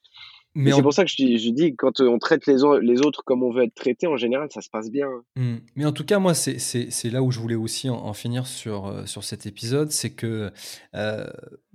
[0.56, 3.44] Mais c'est pour ça que je, je, dis, quand on traite les, les, autres comme
[3.44, 5.08] on veut être traité, en général, ça se passe bien.
[5.36, 5.56] Mmh.
[5.76, 9.06] Mais en tout cas, moi, c'est là où je voulais aussi en, finir sur, euh,
[9.06, 10.52] sur cet épisode, c'est que
[10.96, 11.28] euh,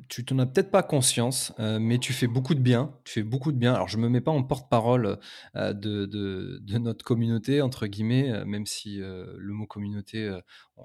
[0.08, 2.94] tu n'en as peut-être pas conscience, euh, mais tu fais beaucoup de bien.
[3.04, 3.74] Tu fais beaucoup de bien.
[3.74, 5.18] Alors, je me mets pas en porte-parole
[5.54, 10.30] de, de, de, notre communauté, entre guillemets, même si le mot communauté,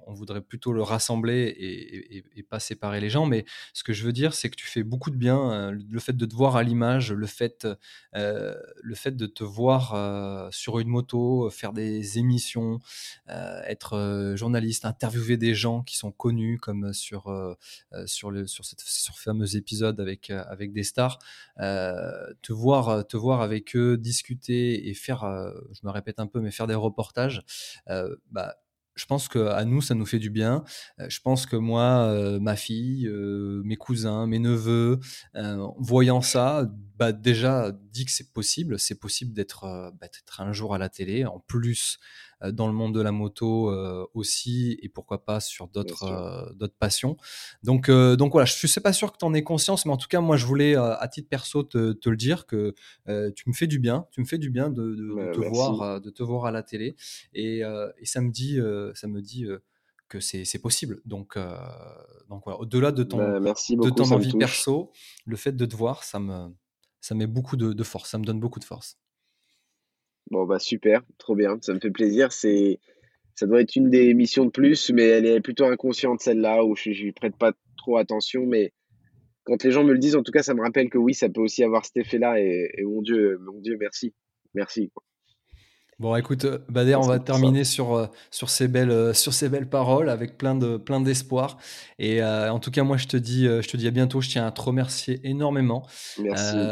[0.08, 3.26] on voudrait plutôt le rassembler et, pas séparer les gens.
[3.26, 5.72] Mais ce que je veux dire, c'est que tu fais beaucoup de bien.
[5.72, 7.66] le fait de te voir à l'image, le fait
[8.16, 12.80] euh, le fait de te voir euh, sur une moto, faire des émissions,
[13.30, 17.24] euh, être journaliste, interviewer des gens qui sont connus comme sur,
[18.06, 21.20] sur, le, sur, cette, sur fameux épisode avec, avec des stars,
[21.58, 25.22] te, voir, te voir avec eux, discuter et faire,
[25.72, 27.44] je me répète un peu, mais faire des reportages,
[28.32, 28.56] bah,
[28.96, 30.64] je pense qu'à nous, ça nous fait du bien.
[31.00, 35.00] Euh, je pense que moi, euh, ma fille, euh, mes cousins, mes neveux,
[35.78, 38.80] voyant ça, bah, déjà dit que c'est possible.
[38.80, 40.08] C'est possible d'être bah,
[40.40, 41.26] un jour à la télé.
[41.26, 42.00] En plus,
[42.52, 46.76] dans le monde de la moto euh, aussi, et pourquoi pas sur d'autres euh, d'autres
[46.78, 47.18] passions.
[47.64, 49.98] Donc, donc voilà, je ne suis pas sûr que tu en aies conscience, mais en
[49.98, 52.74] tout cas, moi, je voulais, à titre perso, te, te le dire que
[53.36, 56.10] tu me fais du bien, tu me fais du bien de, de, te, voir, de
[56.10, 56.96] te voir à la télé.
[57.34, 58.60] Et, et ça me dit,
[58.96, 59.46] ça me dit
[60.10, 61.02] que c'est possible.
[61.06, 61.38] Donc,
[62.30, 64.92] donc voilà, au-delà de ton, bah, merci de ton envie perso,
[65.26, 66.50] le fait de te voir, ça me,
[67.02, 68.98] ça met beaucoup de, de, force, ça me donne beaucoup de force.
[70.32, 72.32] Bon, bah super, trop bien, ça me fait plaisir.
[72.32, 72.80] C'est,
[73.36, 76.76] ça doit être une des missions de plus, mais elle est plutôt inconsciente celle-là, où
[76.76, 78.46] je n'y prête pas trop attention.
[78.46, 78.74] Mais
[79.44, 81.30] quand les gens me le disent, en tout cas, ça me rappelle que oui, ça
[81.30, 82.40] peut aussi avoir cet effet-là.
[82.40, 84.14] Et, et mon Dieu, mon Dieu, merci.
[84.54, 84.92] Merci.
[86.00, 89.50] Bon, écoute, euh, Bader, on va terminer sur, euh, sur, ces belles, euh, sur ces
[89.50, 91.58] belles paroles avec plein de plein d'espoir.
[92.00, 94.20] Et en tout cas, moi, je te dis, je te dis à bientôt.
[94.20, 95.88] Je tiens à te remercier énormément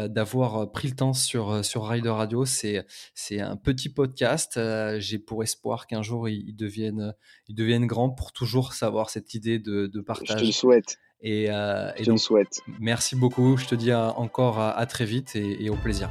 [0.08, 2.44] d'avoir pris le temps sur, sur Rider Radio.
[2.44, 2.84] C'est,
[3.14, 4.60] c'est un petit podcast.
[4.98, 7.14] J'ai pour espoir qu'un jour, il, devienne,
[7.48, 10.28] il devienne grand pour toujours savoir cette idée de, de partage.
[10.28, 10.98] Je te le souhaite.
[11.22, 12.60] Et, je te le souhaite.
[12.78, 13.56] Merci beaucoup.
[13.56, 16.10] Je te dis encore à, très vite et au plaisir.